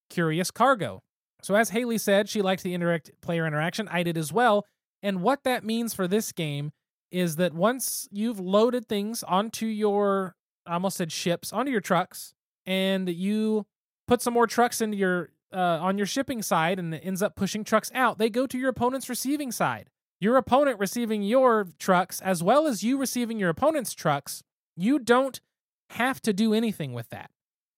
Curious 0.10 0.52
Cargo. 0.52 1.02
So, 1.42 1.56
as 1.56 1.72
Haley 1.72 1.98
said, 1.98 2.30
she 2.30 2.42
liked 2.42 2.64
the 2.64 2.74
indirect 2.74 3.12
player 3.22 3.46
interaction. 3.48 3.88
I 3.90 4.04
did 4.04 4.18
as 4.18 4.32
well. 4.32 4.66
And 5.02 5.22
what 5.22 5.44
that 5.44 5.66
means 5.66 5.94
for 5.94 6.08
this 6.08 6.32
game 6.32 6.72
is 7.12 7.36
that 7.36 7.54
once 7.54 8.08
you've 8.12 8.40
loaded 8.40 8.88
things 8.88 9.24
onto 9.24 9.66
your, 9.66 10.36
I 10.66 10.74
almost 10.76 10.98
said 10.98 11.12
ships, 11.12 11.52
onto 11.52 11.72
your 11.72 11.82
trucks, 11.82 12.34
and 12.66 13.10
you 13.10 13.66
put 14.08 14.22
some 14.22 14.34
more 14.34 14.48
trucks 14.48 14.82
into 14.82 14.98
your 14.98 15.30
uh, 15.54 15.80
on 15.82 15.98
your 15.98 16.08
shipping 16.08 16.42
side 16.42 16.80
and 16.80 16.96
it 16.96 17.02
ends 17.06 17.22
up 17.22 17.36
pushing 17.36 17.64
trucks 17.64 17.92
out 17.94 18.18
they 18.18 18.30
go 18.30 18.48
to 18.48 18.58
your 18.58 18.70
opponent's 18.70 19.10
receiving 19.10 19.52
side. 19.52 19.90
Your 20.20 20.38
opponent 20.38 20.80
receiving 20.80 21.22
your 21.22 21.68
trucks 21.78 22.22
as 22.22 22.42
well 22.42 22.66
as 22.66 22.84
you 22.84 22.98
receiving 22.98 23.40
your 23.40 23.50
opponent's 23.50 23.94
trucks 23.94 24.44
you 24.76 25.00
don't 25.00 25.40
have 25.92 26.22
to 26.22 26.34
do 26.34 26.54
anything 26.54 26.94
with 26.94 27.10
that. 27.10 27.30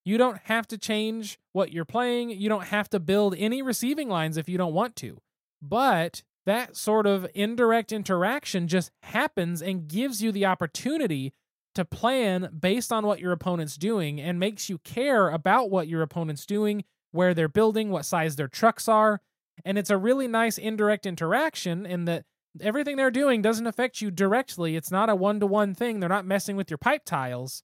You 0.04 0.18
don't 0.18 0.40
have 0.44 0.68
to 0.68 0.78
change 0.78 1.40
what 1.52 1.72
you're 1.72 1.86
playing. 1.86 2.30
You 2.30 2.48
don't 2.48 2.66
have 2.66 2.90
to 2.92 3.00
build 3.00 3.36
any 3.38 3.62
receiving 3.62 4.08
lines 4.08 4.38
if 4.38 4.48
you 4.48 4.58
don't 4.58 4.74
want 4.74 4.96
to. 4.98 5.20
But 5.62 6.22
that 6.46 6.78
sort 6.78 7.08
of 7.08 7.28
indirect 7.34 7.92
interaction 7.92 8.68
just 8.68 8.92
happens 9.02 9.62
and 9.62 9.88
gives 9.88 10.22
you 10.22 10.32
the 10.32 10.46
opportunity 10.46 11.34
to 11.76 11.86
plan 11.86 12.50
based 12.58 12.92
on 12.92 13.06
what 13.06 13.20
your 13.20 13.32
opponent's 13.32 13.78
doing 13.78 14.20
and 14.20 14.40
makes 14.40 14.70
you 14.70 14.78
care 14.80 15.30
about 15.30 15.70
what 15.70 15.88
your 15.88 16.02
opponent's 16.02 16.46
doing, 16.46 16.84
where 17.12 17.34
they're 17.34 17.48
building, 17.48 17.90
what 17.90 18.06
size 18.06 18.36
their 18.36 18.48
trucks 18.48 18.88
are. 18.88 19.22
And 19.64 19.78
it's 19.78 19.90
a 19.90 19.98
really 19.98 20.28
nice 20.28 20.58
indirect 20.58 21.06
interaction 21.06 21.86
in 21.86 22.06
that 22.06 22.26
everything 22.62 22.98
they're 22.98 23.12
doing 23.12 23.42
doesn't 23.42 23.68
affect 23.68 24.02
you 24.02 24.12
directly. 24.12 24.76
It's 24.76 24.92
not 24.92 25.10
a 25.10 25.16
one 25.16 25.40
to 25.40 25.46
one 25.46 25.74
thing. 25.74 26.00
They're 26.00 26.10
not 26.10 26.26
messing 26.26 26.56
with 26.56 26.70
your 26.70 26.78
pipe 26.78 27.04
tiles, 27.06 27.64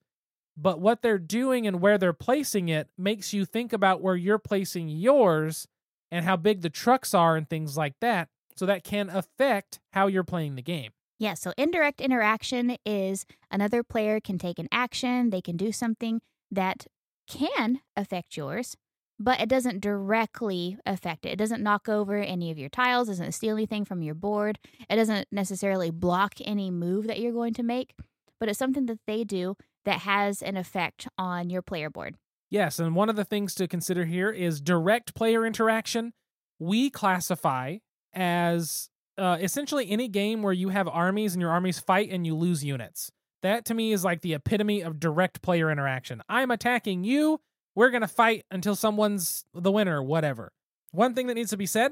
but 0.55 0.79
what 0.79 1.01
they're 1.01 1.17
doing 1.17 1.67
and 1.67 1.81
where 1.81 1.97
they're 1.97 2.13
placing 2.13 2.69
it 2.69 2.89
makes 2.97 3.33
you 3.33 3.45
think 3.45 3.73
about 3.73 4.01
where 4.01 4.15
you're 4.15 4.39
placing 4.39 4.89
yours 4.89 5.67
and 6.11 6.25
how 6.25 6.35
big 6.35 6.61
the 6.61 6.69
trucks 6.69 7.13
are 7.13 7.35
and 7.35 7.49
things 7.49 7.77
like 7.77 7.95
that. 8.01 8.29
So 8.55 8.65
that 8.65 8.83
can 8.83 9.09
affect 9.09 9.79
how 9.91 10.07
you're 10.07 10.23
playing 10.23 10.55
the 10.55 10.61
game. 10.61 10.91
Yeah, 11.21 11.35
so 11.35 11.53
indirect 11.55 12.01
interaction 12.01 12.77
is 12.83 13.27
another 13.51 13.83
player 13.83 14.19
can 14.19 14.39
take 14.39 14.57
an 14.57 14.67
action, 14.71 15.29
they 15.29 15.39
can 15.39 15.55
do 15.55 15.71
something 15.71 16.19
that 16.49 16.87
can 17.27 17.81
affect 17.95 18.35
yours, 18.35 18.75
but 19.19 19.39
it 19.39 19.47
doesn't 19.47 19.81
directly 19.81 20.79
affect 20.83 21.27
it. 21.27 21.33
It 21.33 21.35
doesn't 21.35 21.61
knock 21.61 21.87
over 21.87 22.15
any 22.15 22.49
of 22.49 22.57
your 22.57 22.69
tiles, 22.69 23.07
doesn't 23.07 23.33
steal 23.33 23.55
anything 23.55 23.85
from 23.85 24.01
your 24.01 24.15
board. 24.15 24.57
It 24.89 24.95
doesn't 24.95 25.27
necessarily 25.31 25.91
block 25.91 26.33
any 26.43 26.71
move 26.71 27.05
that 27.05 27.19
you're 27.19 27.33
going 27.33 27.53
to 27.53 27.61
make, 27.61 27.93
but 28.39 28.49
it's 28.49 28.57
something 28.57 28.87
that 28.87 29.01
they 29.05 29.23
do 29.23 29.57
that 29.85 29.99
has 29.99 30.41
an 30.41 30.57
effect 30.57 31.07
on 31.19 31.51
your 31.51 31.61
player 31.61 31.91
board. 31.91 32.15
Yes, 32.49 32.79
and 32.79 32.95
one 32.95 33.09
of 33.09 33.15
the 33.15 33.25
things 33.25 33.53
to 33.55 33.67
consider 33.67 34.05
here 34.05 34.31
is 34.31 34.59
direct 34.59 35.13
player 35.13 35.45
interaction. 35.45 36.13
We 36.57 36.89
classify 36.89 37.77
as 38.11 38.89
uh, 39.21 39.37
essentially 39.39 39.87
any 39.89 40.07
game 40.07 40.41
where 40.41 40.51
you 40.51 40.69
have 40.69 40.87
armies 40.87 41.33
and 41.33 41.41
your 41.41 41.51
armies 41.51 41.79
fight 41.79 42.09
and 42.09 42.25
you 42.25 42.35
lose 42.35 42.63
units. 42.63 43.11
That 43.43 43.65
to 43.65 43.75
me 43.75 43.93
is 43.93 44.03
like 44.03 44.21
the 44.21 44.33
epitome 44.33 44.81
of 44.81 44.99
direct 44.99 45.43
player 45.43 45.69
interaction. 45.69 46.23
I'm 46.27 46.49
attacking 46.49 47.03
you. 47.03 47.39
We're 47.75 47.91
going 47.91 48.01
to 48.01 48.07
fight 48.07 48.45
until 48.49 48.75
someone's 48.75 49.45
the 49.53 49.71
winner, 49.71 50.01
whatever. 50.01 50.51
One 50.91 51.13
thing 51.13 51.27
that 51.27 51.35
needs 51.35 51.51
to 51.51 51.57
be 51.57 51.67
said 51.67 51.91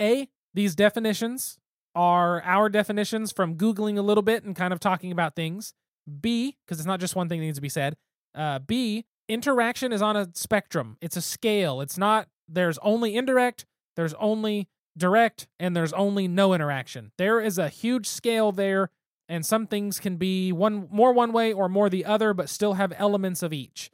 A, 0.00 0.28
these 0.54 0.76
definitions 0.76 1.58
are 1.96 2.42
our 2.42 2.68
definitions 2.68 3.32
from 3.32 3.56
Googling 3.56 3.98
a 3.98 4.02
little 4.02 4.22
bit 4.22 4.44
and 4.44 4.54
kind 4.54 4.72
of 4.72 4.78
talking 4.78 5.10
about 5.10 5.34
things. 5.34 5.74
B, 6.20 6.56
because 6.64 6.78
it's 6.78 6.86
not 6.86 7.00
just 7.00 7.16
one 7.16 7.28
thing 7.28 7.40
that 7.40 7.46
needs 7.46 7.58
to 7.58 7.62
be 7.62 7.68
said. 7.68 7.96
Uh, 8.36 8.60
B, 8.60 9.04
interaction 9.28 9.92
is 9.92 10.00
on 10.00 10.16
a 10.16 10.28
spectrum, 10.32 10.96
it's 11.00 11.16
a 11.16 11.22
scale. 11.22 11.80
It's 11.80 11.98
not, 11.98 12.28
there's 12.48 12.78
only 12.78 13.16
indirect, 13.16 13.66
there's 13.96 14.14
only 14.14 14.68
direct, 14.98 15.46
and 15.58 15.76
there's 15.76 15.92
only 15.92 16.28
no 16.28 16.52
interaction. 16.52 17.12
There 17.18 17.40
is 17.40 17.58
a 17.58 17.68
huge 17.68 18.06
scale 18.06 18.52
there, 18.52 18.90
and 19.28 19.44
some 19.44 19.66
things 19.66 20.00
can 20.00 20.16
be 20.16 20.52
one 20.52 20.88
more 20.90 21.12
one 21.12 21.32
way 21.32 21.52
or 21.52 21.68
more 21.68 21.88
the 21.88 22.04
other, 22.04 22.34
but 22.34 22.48
still 22.48 22.74
have 22.74 22.92
elements 22.96 23.42
of 23.42 23.52
each. 23.52 23.90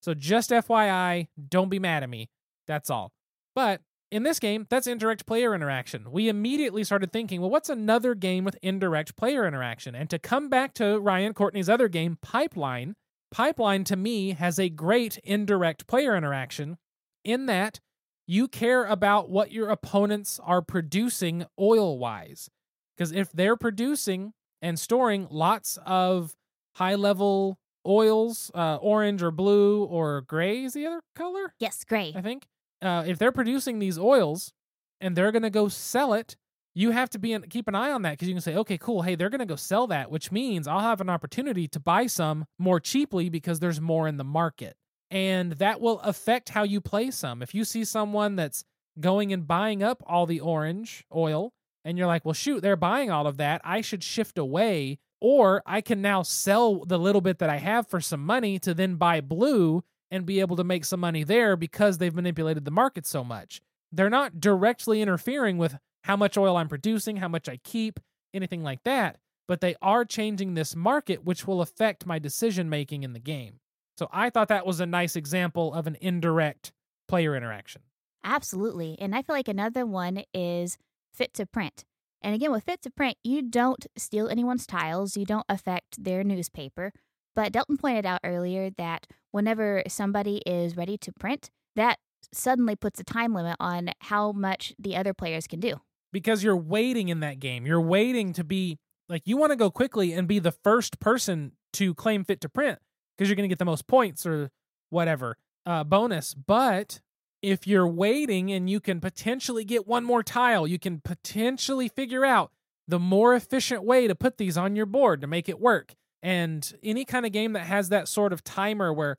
So 0.00 0.14
just 0.14 0.50
FYI, 0.50 1.28
don't 1.48 1.68
be 1.68 1.78
mad 1.78 2.02
at 2.02 2.10
me. 2.10 2.28
That's 2.66 2.90
all. 2.90 3.12
But 3.54 3.80
in 4.10 4.24
this 4.24 4.38
game, 4.38 4.66
that's 4.68 4.86
indirect 4.86 5.26
player 5.26 5.54
interaction. 5.54 6.10
We 6.10 6.28
immediately 6.28 6.84
started 6.84 7.12
thinking, 7.12 7.40
well, 7.40 7.50
what's 7.50 7.70
another 7.70 8.14
game 8.14 8.44
with 8.44 8.58
indirect 8.60 9.16
player 9.16 9.46
interaction? 9.46 9.94
And 9.94 10.10
to 10.10 10.18
come 10.18 10.48
back 10.48 10.74
to 10.74 10.98
Ryan 10.98 11.32
Courtney's 11.32 11.68
other 11.68 11.88
game, 11.88 12.18
Pipeline, 12.20 12.94
Pipeline 13.32 13.84
to 13.84 13.96
me 13.96 14.32
has 14.32 14.58
a 14.58 14.68
great 14.68 15.16
indirect 15.24 15.86
player 15.86 16.14
interaction 16.14 16.76
in 17.24 17.46
that 17.46 17.80
you 18.26 18.48
care 18.48 18.84
about 18.84 19.30
what 19.30 19.50
your 19.52 19.68
opponents 19.68 20.40
are 20.42 20.62
producing 20.62 21.44
oil 21.58 21.98
wise. 21.98 22.48
Because 22.96 23.12
if 23.12 23.32
they're 23.32 23.56
producing 23.56 24.32
and 24.60 24.78
storing 24.78 25.26
lots 25.30 25.78
of 25.84 26.34
high 26.76 26.94
level 26.94 27.58
oils, 27.86 28.50
uh, 28.54 28.76
orange 28.76 29.22
or 29.22 29.30
blue 29.30 29.84
or 29.84 30.20
gray 30.20 30.64
is 30.64 30.74
the 30.74 30.86
other 30.86 31.00
color, 31.16 31.54
Yes, 31.58 31.84
gray. 31.84 32.12
I 32.14 32.20
think. 32.20 32.46
Uh, 32.80 33.04
if 33.06 33.18
they're 33.18 33.32
producing 33.32 33.78
these 33.78 33.98
oils 33.98 34.52
and 35.00 35.16
they're 35.16 35.32
going 35.32 35.42
to 35.42 35.50
go 35.50 35.68
sell 35.68 36.12
it, 36.14 36.36
you 36.74 36.90
have 36.90 37.10
to 37.10 37.18
be 37.18 37.32
in, 37.32 37.42
keep 37.42 37.68
an 37.68 37.74
eye 37.74 37.90
on 37.90 38.02
that 38.02 38.12
because 38.12 38.28
you 38.28 38.34
can 38.34 38.40
say, 38.40 38.56
okay, 38.56 38.78
cool. 38.78 39.02
Hey, 39.02 39.14
they're 39.14 39.28
going 39.30 39.40
to 39.40 39.46
go 39.46 39.56
sell 39.56 39.86
that, 39.88 40.10
which 40.10 40.32
means 40.32 40.66
I'll 40.66 40.80
have 40.80 41.00
an 41.00 41.10
opportunity 41.10 41.68
to 41.68 41.80
buy 41.80 42.06
some 42.06 42.46
more 42.58 42.80
cheaply 42.80 43.28
because 43.28 43.60
there's 43.60 43.80
more 43.80 44.08
in 44.08 44.16
the 44.16 44.24
market. 44.24 44.76
And 45.12 45.52
that 45.52 45.78
will 45.82 46.00
affect 46.00 46.48
how 46.48 46.62
you 46.62 46.80
play 46.80 47.10
some. 47.10 47.42
If 47.42 47.54
you 47.54 47.64
see 47.64 47.84
someone 47.84 48.34
that's 48.34 48.64
going 48.98 49.30
and 49.30 49.46
buying 49.46 49.82
up 49.82 50.02
all 50.06 50.24
the 50.24 50.40
orange 50.40 51.04
oil 51.14 51.52
and 51.84 51.98
you're 51.98 52.06
like, 52.06 52.24
well, 52.24 52.32
shoot, 52.32 52.62
they're 52.62 52.76
buying 52.76 53.10
all 53.10 53.26
of 53.26 53.36
that. 53.36 53.60
I 53.62 53.82
should 53.82 54.02
shift 54.02 54.38
away. 54.38 54.98
Or 55.20 55.62
I 55.66 55.82
can 55.82 56.00
now 56.00 56.22
sell 56.22 56.86
the 56.86 56.98
little 56.98 57.20
bit 57.20 57.38
that 57.40 57.50
I 57.50 57.58
have 57.58 57.86
for 57.88 58.00
some 58.00 58.24
money 58.24 58.58
to 58.60 58.72
then 58.72 58.94
buy 58.94 59.20
blue 59.20 59.84
and 60.10 60.24
be 60.24 60.40
able 60.40 60.56
to 60.56 60.64
make 60.64 60.86
some 60.86 61.00
money 61.00 61.24
there 61.24 61.56
because 61.56 61.98
they've 61.98 62.14
manipulated 62.14 62.64
the 62.64 62.70
market 62.70 63.06
so 63.06 63.22
much. 63.22 63.60
They're 63.92 64.10
not 64.10 64.40
directly 64.40 65.02
interfering 65.02 65.58
with 65.58 65.76
how 66.04 66.16
much 66.16 66.38
oil 66.38 66.56
I'm 66.56 66.68
producing, 66.68 67.18
how 67.18 67.28
much 67.28 67.50
I 67.50 67.58
keep, 67.58 68.00
anything 68.32 68.62
like 68.62 68.82
that, 68.84 69.18
but 69.46 69.60
they 69.60 69.76
are 69.82 70.06
changing 70.06 70.54
this 70.54 70.74
market, 70.74 71.22
which 71.22 71.46
will 71.46 71.60
affect 71.60 72.06
my 72.06 72.18
decision 72.18 72.70
making 72.70 73.02
in 73.02 73.12
the 73.12 73.20
game. 73.20 73.60
So 73.98 74.08
I 74.12 74.30
thought 74.30 74.48
that 74.48 74.66
was 74.66 74.80
a 74.80 74.86
nice 74.86 75.16
example 75.16 75.72
of 75.74 75.86
an 75.86 75.96
indirect 76.00 76.72
player 77.08 77.36
interaction. 77.36 77.82
Absolutely. 78.24 78.96
And 78.98 79.14
I 79.14 79.22
feel 79.22 79.34
like 79.34 79.48
another 79.48 79.84
one 79.84 80.22
is 80.32 80.78
fit 81.12 81.34
to 81.34 81.46
print. 81.46 81.84
And 82.22 82.34
again, 82.34 82.52
with 82.52 82.64
fit 82.64 82.82
to 82.82 82.90
print, 82.90 83.16
you 83.24 83.42
don't 83.42 83.86
steal 83.96 84.28
anyone's 84.28 84.66
tiles, 84.66 85.16
you 85.16 85.26
don't 85.26 85.44
affect 85.48 86.02
their 86.02 86.22
newspaper. 86.22 86.92
But 87.34 87.52
Delton 87.52 87.78
pointed 87.78 88.06
out 88.06 88.20
earlier 88.22 88.70
that 88.78 89.06
whenever 89.30 89.82
somebody 89.88 90.42
is 90.46 90.76
ready 90.76 90.96
to 90.98 91.12
print, 91.12 91.50
that 91.74 91.98
suddenly 92.32 92.76
puts 92.76 93.00
a 93.00 93.04
time 93.04 93.34
limit 93.34 93.56
on 93.58 93.90
how 94.00 94.32
much 94.32 94.74
the 94.78 94.96
other 94.96 95.12
players 95.12 95.46
can 95.46 95.58
do. 95.58 95.80
Because 96.12 96.44
you're 96.44 96.56
waiting 96.56 97.08
in 97.08 97.20
that 97.20 97.40
game. 97.40 97.66
You're 97.66 97.80
waiting 97.80 98.32
to 98.34 98.44
be 98.44 98.78
like, 99.08 99.22
you 99.24 99.36
want 99.36 99.50
to 99.50 99.56
go 99.56 99.70
quickly 99.70 100.12
and 100.12 100.28
be 100.28 100.38
the 100.38 100.52
first 100.52 101.00
person 101.00 101.52
to 101.74 101.94
claim 101.94 102.24
fit 102.24 102.40
to 102.42 102.48
print 102.48 102.78
because 103.22 103.30
you're 103.30 103.36
going 103.36 103.48
to 103.48 103.52
get 103.52 103.60
the 103.60 103.64
most 103.64 103.86
points 103.86 104.26
or 104.26 104.50
whatever 104.90 105.36
uh, 105.64 105.84
bonus. 105.84 106.34
But 106.34 107.00
if 107.40 107.68
you're 107.68 107.86
waiting 107.86 108.50
and 108.50 108.68
you 108.68 108.80
can 108.80 109.00
potentially 109.00 109.64
get 109.64 109.86
one 109.86 110.02
more 110.02 110.24
tile, 110.24 110.66
you 110.66 110.76
can 110.76 111.00
potentially 111.00 111.86
figure 111.86 112.24
out 112.24 112.50
the 112.88 112.98
more 112.98 113.36
efficient 113.36 113.84
way 113.84 114.08
to 114.08 114.16
put 114.16 114.38
these 114.38 114.58
on 114.58 114.74
your 114.74 114.86
board 114.86 115.20
to 115.20 115.28
make 115.28 115.48
it 115.48 115.60
work. 115.60 115.94
And 116.20 116.72
any 116.82 117.04
kind 117.04 117.24
of 117.24 117.30
game 117.30 117.52
that 117.52 117.66
has 117.66 117.90
that 117.90 118.08
sort 118.08 118.32
of 118.32 118.42
timer 118.42 118.92
where 118.92 119.18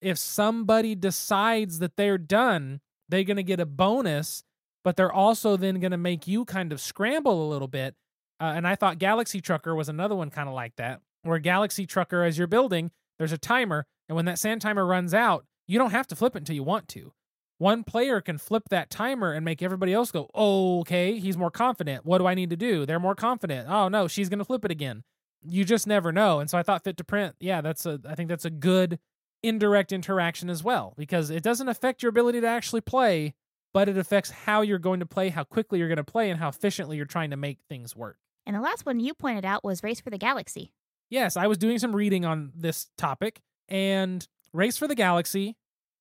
if 0.00 0.18
somebody 0.18 0.96
decides 0.96 1.78
that 1.78 1.96
they're 1.96 2.18
done, 2.18 2.80
they're 3.08 3.22
going 3.22 3.36
to 3.36 3.44
get 3.44 3.60
a 3.60 3.66
bonus, 3.66 4.42
but 4.82 4.96
they're 4.96 5.12
also 5.12 5.56
then 5.56 5.78
going 5.78 5.92
to 5.92 5.96
make 5.96 6.26
you 6.26 6.44
kind 6.44 6.72
of 6.72 6.80
scramble 6.80 7.46
a 7.46 7.50
little 7.50 7.68
bit. 7.68 7.94
Uh, 8.40 8.52
and 8.56 8.66
I 8.66 8.74
thought 8.74 8.98
Galaxy 8.98 9.40
Trucker 9.40 9.76
was 9.76 9.88
another 9.88 10.16
one 10.16 10.30
kind 10.30 10.48
of 10.48 10.56
like 10.56 10.74
that, 10.74 11.02
where 11.22 11.38
Galaxy 11.38 11.86
Trucker, 11.86 12.24
as 12.24 12.36
you're 12.36 12.48
building, 12.48 12.90
there's 13.18 13.32
a 13.32 13.38
timer. 13.38 13.86
And 14.08 14.16
when 14.16 14.24
that 14.26 14.38
sand 14.38 14.60
timer 14.60 14.86
runs 14.86 15.14
out, 15.14 15.46
you 15.66 15.78
don't 15.78 15.92
have 15.92 16.06
to 16.08 16.16
flip 16.16 16.36
it 16.36 16.40
until 16.40 16.56
you 16.56 16.62
want 16.62 16.88
to. 16.88 17.12
One 17.58 17.84
player 17.84 18.20
can 18.20 18.38
flip 18.38 18.64
that 18.70 18.90
timer 18.90 19.32
and 19.32 19.44
make 19.44 19.62
everybody 19.62 19.92
else 19.92 20.10
go, 20.10 20.28
oh, 20.34 20.80
okay, 20.80 21.18
he's 21.18 21.36
more 21.36 21.50
confident. 21.50 22.04
What 22.04 22.18
do 22.18 22.26
I 22.26 22.34
need 22.34 22.50
to 22.50 22.56
do? 22.56 22.84
They're 22.84 23.00
more 23.00 23.14
confident. 23.14 23.68
Oh, 23.70 23.88
no, 23.88 24.08
she's 24.08 24.28
going 24.28 24.40
to 24.40 24.44
flip 24.44 24.64
it 24.64 24.70
again. 24.70 25.04
You 25.42 25.64
just 25.64 25.86
never 25.86 26.10
know. 26.10 26.40
And 26.40 26.50
so 26.50 26.58
I 26.58 26.62
thought 26.62 26.84
fit 26.84 26.96
to 26.96 27.04
print, 27.04 27.36
yeah, 27.38 27.60
that's 27.60 27.86
a, 27.86 28.00
I 28.08 28.14
think 28.14 28.28
that's 28.28 28.44
a 28.44 28.50
good 28.50 28.98
indirect 29.42 29.92
interaction 29.92 30.50
as 30.50 30.64
well 30.64 30.94
because 30.96 31.30
it 31.30 31.42
doesn't 31.42 31.68
affect 31.68 32.02
your 32.02 32.10
ability 32.10 32.40
to 32.40 32.46
actually 32.46 32.80
play, 32.80 33.34
but 33.72 33.88
it 33.88 33.98
affects 33.98 34.30
how 34.30 34.62
you're 34.62 34.78
going 34.78 35.00
to 35.00 35.06
play, 35.06 35.28
how 35.28 35.44
quickly 35.44 35.78
you're 35.78 35.88
going 35.88 35.96
to 35.96 36.04
play, 36.04 36.30
and 36.30 36.40
how 36.40 36.48
efficiently 36.48 36.96
you're 36.96 37.06
trying 37.06 37.30
to 37.30 37.36
make 37.36 37.58
things 37.68 37.94
work. 37.94 38.16
And 38.46 38.56
the 38.56 38.60
last 38.60 38.84
one 38.84 39.00
you 39.00 39.14
pointed 39.14 39.44
out 39.44 39.62
was 39.64 39.82
Race 39.82 40.00
for 40.00 40.10
the 40.10 40.18
Galaxy. 40.18 40.72
Yes, 41.14 41.36
I 41.36 41.46
was 41.46 41.58
doing 41.58 41.78
some 41.78 41.94
reading 41.94 42.24
on 42.24 42.50
this 42.56 42.88
topic 42.98 43.40
and 43.68 44.26
Race 44.52 44.76
for 44.76 44.88
the 44.88 44.96
Galaxy 44.96 45.54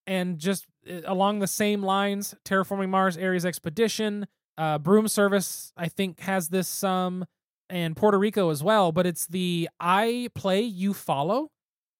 and 0.08 0.40
just 0.40 0.66
uh, 0.90 1.02
along 1.06 1.38
the 1.38 1.46
same 1.46 1.84
lines, 1.84 2.34
Terraforming 2.44 2.90
Mars 2.90 3.16
Ares 3.16 3.46
Expedition, 3.46 4.26
uh, 4.58 4.80
Broom 4.80 5.08
Service, 5.08 5.72
I 5.78 5.88
think, 5.88 6.22
has 6.22 6.48
this 6.50 6.68
some, 6.68 7.26
and 7.70 7.96
Puerto 7.96 8.18
Rico 8.18 8.50
as 8.50 8.64
well, 8.64 8.92
but 8.92 9.06
it's 9.06 9.28
the 9.28 9.70
I 9.80 10.30
play, 10.34 10.62
you 10.62 10.96
follow, 10.96 11.52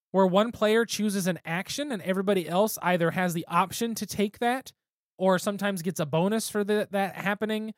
where 0.10 0.26
one 0.26 0.52
player 0.52 0.84
chooses 0.84 1.28
an 1.28 1.38
action 1.46 1.92
and 1.92 2.02
everybody 2.02 2.50
else 2.50 2.80
either 2.82 3.12
has 3.12 3.36
the 3.36 3.46
option 3.48 3.94
to 3.94 4.08
take 4.08 4.40
that 4.40 4.72
or 5.20 5.38
sometimes 5.38 5.84
gets 5.84 6.00
a 6.00 6.08
bonus 6.08 6.50
for 6.50 6.64
the, 6.64 6.88
that 6.90 7.14
happening, 7.14 7.76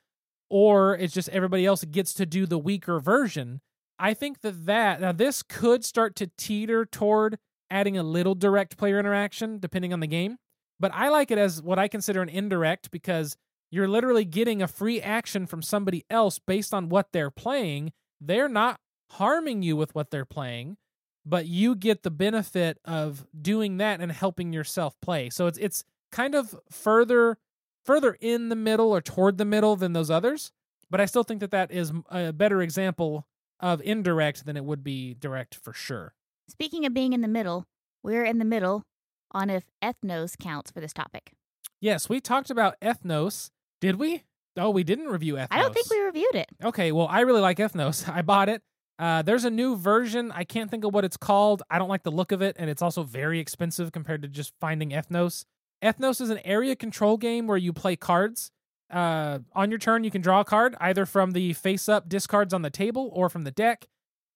or 0.50 0.96
it's 0.96 1.14
just 1.14 1.28
everybody 1.28 1.66
else 1.66 1.84
gets 1.84 2.14
to 2.14 2.26
do 2.26 2.46
the 2.46 2.58
weaker 2.58 3.02
version. 3.02 3.60
I 4.00 4.14
think 4.14 4.42
that 4.42 4.66
that 4.66 5.02
now 5.02 5.12
this 5.12 5.44
could 5.44 5.86
start 5.86 6.16
to 6.18 6.28
teeter 6.38 6.86
toward 6.86 7.38
adding 7.70 7.98
a 7.98 8.04
little 8.04 8.36
direct 8.36 8.78
player 8.78 9.00
interaction 9.00 9.60
depending 9.60 9.94
on 9.94 10.00
the 10.00 10.08
game, 10.08 10.38
but 10.80 10.92
I 10.94 11.10
like 11.10 11.32
it 11.32 11.38
as 11.38 11.62
what 11.62 11.80
I 11.80 11.88
consider 11.88 12.22
an 12.22 12.30
indirect 12.30 12.92
because 12.92 13.38
you're 13.72 13.88
literally 13.88 14.26
getting 14.26 14.62
a 14.62 14.68
free 14.68 15.02
action 15.02 15.48
from 15.48 15.62
somebody 15.62 16.06
else 16.10 16.40
based 16.40 16.74
on 16.74 16.90
what 16.90 17.08
they're 17.12 17.32
playing. 17.32 17.92
They're 18.22 18.50
not 18.50 18.80
harming 19.12 19.64
you 19.64 19.76
with 19.76 19.94
what 19.96 20.12
they're 20.12 20.26
playing, 20.26 20.78
but 21.26 21.48
you 21.48 21.76
get 21.76 22.04
the 22.04 22.12
benefit 22.12 22.80
of 22.86 23.26
doing 23.40 23.78
that 23.78 24.02
and 24.02 24.12
helping 24.12 24.54
yourself 24.54 24.96
play. 25.02 25.30
So 25.30 25.48
it's 25.48 25.58
it's 25.58 25.84
kind 26.12 26.36
of 26.36 26.56
further 26.72 27.38
further 27.86 28.18
in 28.20 28.50
the 28.50 28.56
middle 28.56 28.92
or 28.92 29.02
toward 29.02 29.38
the 29.38 29.46
middle 29.46 29.76
than 29.76 29.94
those 29.94 30.10
others, 30.10 30.52
but 30.90 31.00
I 31.00 31.06
still 31.06 31.24
think 31.24 31.40
that 31.42 31.52
that 31.52 31.72
is 31.72 31.92
a 32.10 32.34
better 32.34 32.62
example 32.62 33.28
of 33.60 33.82
indirect 33.82 34.46
than 34.46 34.58
it 34.58 34.66
would 34.66 34.84
be 34.84 35.14
direct 35.14 35.56
for 35.56 35.74
sure. 35.74 36.14
Speaking 36.48 36.86
of 36.86 36.94
being 36.94 37.14
in 37.14 37.22
the 37.22 37.28
middle, 37.28 37.66
we're 38.04 38.24
in 38.24 38.40
the 38.40 38.46
middle 38.46 38.84
on 39.32 39.50
if 39.50 39.64
ethnos 39.84 40.38
counts 40.38 40.72
for 40.72 40.80
this 40.80 40.94
topic. 40.94 41.34
Yes, 41.82 42.10
we 42.10 42.20
talked 42.20 42.50
about 42.50 42.80
Ethnos. 42.82 43.52
Did 43.82 43.98
we? 43.98 44.24
Oh, 44.58 44.70
we 44.70 44.84
didn't 44.84 45.08
review 45.08 45.36
Ethnos. 45.36 45.48
I 45.52 45.62
don't 45.62 45.74
think 45.74 45.90
we 45.90 46.00
reviewed 46.00 46.36
it. 46.36 46.48
Okay, 46.64 46.92
well, 46.92 47.08
I 47.08 47.22
really 47.22 47.42
like 47.42 47.58
Ethnos. 47.58 48.08
I 48.14 48.22
bought 48.22 48.50
it. 48.50 48.62
Uh, 48.98 49.22
there's 49.22 49.44
a 49.44 49.50
new 49.50 49.76
version. 49.76 50.32
I 50.32 50.46
can't 50.46 50.72
think 50.72 50.86
of 50.86 50.94
what 50.94 51.04
it's 51.04 51.18
called. 51.18 51.62
I 51.70 51.78
don't 51.78 51.90
like 51.90 52.04
the 52.04 52.12
look 52.12 52.32
of 52.32 52.42
it, 52.42 52.56
and 52.58 52.70
it's 52.70 52.82
also 52.82 53.04
very 53.04 53.40
expensive 53.40 53.92
compared 53.92 54.22
to 54.22 54.28
just 54.28 54.54
finding 54.60 54.92
Ethnos. 54.92 55.46
Ethnos 55.84 56.22
is 56.22 56.30
an 56.30 56.40
area 56.46 56.76
control 56.76 57.18
game 57.18 57.46
where 57.46 57.58
you 57.58 57.74
play 57.74 57.96
cards. 57.96 58.52
Uh, 58.92 59.40
on 59.54 59.70
your 59.70 59.80
turn, 59.80 60.04
you 60.04 60.12
can 60.12 60.22
draw 60.22 60.42
a 60.42 60.46
card 60.46 60.76
either 60.80 61.06
from 61.06 61.32
the 61.32 61.54
face 61.54 61.90
up 61.90 62.08
discards 62.08 62.54
on 62.54 62.62
the 62.62 62.70
table 62.70 63.10
or 63.14 63.30
from 63.30 63.44
the 63.44 63.52
deck. 63.52 63.88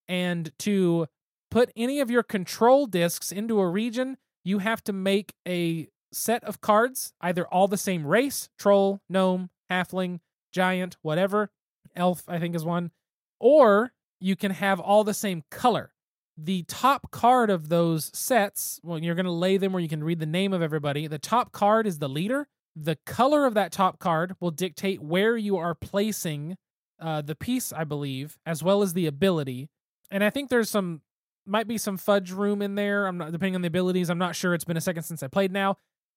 And 0.08 0.50
to 0.60 1.06
put 1.50 1.70
any 1.76 2.00
of 2.00 2.10
your 2.10 2.22
control 2.22 2.86
discs 2.86 3.30
into 3.30 3.60
a 3.60 3.68
region, 3.68 4.16
you 4.44 4.58
have 4.58 4.82
to 4.84 4.92
make 4.92 5.34
a 5.46 5.88
set 6.12 6.42
of 6.44 6.60
cards, 6.60 7.12
either 7.20 7.46
all 7.46 7.68
the 7.68 7.76
same 7.76 8.06
race 8.06 8.48
troll, 8.58 9.00
gnome, 9.08 9.50
halfling, 9.70 10.20
giant, 10.52 10.96
whatever. 11.02 11.50
Elf, 11.94 12.24
I 12.28 12.38
think, 12.38 12.54
is 12.54 12.64
one. 12.64 12.90
Or 13.38 13.92
you 14.20 14.36
can 14.36 14.50
have 14.50 14.80
all 14.80 15.04
the 15.04 15.14
same 15.14 15.44
color. 15.50 15.92
The 16.36 16.64
top 16.64 17.10
card 17.10 17.50
of 17.50 17.68
those 17.68 18.10
sets, 18.14 18.80
well, 18.82 18.98
you're 18.98 19.14
going 19.14 19.26
to 19.26 19.32
lay 19.32 19.56
them 19.56 19.72
where 19.72 19.82
you 19.82 19.88
can 19.88 20.02
read 20.02 20.20
the 20.20 20.26
name 20.26 20.52
of 20.52 20.62
everybody. 20.62 21.06
The 21.06 21.18
top 21.18 21.52
card 21.52 21.86
is 21.86 21.98
the 21.98 22.08
leader. 22.08 22.48
The 22.76 22.96
color 23.06 23.46
of 23.46 23.54
that 23.54 23.72
top 23.72 23.98
card 23.98 24.36
will 24.40 24.50
dictate 24.50 25.02
where 25.02 25.36
you 25.36 25.56
are 25.56 25.74
placing 25.74 26.56
uh, 27.00 27.22
the 27.22 27.34
piece, 27.34 27.72
I 27.72 27.84
believe, 27.84 28.38
as 28.46 28.62
well 28.62 28.82
as 28.82 28.92
the 28.92 29.06
ability. 29.06 29.68
And 30.10 30.22
I 30.22 30.30
think 30.30 30.50
there's 30.50 30.70
some, 30.70 31.02
might 31.46 31.66
be 31.66 31.78
some 31.78 31.96
fudge 31.96 32.30
room 32.30 32.62
in 32.62 32.74
there. 32.74 33.06
I'm 33.06 33.18
not, 33.18 33.32
depending 33.32 33.54
on 33.54 33.62
the 33.62 33.68
abilities. 33.68 34.10
I'm 34.10 34.18
not 34.18 34.36
sure. 34.36 34.54
It's 34.54 34.64
been 34.64 34.76
a 34.76 34.80
second 34.80 35.02
since 35.02 35.22
I 35.22 35.28
played 35.28 35.52
now. 35.52 35.76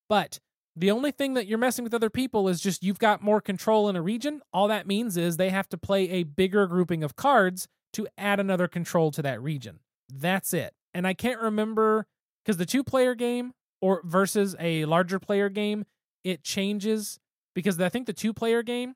But 0.10 0.40
the 0.76 0.92
only 0.92 1.12
thing 1.12 1.36
that 1.36 1.48
you're 1.48 1.58
messing 1.58 1.84
with 1.84 1.94
other 1.94 2.10
people 2.10 2.50
is 2.50 2.60
just 2.60 2.84
you've 2.84 3.00
got 3.00 3.22
more 3.22 3.42
control 3.42 3.90
in 3.90 3.96
a 3.96 4.02
region. 4.02 4.42
All 4.52 4.68
that 4.68 4.88
means 4.88 5.18
is 5.18 5.38
they 5.38 5.50
have 5.50 5.70
to 5.70 5.78
play 5.78 6.10
a 6.10 6.24
bigger 6.24 6.68
grouping 6.68 7.04
of 7.04 7.16
cards 7.16 7.68
to 7.94 8.08
add 8.18 8.40
another 8.40 8.68
control 8.68 9.12
to 9.12 9.22
that 9.22 9.42
region. 9.42 9.80
That's 10.12 10.54
it. 10.54 10.74
And 10.94 11.08
I 11.08 11.14
can't 11.14 11.40
remember 11.40 12.08
because 12.44 12.58
the 12.58 12.66
two 12.66 12.84
player 12.84 13.16
game 13.16 13.54
or 13.82 14.02
versus 14.04 14.56
a 14.60 14.86
larger 14.86 15.20
player 15.20 15.50
game, 15.50 15.86
it 16.24 16.44
changes 16.44 17.20
because 17.54 17.80
I 17.80 17.90
think 17.90 18.08
the 18.08 18.14
two 18.14 18.34
player 18.34 18.64
game, 18.64 18.96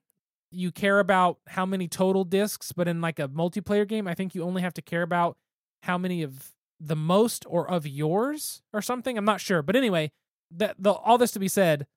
you 0.52 0.72
care 0.72 1.00
about 1.00 1.40
how 1.48 1.66
many 1.66 1.88
total 1.88 2.24
discs, 2.24 2.72
but 2.72 2.88
in 2.88 3.02
like 3.02 3.20
a 3.20 3.28
multiplayer 3.28 3.88
game, 3.88 4.08
I 4.08 4.14
think 4.14 4.34
you 4.34 4.44
only 4.44 4.62
have 4.62 4.74
to 4.76 4.82
care 4.82 5.02
about 5.02 5.38
how 5.84 5.98
many 5.98 6.24
of 6.24 6.54
the 6.80 6.96
most 6.96 7.46
or 7.50 7.70
of 7.70 7.86
yours 7.86 8.62
or 8.74 8.82
something. 8.82 9.18
I'm 9.18 9.26
not 9.26 9.42
sure. 9.42 9.62
But 9.62 9.76
anyway, 9.76 10.12
that 10.52 10.76
the 10.80 10.94
all 10.94 11.18
this 11.18 11.32
to 11.32 11.40
be 11.40 11.48
said, 11.48 11.88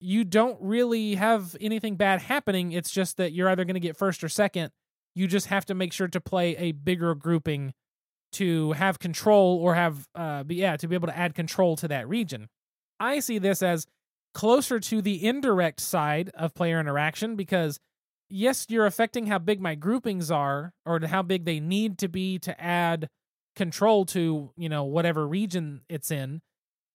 you 0.00 0.24
don't 0.24 0.58
really 0.60 1.14
have 1.14 1.56
anything 1.60 1.96
bad 1.96 2.22
happening. 2.22 2.72
It's 2.72 2.90
just 2.90 3.16
that 3.16 3.32
you're 3.32 3.48
either 3.48 3.64
going 3.64 3.74
to 3.74 3.80
get 3.80 3.96
first 3.96 4.22
or 4.22 4.28
second. 4.28 4.70
You 5.14 5.26
just 5.26 5.46
have 5.46 5.64
to 5.66 5.74
make 5.74 5.92
sure 5.92 6.08
to 6.08 6.20
play 6.20 6.56
a 6.56 6.72
bigger 6.72 7.14
grouping 7.14 7.72
to 8.32 8.72
have 8.72 8.98
control 8.98 9.58
or 9.62 9.74
have 9.74 10.08
uh 10.14 10.44
yeah 10.48 10.76
to 10.76 10.88
be 10.88 10.94
able 10.94 11.06
to 11.06 11.16
add 11.16 11.34
control 11.34 11.76
to 11.76 11.88
that 11.88 12.08
region. 12.08 12.48
I 13.00 13.20
see 13.20 13.38
this 13.38 13.62
as 13.62 13.86
closer 14.36 14.78
to 14.78 15.00
the 15.00 15.26
indirect 15.26 15.80
side 15.80 16.30
of 16.34 16.54
player 16.54 16.78
interaction 16.78 17.36
because 17.36 17.80
yes, 18.28 18.66
you're 18.68 18.84
affecting 18.84 19.28
how 19.28 19.38
big 19.38 19.62
my 19.62 19.74
groupings 19.74 20.30
are 20.30 20.74
or 20.84 21.00
how 21.06 21.22
big 21.22 21.46
they 21.46 21.58
need 21.58 21.96
to 21.96 22.06
be 22.06 22.38
to 22.38 22.60
add 22.60 23.08
control 23.54 24.04
to, 24.04 24.50
you 24.54 24.68
know, 24.68 24.84
whatever 24.84 25.26
region 25.26 25.80
it's 25.88 26.10
in, 26.10 26.42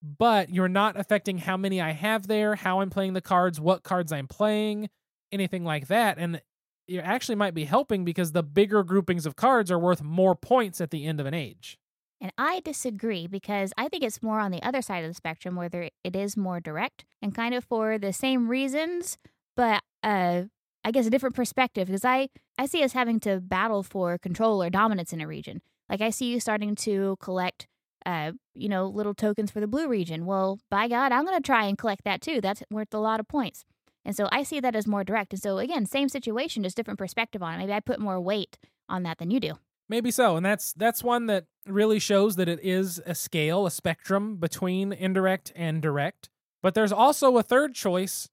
but 0.03 0.51
you're 0.51 0.67
not 0.67 0.99
affecting 0.99 1.39
how 1.39 1.57
many 1.57 1.81
I 1.81 1.93
have 1.93 2.27
there, 2.27 2.53
how 2.53 2.81
I'm 2.81 2.91
playing 2.91 3.13
the 3.13 3.21
cards, 3.21 3.59
what 3.59 3.81
cards 3.81 4.11
I'm 4.11 4.27
playing, 4.27 4.87
anything 5.31 5.63
like 5.63 5.87
that. 5.87 6.19
And 6.19 6.43
it 6.87 6.99
actually 6.99 7.37
might 7.37 7.55
be 7.55 7.65
helping 7.65 8.05
because 8.05 8.33
the 8.33 8.43
bigger 8.43 8.83
groupings 8.83 9.25
of 9.25 9.35
cards 9.35 9.71
are 9.71 9.79
worth 9.79 10.03
more 10.03 10.35
points 10.35 10.79
at 10.79 10.91
the 10.91 11.07
end 11.07 11.19
of 11.19 11.25
an 11.25 11.33
age. 11.33 11.79
And 12.21 12.31
I 12.37 12.61
disagree 12.63 13.25
because 13.25 13.73
I 13.77 13.89
think 13.89 14.03
it's 14.03 14.21
more 14.21 14.39
on 14.39 14.51
the 14.51 14.61
other 14.61 14.83
side 14.83 15.03
of 15.03 15.09
the 15.09 15.15
spectrum 15.15 15.55
where 15.55 15.69
there, 15.69 15.89
it 16.03 16.15
is 16.15 16.37
more 16.37 16.59
direct 16.59 17.03
and 17.19 17.33
kind 17.33 17.55
of 17.55 17.63
for 17.63 17.97
the 17.97 18.13
same 18.13 18.47
reasons, 18.47 19.17
but 19.57 19.81
uh, 20.03 20.43
I 20.85 20.91
guess 20.91 21.07
a 21.07 21.09
different 21.09 21.35
perspective 21.35 21.87
because 21.87 22.05
I, 22.05 22.29
I 22.59 22.67
see 22.67 22.83
us 22.83 22.93
having 22.93 23.19
to 23.21 23.41
battle 23.41 23.81
for 23.81 24.19
control 24.19 24.61
or 24.61 24.69
dominance 24.69 25.11
in 25.11 25.21
a 25.21 25.27
region. 25.27 25.61
Like 25.89 26.01
I 26.01 26.11
see 26.11 26.27
you 26.27 26.39
starting 26.39 26.75
to 26.75 27.17
collect, 27.19 27.67
uh, 28.05 28.33
you 28.53 28.69
know, 28.69 28.85
little 28.85 29.15
tokens 29.15 29.49
for 29.49 29.59
the 29.59 29.67
blue 29.67 29.87
region. 29.87 30.27
Well, 30.27 30.59
by 30.69 30.87
God, 30.87 31.11
I'm 31.11 31.25
going 31.25 31.37
to 31.37 31.45
try 31.45 31.65
and 31.65 31.77
collect 31.77 32.03
that 32.03 32.21
too. 32.21 32.39
That's 32.39 32.61
worth 32.69 32.93
a 32.93 32.99
lot 32.99 33.19
of 33.19 33.27
points. 33.27 33.65
And 34.05 34.15
so 34.15 34.29
I 34.31 34.43
see 34.43 34.59
that 34.59 34.75
as 34.75 34.87
more 34.87 35.03
direct. 35.03 35.33
And 35.33 35.41
so 35.41 35.57
again, 35.57 35.87
same 35.87 36.07
situation, 36.07 36.63
just 36.63 36.77
different 36.77 36.99
perspective 36.99 37.41
on 37.41 37.55
it. 37.55 37.57
Maybe 37.57 37.73
I 37.73 37.79
put 37.79 37.99
more 37.99 38.19
weight 38.19 38.59
on 38.87 39.03
that 39.03 39.17
than 39.17 39.31
you 39.31 39.39
do. 39.39 39.53
Maybe 39.91 40.09
so, 40.09 40.37
and 40.37 40.45
that's 40.45 40.71
that's 40.71 41.03
one 41.03 41.25
that 41.25 41.47
really 41.67 41.99
shows 41.99 42.37
that 42.37 42.47
it 42.47 42.61
is 42.63 43.01
a 43.05 43.13
scale, 43.13 43.65
a 43.65 43.71
spectrum 43.71 44.37
between 44.37 44.93
indirect 44.93 45.51
and 45.53 45.81
direct. 45.81 46.29
But 46.63 46.75
there's 46.75 46.93
also 46.93 47.35
a 47.35 47.43
third 47.43 47.75
choice, 47.75 48.29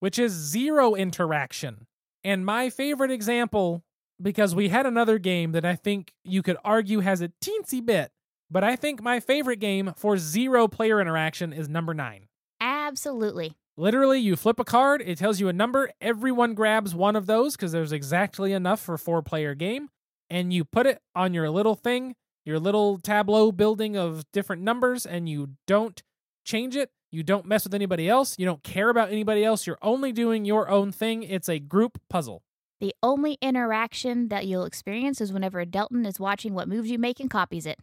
which 0.00 0.18
is 0.18 0.32
zero 0.32 0.94
interaction. 0.94 1.86
And 2.24 2.46
my 2.46 2.70
favorite 2.70 3.10
example, 3.10 3.84
because 4.22 4.54
we 4.54 4.70
had 4.70 4.86
another 4.86 5.18
game 5.18 5.52
that 5.52 5.66
I 5.66 5.74
think 5.74 6.14
you 6.24 6.42
could 6.42 6.56
argue 6.64 7.00
has 7.00 7.20
a 7.20 7.30
teensy 7.44 7.84
bit, 7.84 8.10
but 8.50 8.64
I 8.64 8.74
think 8.74 9.02
my 9.02 9.20
favorite 9.20 9.60
game 9.60 9.92
for 9.94 10.16
zero 10.16 10.66
player 10.66 10.98
interaction 10.98 11.52
is 11.52 11.68
number 11.68 11.92
nine. 11.92 12.28
Absolutely. 12.58 13.52
Literally, 13.76 14.18
you 14.18 14.34
flip 14.34 14.58
a 14.58 14.64
card, 14.64 15.02
it 15.04 15.18
tells 15.18 15.40
you 15.40 15.48
a 15.48 15.52
number. 15.52 15.90
Everyone 16.00 16.54
grabs 16.54 16.94
one 16.94 17.16
of 17.16 17.26
those 17.26 17.54
because 17.54 17.72
there's 17.72 17.92
exactly 17.92 18.54
enough 18.54 18.80
for 18.80 18.96
four 18.96 19.20
player 19.20 19.54
game 19.54 19.90
and 20.32 20.50
you 20.50 20.64
put 20.64 20.86
it 20.86 20.98
on 21.14 21.34
your 21.34 21.50
little 21.50 21.74
thing, 21.74 22.16
your 22.46 22.58
little 22.58 22.98
tableau 22.98 23.52
building 23.52 23.98
of 23.98 24.24
different 24.32 24.62
numbers, 24.62 25.04
and 25.04 25.28
you 25.28 25.50
don't 25.66 26.02
change 26.42 26.74
it. 26.74 26.90
You 27.10 27.22
don't 27.22 27.44
mess 27.44 27.64
with 27.64 27.74
anybody 27.74 28.08
else. 28.08 28.38
You 28.38 28.46
don't 28.46 28.62
care 28.62 28.88
about 28.88 29.10
anybody 29.10 29.44
else. 29.44 29.66
You're 29.66 29.78
only 29.82 30.10
doing 30.10 30.46
your 30.46 30.70
own 30.70 30.90
thing. 30.90 31.22
It's 31.22 31.50
a 31.50 31.58
group 31.58 32.00
puzzle. 32.08 32.42
The 32.80 32.94
only 33.02 33.36
interaction 33.42 34.28
that 34.28 34.46
you'll 34.46 34.64
experience 34.64 35.20
is 35.20 35.34
whenever 35.34 35.60
a 35.60 35.66
Delton 35.66 36.06
is 36.06 36.18
watching 36.18 36.54
what 36.54 36.66
moves 36.66 36.90
you 36.90 36.98
make 36.98 37.20
and 37.20 37.30
copies 37.30 37.66
it. 37.66 37.78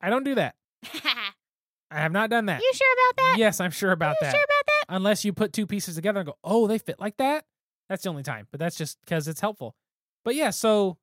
I 0.00 0.08
don't 0.08 0.24
do 0.24 0.34
that. 0.34 0.54
I 1.90 2.00
have 2.00 2.10
not 2.10 2.30
done 2.30 2.46
that. 2.46 2.62
You 2.62 2.72
sure 2.72 2.94
about 2.94 3.16
that? 3.22 3.34
Yes, 3.38 3.60
I'm 3.60 3.70
sure 3.70 3.92
about 3.92 4.16
you 4.20 4.26
that. 4.26 4.34
sure 4.34 4.42
about 4.42 4.66
that? 4.66 4.96
Unless 4.96 5.26
you 5.26 5.34
put 5.34 5.52
two 5.52 5.66
pieces 5.66 5.94
together 5.94 6.20
and 6.20 6.26
go, 6.26 6.38
oh, 6.42 6.66
they 6.66 6.78
fit 6.78 6.98
like 6.98 7.18
that. 7.18 7.44
That's 7.90 8.02
the 8.02 8.08
only 8.08 8.22
time, 8.22 8.48
but 8.50 8.58
that's 8.58 8.76
just 8.76 8.98
because 9.04 9.28
it's 9.28 9.40
helpful. 9.40 9.76
But 10.24 10.34
yeah, 10.34 10.50
so 10.50 10.96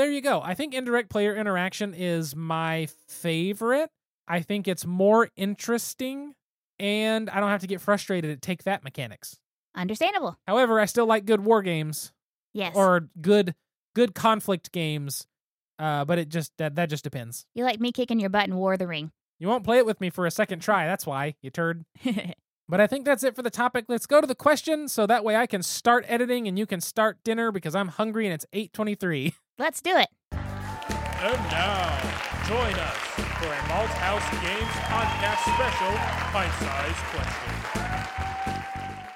there 0.00 0.10
you 0.10 0.22
go. 0.22 0.40
I 0.42 0.54
think 0.54 0.72
indirect 0.72 1.10
player 1.10 1.36
interaction 1.36 1.92
is 1.94 2.34
my 2.34 2.88
favorite. 3.06 3.90
I 4.26 4.40
think 4.40 4.66
it's 4.66 4.86
more 4.86 5.28
interesting, 5.36 6.34
and 6.78 7.28
I 7.28 7.38
don't 7.40 7.50
have 7.50 7.60
to 7.60 7.66
get 7.66 7.80
frustrated 7.82 8.30
at 8.30 8.40
take 8.40 8.64
that 8.64 8.82
mechanics. 8.82 9.36
Understandable. 9.74 10.38
However, 10.46 10.80
I 10.80 10.86
still 10.86 11.06
like 11.06 11.26
good 11.26 11.40
war 11.44 11.60
games 11.62 12.12
Yes. 12.54 12.74
or 12.74 13.08
good 13.20 13.54
good 13.94 14.14
conflict 14.14 14.72
games. 14.72 15.26
Uh, 15.78 16.04
but 16.06 16.18
it 16.18 16.28
just 16.30 16.52
that 16.58 16.76
that 16.76 16.88
just 16.88 17.04
depends. 17.04 17.44
you 17.54 17.64
like 17.64 17.78
me 17.80 17.92
kicking 17.92 18.20
your 18.20 18.30
butt 18.30 18.46
in 18.48 18.56
War 18.56 18.76
the 18.78 18.86
Ring. 18.86 19.12
You 19.38 19.48
won't 19.48 19.64
play 19.64 19.78
it 19.78 19.86
with 19.86 20.00
me 20.00 20.08
for 20.10 20.26
a 20.26 20.30
second 20.30 20.60
try. 20.60 20.86
That's 20.86 21.06
why 21.06 21.34
you 21.42 21.50
turd. 21.50 21.84
But 22.68 22.80
I 22.80 22.86
think 22.86 23.04
that's 23.04 23.24
it 23.24 23.34
for 23.34 23.42
the 23.42 23.50
topic. 23.50 23.86
Let's 23.88 24.06
go 24.06 24.20
to 24.20 24.28
the 24.28 24.34
question, 24.36 24.86
so 24.86 25.04
that 25.08 25.24
way 25.24 25.34
I 25.34 25.48
can 25.48 25.60
start 25.60 26.04
editing 26.06 26.46
and 26.46 26.56
you 26.56 26.66
can 26.66 26.80
start 26.80 27.18
dinner 27.24 27.50
because 27.50 27.74
I'm 27.74 27.88
hungry 27.88 28.26
and 28.26 28.32
it's 28.32 28.46
eight 28.52 28.72
twenty 28.72 28.94
three. 28.94 29.34
Let's 29.60 29.82
do 29.82 29.94
it. 29.94 30.08
And 30.32 31.36
now, 31.52 31.98
join 32.48 32.72
us 32.72 32.96
for 33.36 33.44
a 33.44 33.62
Malthaus 33.68 34.24
Games 34.40 34.72
podcast 34.88 35.44
special 35.54 35.92
bite-sized 36.32 36.96
question. 37.12 37.52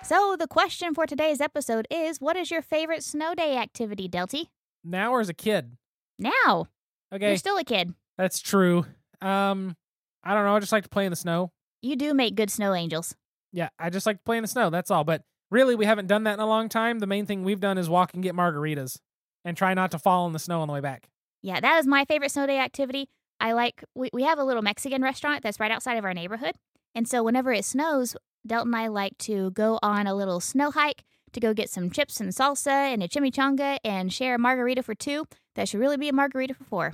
So, 0.03 0.37
the 0.39 0.47
question 0.47 0.93
for 0.93 1.07
today's 1.07 1.41
episode 1.41 1.87
is 1.91 2.21
What 2.21 2.37
is 2.37 2.51
your 2.51 2.61
favorite 2.61 3.03
snow 3.03 3.35
day 3.35 3.57
activity, 3.57 4.07
Delty? 4.07 4.49
Now 4.85 5.13
or 5.13 5.21
as 5.21 5.31
a 5.31 5.35
kid? 5.35 5.79
Now. 6.19 6.67
Okay, 7.11 7.29
You're 7.29 7.39
still 7.39 7.57
a 7.57 7.65
kid. 7.65 7.95
that's 8.19 8.41
true. 8.41 8.85
Um, 9.23 9.75
I 10.23 10.35
don't 10.35 10.45
know. 10.45 10.57
I 10.57 10.61
just 10.61 10.73
like 10.73 10.83
to 10.85 10.91
play 10.91 11.07
in 11.07 11.11
the 11.11 11.17
snow. 11.17 11.53
You 11.81 11.97
do 11.97 12.13
make 12.13 12.35
good 12.35 12.51
snow 12.51 12.75
angels. 12.75 13.17
Yeah, 13.51 13.71
I 13.79 13.89
just 13.89 14.05
like 14.05 14.19
to 14.19 14.25
play 14.25 14.37
in 14.37 14.43
the 14.43 14.49
snow. 14.49 14.69
That's 14.69 14.91
all. 14.91 15.05
But 15.05 15.23
really, 15.51 15.75
we 15.75 15.87
haven't 15.87 16.09
done 16.09 16.25
that 16.25 16.35
in 16.35 16.41
a 16.41 16.47
long 16.47 16.69
time. 16.69 16.99
The 16.99 17.07
main 17.07 17.25
thing 17.25 17.45
we've 17.45 17.61
done 17.61 17.79
is 17.79 17.89
walk 17.89 18.13
and 18.13 18.23
get 18.23 18.35
margaritas 18.35 18.99
and 19.45 19.57
try 19.57 19.75
not 19.75 19.91
to 19.91 19.99
fall 19.99 20.27
in 20.27 20.33
the 20.33 20.39
snow 20.39 20.61
on 20.61 20.69
the 20.69 20.75
way 20.75 20.81
back. 20.81 21.09
Yeah, 21.43 21.61
that 21.61 21.79
is 21.79 21.87
my 21.87 22.05
favorite 22.05 22.31
snow 22.31 22.47
day 22.47 22.59
activity. 22.59 23.09
I 23.41 23.53
like, 23.53 23.85
we, 23.95 24.11
we 24.13 24.23
have 24.23 24.39
a 24.39 24.45
little 24.45 24.63
Mexican 24.63 25.03
restaurant 25.03 25.43
that's 25.43 25.61
right 25.61 25.71
outside 25.71 25.99
of 25.99 26.05
our 26.05 26.15
neighborhood. 26.15 26.53
And 26.95 27.09
so, 27.09 27.23
whenever 27.23 27.53
it 27.53 27.65
snows, 27.65 28.17
Delton 28.47 28.73
and 28.73 28.83
I 28.83 28.87
like 28.89 29.19
to 29.19 29.51
go 29.51 29.79
on 29.83 30.07
a 30.07 30.15
little 30.15 30.41
snow 30.41 30.71
hike 30.71 31.03
to 31.33 31.41
go 31.41 31.53
get 31.53 31.69
some 31.69 31.91
chips 31.91 32.21
and 32.21 32.31
salsa 32.31 32.93
and 32.93 33.03
a 33.03 33.09
chimichanga 33.09 33.79
and 33.85 34.13
share 34.13 34.37
a 34.37 34.39
margarita 34.39 34.83
for 34.83 34.95
two. 34.95 35.27
That 35.57 35.69
should 35.69 35.81
really 35.81 35.97
be 35.97 36.09
a 36.09 36.13
margarita 36.13 36.55
for 36.55 36.65
four. 36.65 36.93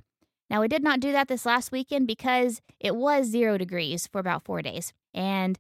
Now, 0.49 0.61
we 0.61 0.69
did 0.69 0.83
not 0.83 1.01
do 1.01 1.13
that 1.13 1.29
this 1.29 1.47
last 1.47 1.71
weekend 1.71 2.07
because 2.07 2.61
it 2.81 2.97
was 2.97 3.27
zero 3.27 3.57
degrees 3.57 4.07
for 4.07 4.19
about 4.19 4.45
four 4.45 4.63
days. 4.63 4.93
And 5.15 5.59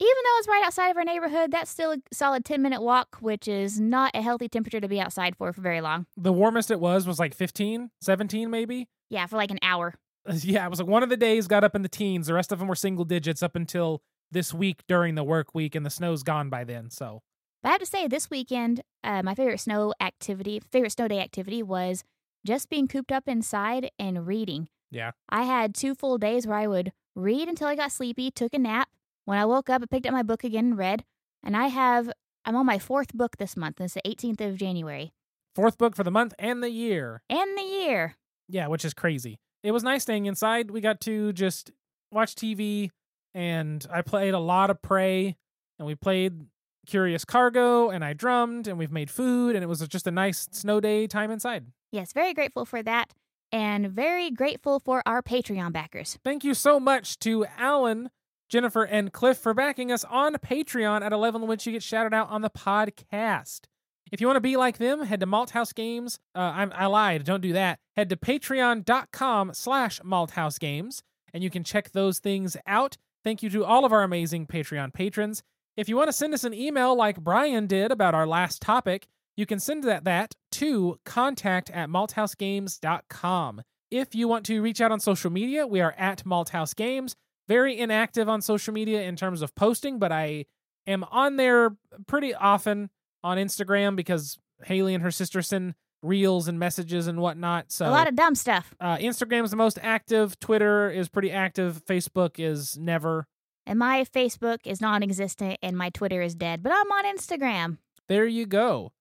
even 0.00 0.22
though 0.24 0.38
it's 0.38 0.48
right 0.48 0.62
outside 0.64 0.90
of 0.90 0.96
our 0.96 1.04
neighborhood, 1.04 1.50
that's 1.50 1.70
still 1.70 1.92
a 1.92 1.98
solid 2.12 2.44
10 2.44 2.62
minute 2.62 2.82
walk, 2.82 3.16
which 3.20 3.48
is 3.48 3.80
not 3.80 4.12
a 4.14 4.22
healthy 4.22 4.48
temperature 4.48 4.80
to 4.80 4.88
be 4.88 5.00
outside 5.00 5.36
for 5.36 5.52
for 5.52 5.60
very 5.60 5.80
long. 5.80 6.06
The 6.16 6.32
warmest 6.32 6.70
it 6.70 6.80
was 6.80 7.06
was 7.06 7.18
like 7.18 7.34
15, 7.34 7.90
17 8.00 8.50
maybe. 8.50 8.88
Yeah, 9.10 9.26
for 9.26 9.36
like 9.36 9.50
an 9.50 9.58
hour. 9.62 9.94
Yeah, 10.30 10.66
it 10.66 10.68
was 10.68 10.78
like 10.78 10.88
one 10.88 11.02
of 11.02 11.08
the 11.08 11.16
days 11.16 11.46
got 11.46 11.64
up 11.64 11.74
in 11.74 11.80
the 11.80 11.88
teens. 11.88 12.26
The 12.26 12.34
rest 12.34 12.52
of 12.52 12.58
them 12.58 12.68
were 12.68 12.74
single 12.74 13.06
digits 13.06 13.42
up 13.42 13.56
until 13.56 14.02
this 14.30 14.52
week 14.52 14.82
during 14.86 15.14
the 15.14 15.24
work 15.24 15.54
week, 15.54 15.74
and 15.74 15.86
the 15.86 15.90
snow's 15.90 16.22
gone 16.22 16.50
by 16.50 16.64
then. 16.64 16.90
So 16.90 17.22
But 17.62 17.70
I 17.70 17.72
have 17.72 17.80
to 17.80 17.86
say, 17.86 18.06
this 18.06 18.28
weekend, 18.28 18.82
uh, 19.02 19.22
my 19.22 19.34
favorite 19.34 19.60
snow 19.60 19.94
activity, 20.00 20.60
favorite 20.70 20.92
snow 20.92 21.08
day 21.08 21.20
activity 21.20 21.62
was 21.62 22.04
just 22.46 22.68
being 22.68 22.88
cooped 22.88 23.10
up 23.10 23.26
inside 23.26 23.90
and 23.98 24.26
reading. 24.26 24.68
Yeah. 24.90 25.12
I 25.30 25.44
had 25.44 25.74
two 25.74 25.94
full 25.94 26.18
days 26.18 26.46
where 26.46 26.58
I 26.58 26.66
would 26.66 26.92
read 27.14 27.48
until 27.48 27.68
I 27.68 27.74
got 27.74 27.90
sleepy, 27.92 28.30
took 28.30 28.52
a 28.52 28.58
nap. 28.58 28.88
When 29.28 29.36
I 29.36 29.44
woke 29.44 29.68
up, 29.68 29.82
I 29.82 29.84
picked 29.84 30.06
up 30.06 30.14
my 30.14 30.22
book 30.22 30.42
again 30.42 30.64
and 30.64 30.78
read. 30.78 31.04
And 31.44 31.54
I 31.54 31.66
have, 31.66 32.10
I'm 32.46 32.56
on 32.56 32.64
my 32.64 32.78
fourth 32.78 33.12
book 33.12 33.36
this 33.36 33.58
month. 33.58 33.78
and 33.78 33.84
It's 33.84 33.92
the 33.92 34.00
18th 34.00 34.40
of 34.40 34.56
January. 34.56 35.12
fourth 35.54 35.76
book 35.76 35.94
for 35.94 36.02
the 36.02 36.10
month 36.10 36.32
and 36.38 36.62
the 36.62 36.70
year. 36.70 37.20
And 37.28 37.58
the 37.58 37.62
year. 37.62 38.16
Yeah, 38.48 38.68
which 38.68 38.86
is 38.86 38.94
crazy. 38.94 39.38
It 39.62 39.72
was 39.72 39.82
nice 39.82 40.04
staying 40.04 40.24
inside. 40.24 40.70
We 40.70 40.80
got 40.80 41.02
to 41.02 41.34
just 41.34 41.72
watch 42.10 42.36
TV, 42.36 42.88
and 43.34 43.86
I 43.92 44.00
played 44.00 44.32
a 44.32 44.38
lot 44.38 44.70
of 44.70 44.80
Prey, 44.80 45.36
and 45.78 45.84
we 45.84 45.94
played 45.94 46.46
Curious 46.86 47.26
Cargo, 47.26 47.90
and 47.90 48.02
I 48.02 48.14
drummed, 48.14 48.66
and 48.66 48.78
we've 48.78 48.90
made 48.90 49.10
food, 49.10 49.54
and 49.56 49.62
it 49.62 49.66
was 49.66 49.86
just 49.88 50.06
a 50.06 50.10
nice 50.10 50.48
snow 50.52 50.80
day 50.80 51.06
time 51.06 51.30
inside. 51.30 51.66
Yes, 51.92 52.14
very 52.14 52.32
grateful 52.32 52.64
for 52.64 52.82
that. 52.82 53.12
And 53.52 53.90
very 53.90 54.30
grateful 54.30 54.80
for 54.80 55.02
our 55.04 55.20
Patreon 55.22 55.74
backers. 55.74 56.18
Thank 56.24 56.44
you 56.44 56.54
so 56.54 56.80
much 56.80 57.18
to 57.18 57.44
Alan, 57.58 58.08
Jennifer, 58.48 58.84
and 58.84 59.12
Cliff 59.12 59.38
for 59.38 59.54
backing 59.54 59.92
us 59.92 60.04
on 60.04 60.34
Patreon 60.34 61.02
at 61.02 61.12
a 61.12 61.16
level 61.16 61.42
in 61.42 61.48
which 61.48 61.66
you 61.66 61.72
get 61.72 61.82
shouted 61.82 62.14
out 62.14 62.30
on 62.30 62.42
the 62.42 62.50
podcast. 62.50 63.62
If 64.10 64.20
you 64.20 64.26
want 64.26 64.36
to 64.36 64.40
be 64.40 64.56
like 64.56 64.78
them, 64.78 65.02
head 65.02 65.20
to 65.20 65.26
Malthaus 65.26 65.74
Games. 65.74 66.18
Uh, 66.34 66.68
I 66.72 66.86
lied. 66.86 67.24
Don't 67.24 67.42
do 67.42 67.52
that. 67.52 67.78
Head 67.96 68.08
to 68.08 68.16
patreon.com 68.16 69.52
slash 69.52 70.00
Malthaus 70.00 70.58
Games, 70.58 71.02
and 71.34 71.42
you 71.42 71.50
can 71.50 71.62
check 71.62 71.92
those 71.92 72.18
things 72.18 72.56
out. 72.66 72.96
Thank 73.22 73.42
you 73.42 73.50
to 73.50 73.64
all 73.64 73.84
of 73.84 73.92
our 73.92 74.02
amazing 74.02 74.46
Patreon 74.46 74.94
patrons. 74.94 75.42
If 75.76 75.88
you 75.88 75.96
want 75.96 76.08
to 76.08 76.12
send 76.12 76.34
us 76.34 76.44
an 76.44 76.54
email 76.54 76.96
like 76.96 77.20
Brian 77.20 77.66
did 77.66 77.92
about 77.92 78.14
our 78.14 78.26
last 78.26 78.62
topic, 78.62 79.06
you 79.36 79.46
can 79.46 79.60
send 79.60 79.84
that, 79.84 80.04
that 80.04 80.34
to 80.52 80.98
contact 81.04 81.70
at 81.70 81.88
malthausgames.com. 81.88 83.62
If 83.90 84.14
you 84.14 84.28
want 84.28 84.44
to 84.46 84.60
reach 84.60 84.80
out 84.80 84.92
on 84.92 85.00
social 85.00 85.30
media, 85.30 85.66
we 85.66 85.80
are 85.80 85.94
at 85.96 86.24
Malthaus 86.24 86.74
Games. 86.74 87.14
Very 87.48 87.78
inactive 87.78 88.28
on 88.28 88.42
social 88.42 88.74
media 88.74 89.02
in 89.02 89.16
terms 89.16 89.42
of 89.42 89.54
posting, 89.54 89.98
but 89.98 90.12
I 90.12 90.44
am 90.86 91.02
on 91.04 91.36
there 91.36 91.76
pretty 92.06 92.34
often 92.34 92.90
on 93.24 93.38
Instagram 93.38 93.96
because 93.96 94.38
Haley 94.64 94.94
and 94.94 95.02
her 95.02 95.10
sister 95.10 95.40
send 95.42 95.74
reels 96.02 96.46
and 96.46 96.58
messages 96.58 97.06
and 97.06 97.20
whatnot. 97.20 97.72
So 97.72 97.88
A 97.88 97.90
lot 97.90 98.06
of 98.06 98.14
dumb 98.14 98.34
stuff. 98.34 98.74
uh, 98.80 98.98
Instagram 98.98 99.44
is 99.44 99.50
the 99.50 99.56
most 99.56 99.78
active. 99.82 100.38
Twitter 100.38 100.90
is 100.90 101.08
pretty 101.08 101.30
active. 101.32 101.82
Facebook 101.86 102.32
is 102.38 102.76
never. 102.78 103.26
And 103.66 103.78
my 103.78 104.04
Facebook 104.04 104.58
is 104.64 104.80
non 104.80 105.02
existent 105.02 105.58
and 105.62 105.76
my 105.76 105.90
Twitter 105.90 106.22
is 106.22 106.34
dead, 106.34 106.62
but 106.62 106.72
I'm 106.72 106.90
on 106.92 107.04
Instagram. 107.16 107.78
There 108.08 108.26
you 108.26 108.46
go. 108.46 108.92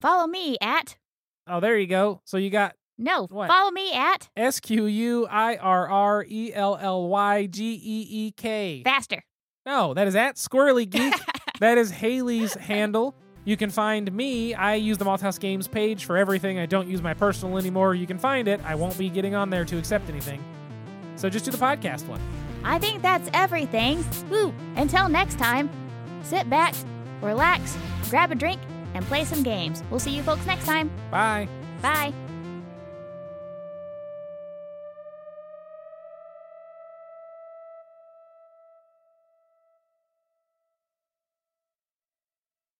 Follow 0.00 0.26
me 0.26 0.56
at, 0.60 0.96
Oh, 1.48 1.60
there 1.60 1.78
you 1.78 1.86
go. 1.86 2.20
So 2.24 2.36
you 2.36 2.50
got 2.50 2.74
no, 2.98 3.26
What? 3.26 3.48
follow 3.48 3.70
me 3.70 3.92
at 3.92 4.28
S 4.36 4.60
Q 4.60 4.86
U 4.86 5.26
I 5.30 5.56
R 5.56 5.88
R 5.88 6.24
E 6.28 6.52
L 6.54 6.78
L 6.80 7.08
Y 7.08 7.46
G 7.46 7.74
E 7.74 8.06
E 8.10 8.30
K. 8.32 8.82
Faster. 8.84 9.22
No, 9.64 9.94
that 9.94 10.06
is 10.06 10.14
at 10.16 10.36
Squirrely 10.36 10.88
Geek. 10.90 11.14
that 11.60 11.76
is 11.78 11.90
Haley's 11.92 12.54
handle. 12.54 13.14
You 13.44 13.56
can 13.56 13.70
find 13.70 14.10
me. 14.12 14.54
I 14.54 14.74
use 14.74 14.98
the 14.98 15.04
Malthaus 15.04 15.38
Games 15.38 15.68
page 15.68 16.04
for 16.04 16.16
everything. 16.16 16.58
I 16.58 16.66
don't 16.66 16.88
use 16.88 17.00
my 17.02 17.14
personal 17.14 17.58
anymore. 17.58 17.94
You 17.94 18.06
can 18.06 18.18
find 18.18 18.48
it. 18.48 18.60
I 18.64 18.74
won't 18.74 18.98
be 18.98 19.08
getting 19.08 19.34
on 19.36 19.50
there 19.50 19.64
to 19.64 19.78
accept 19.78 20.08
anything. 20.08 20.42
So 21.14 21.28
just 21.30 21.44
do 21.44 21.50
the 21.52 21.56
podcast 21.58 22.06
one. 22.08 22.20
I 22.64 22.78
think 22.80 23.02
that's 23.02 23.28
everything. 23.32 24.04
Woo! 24.30 24.52
Until 24.74 25.08
next 25.08 25.38
time, 25.38 25.70
sit 26.24 26.50
back, 26.50 26.74
relax, 27.22 27.76
grab 28.10 28.32
a 28.32 28.34
drink, 28.34 28.60
and 28.94 29.04
play 29.06 29.24
some 29.24 29.44
games. 29.44 29.84
We'll 29.90 30.00
see 30.00 30.10
you 30.16 30.22
folks 30.24 30.44
next 30.46 30.66
time. 30.66 30.90
Bye. 31.12 31.48
Bye. 31.80 32.12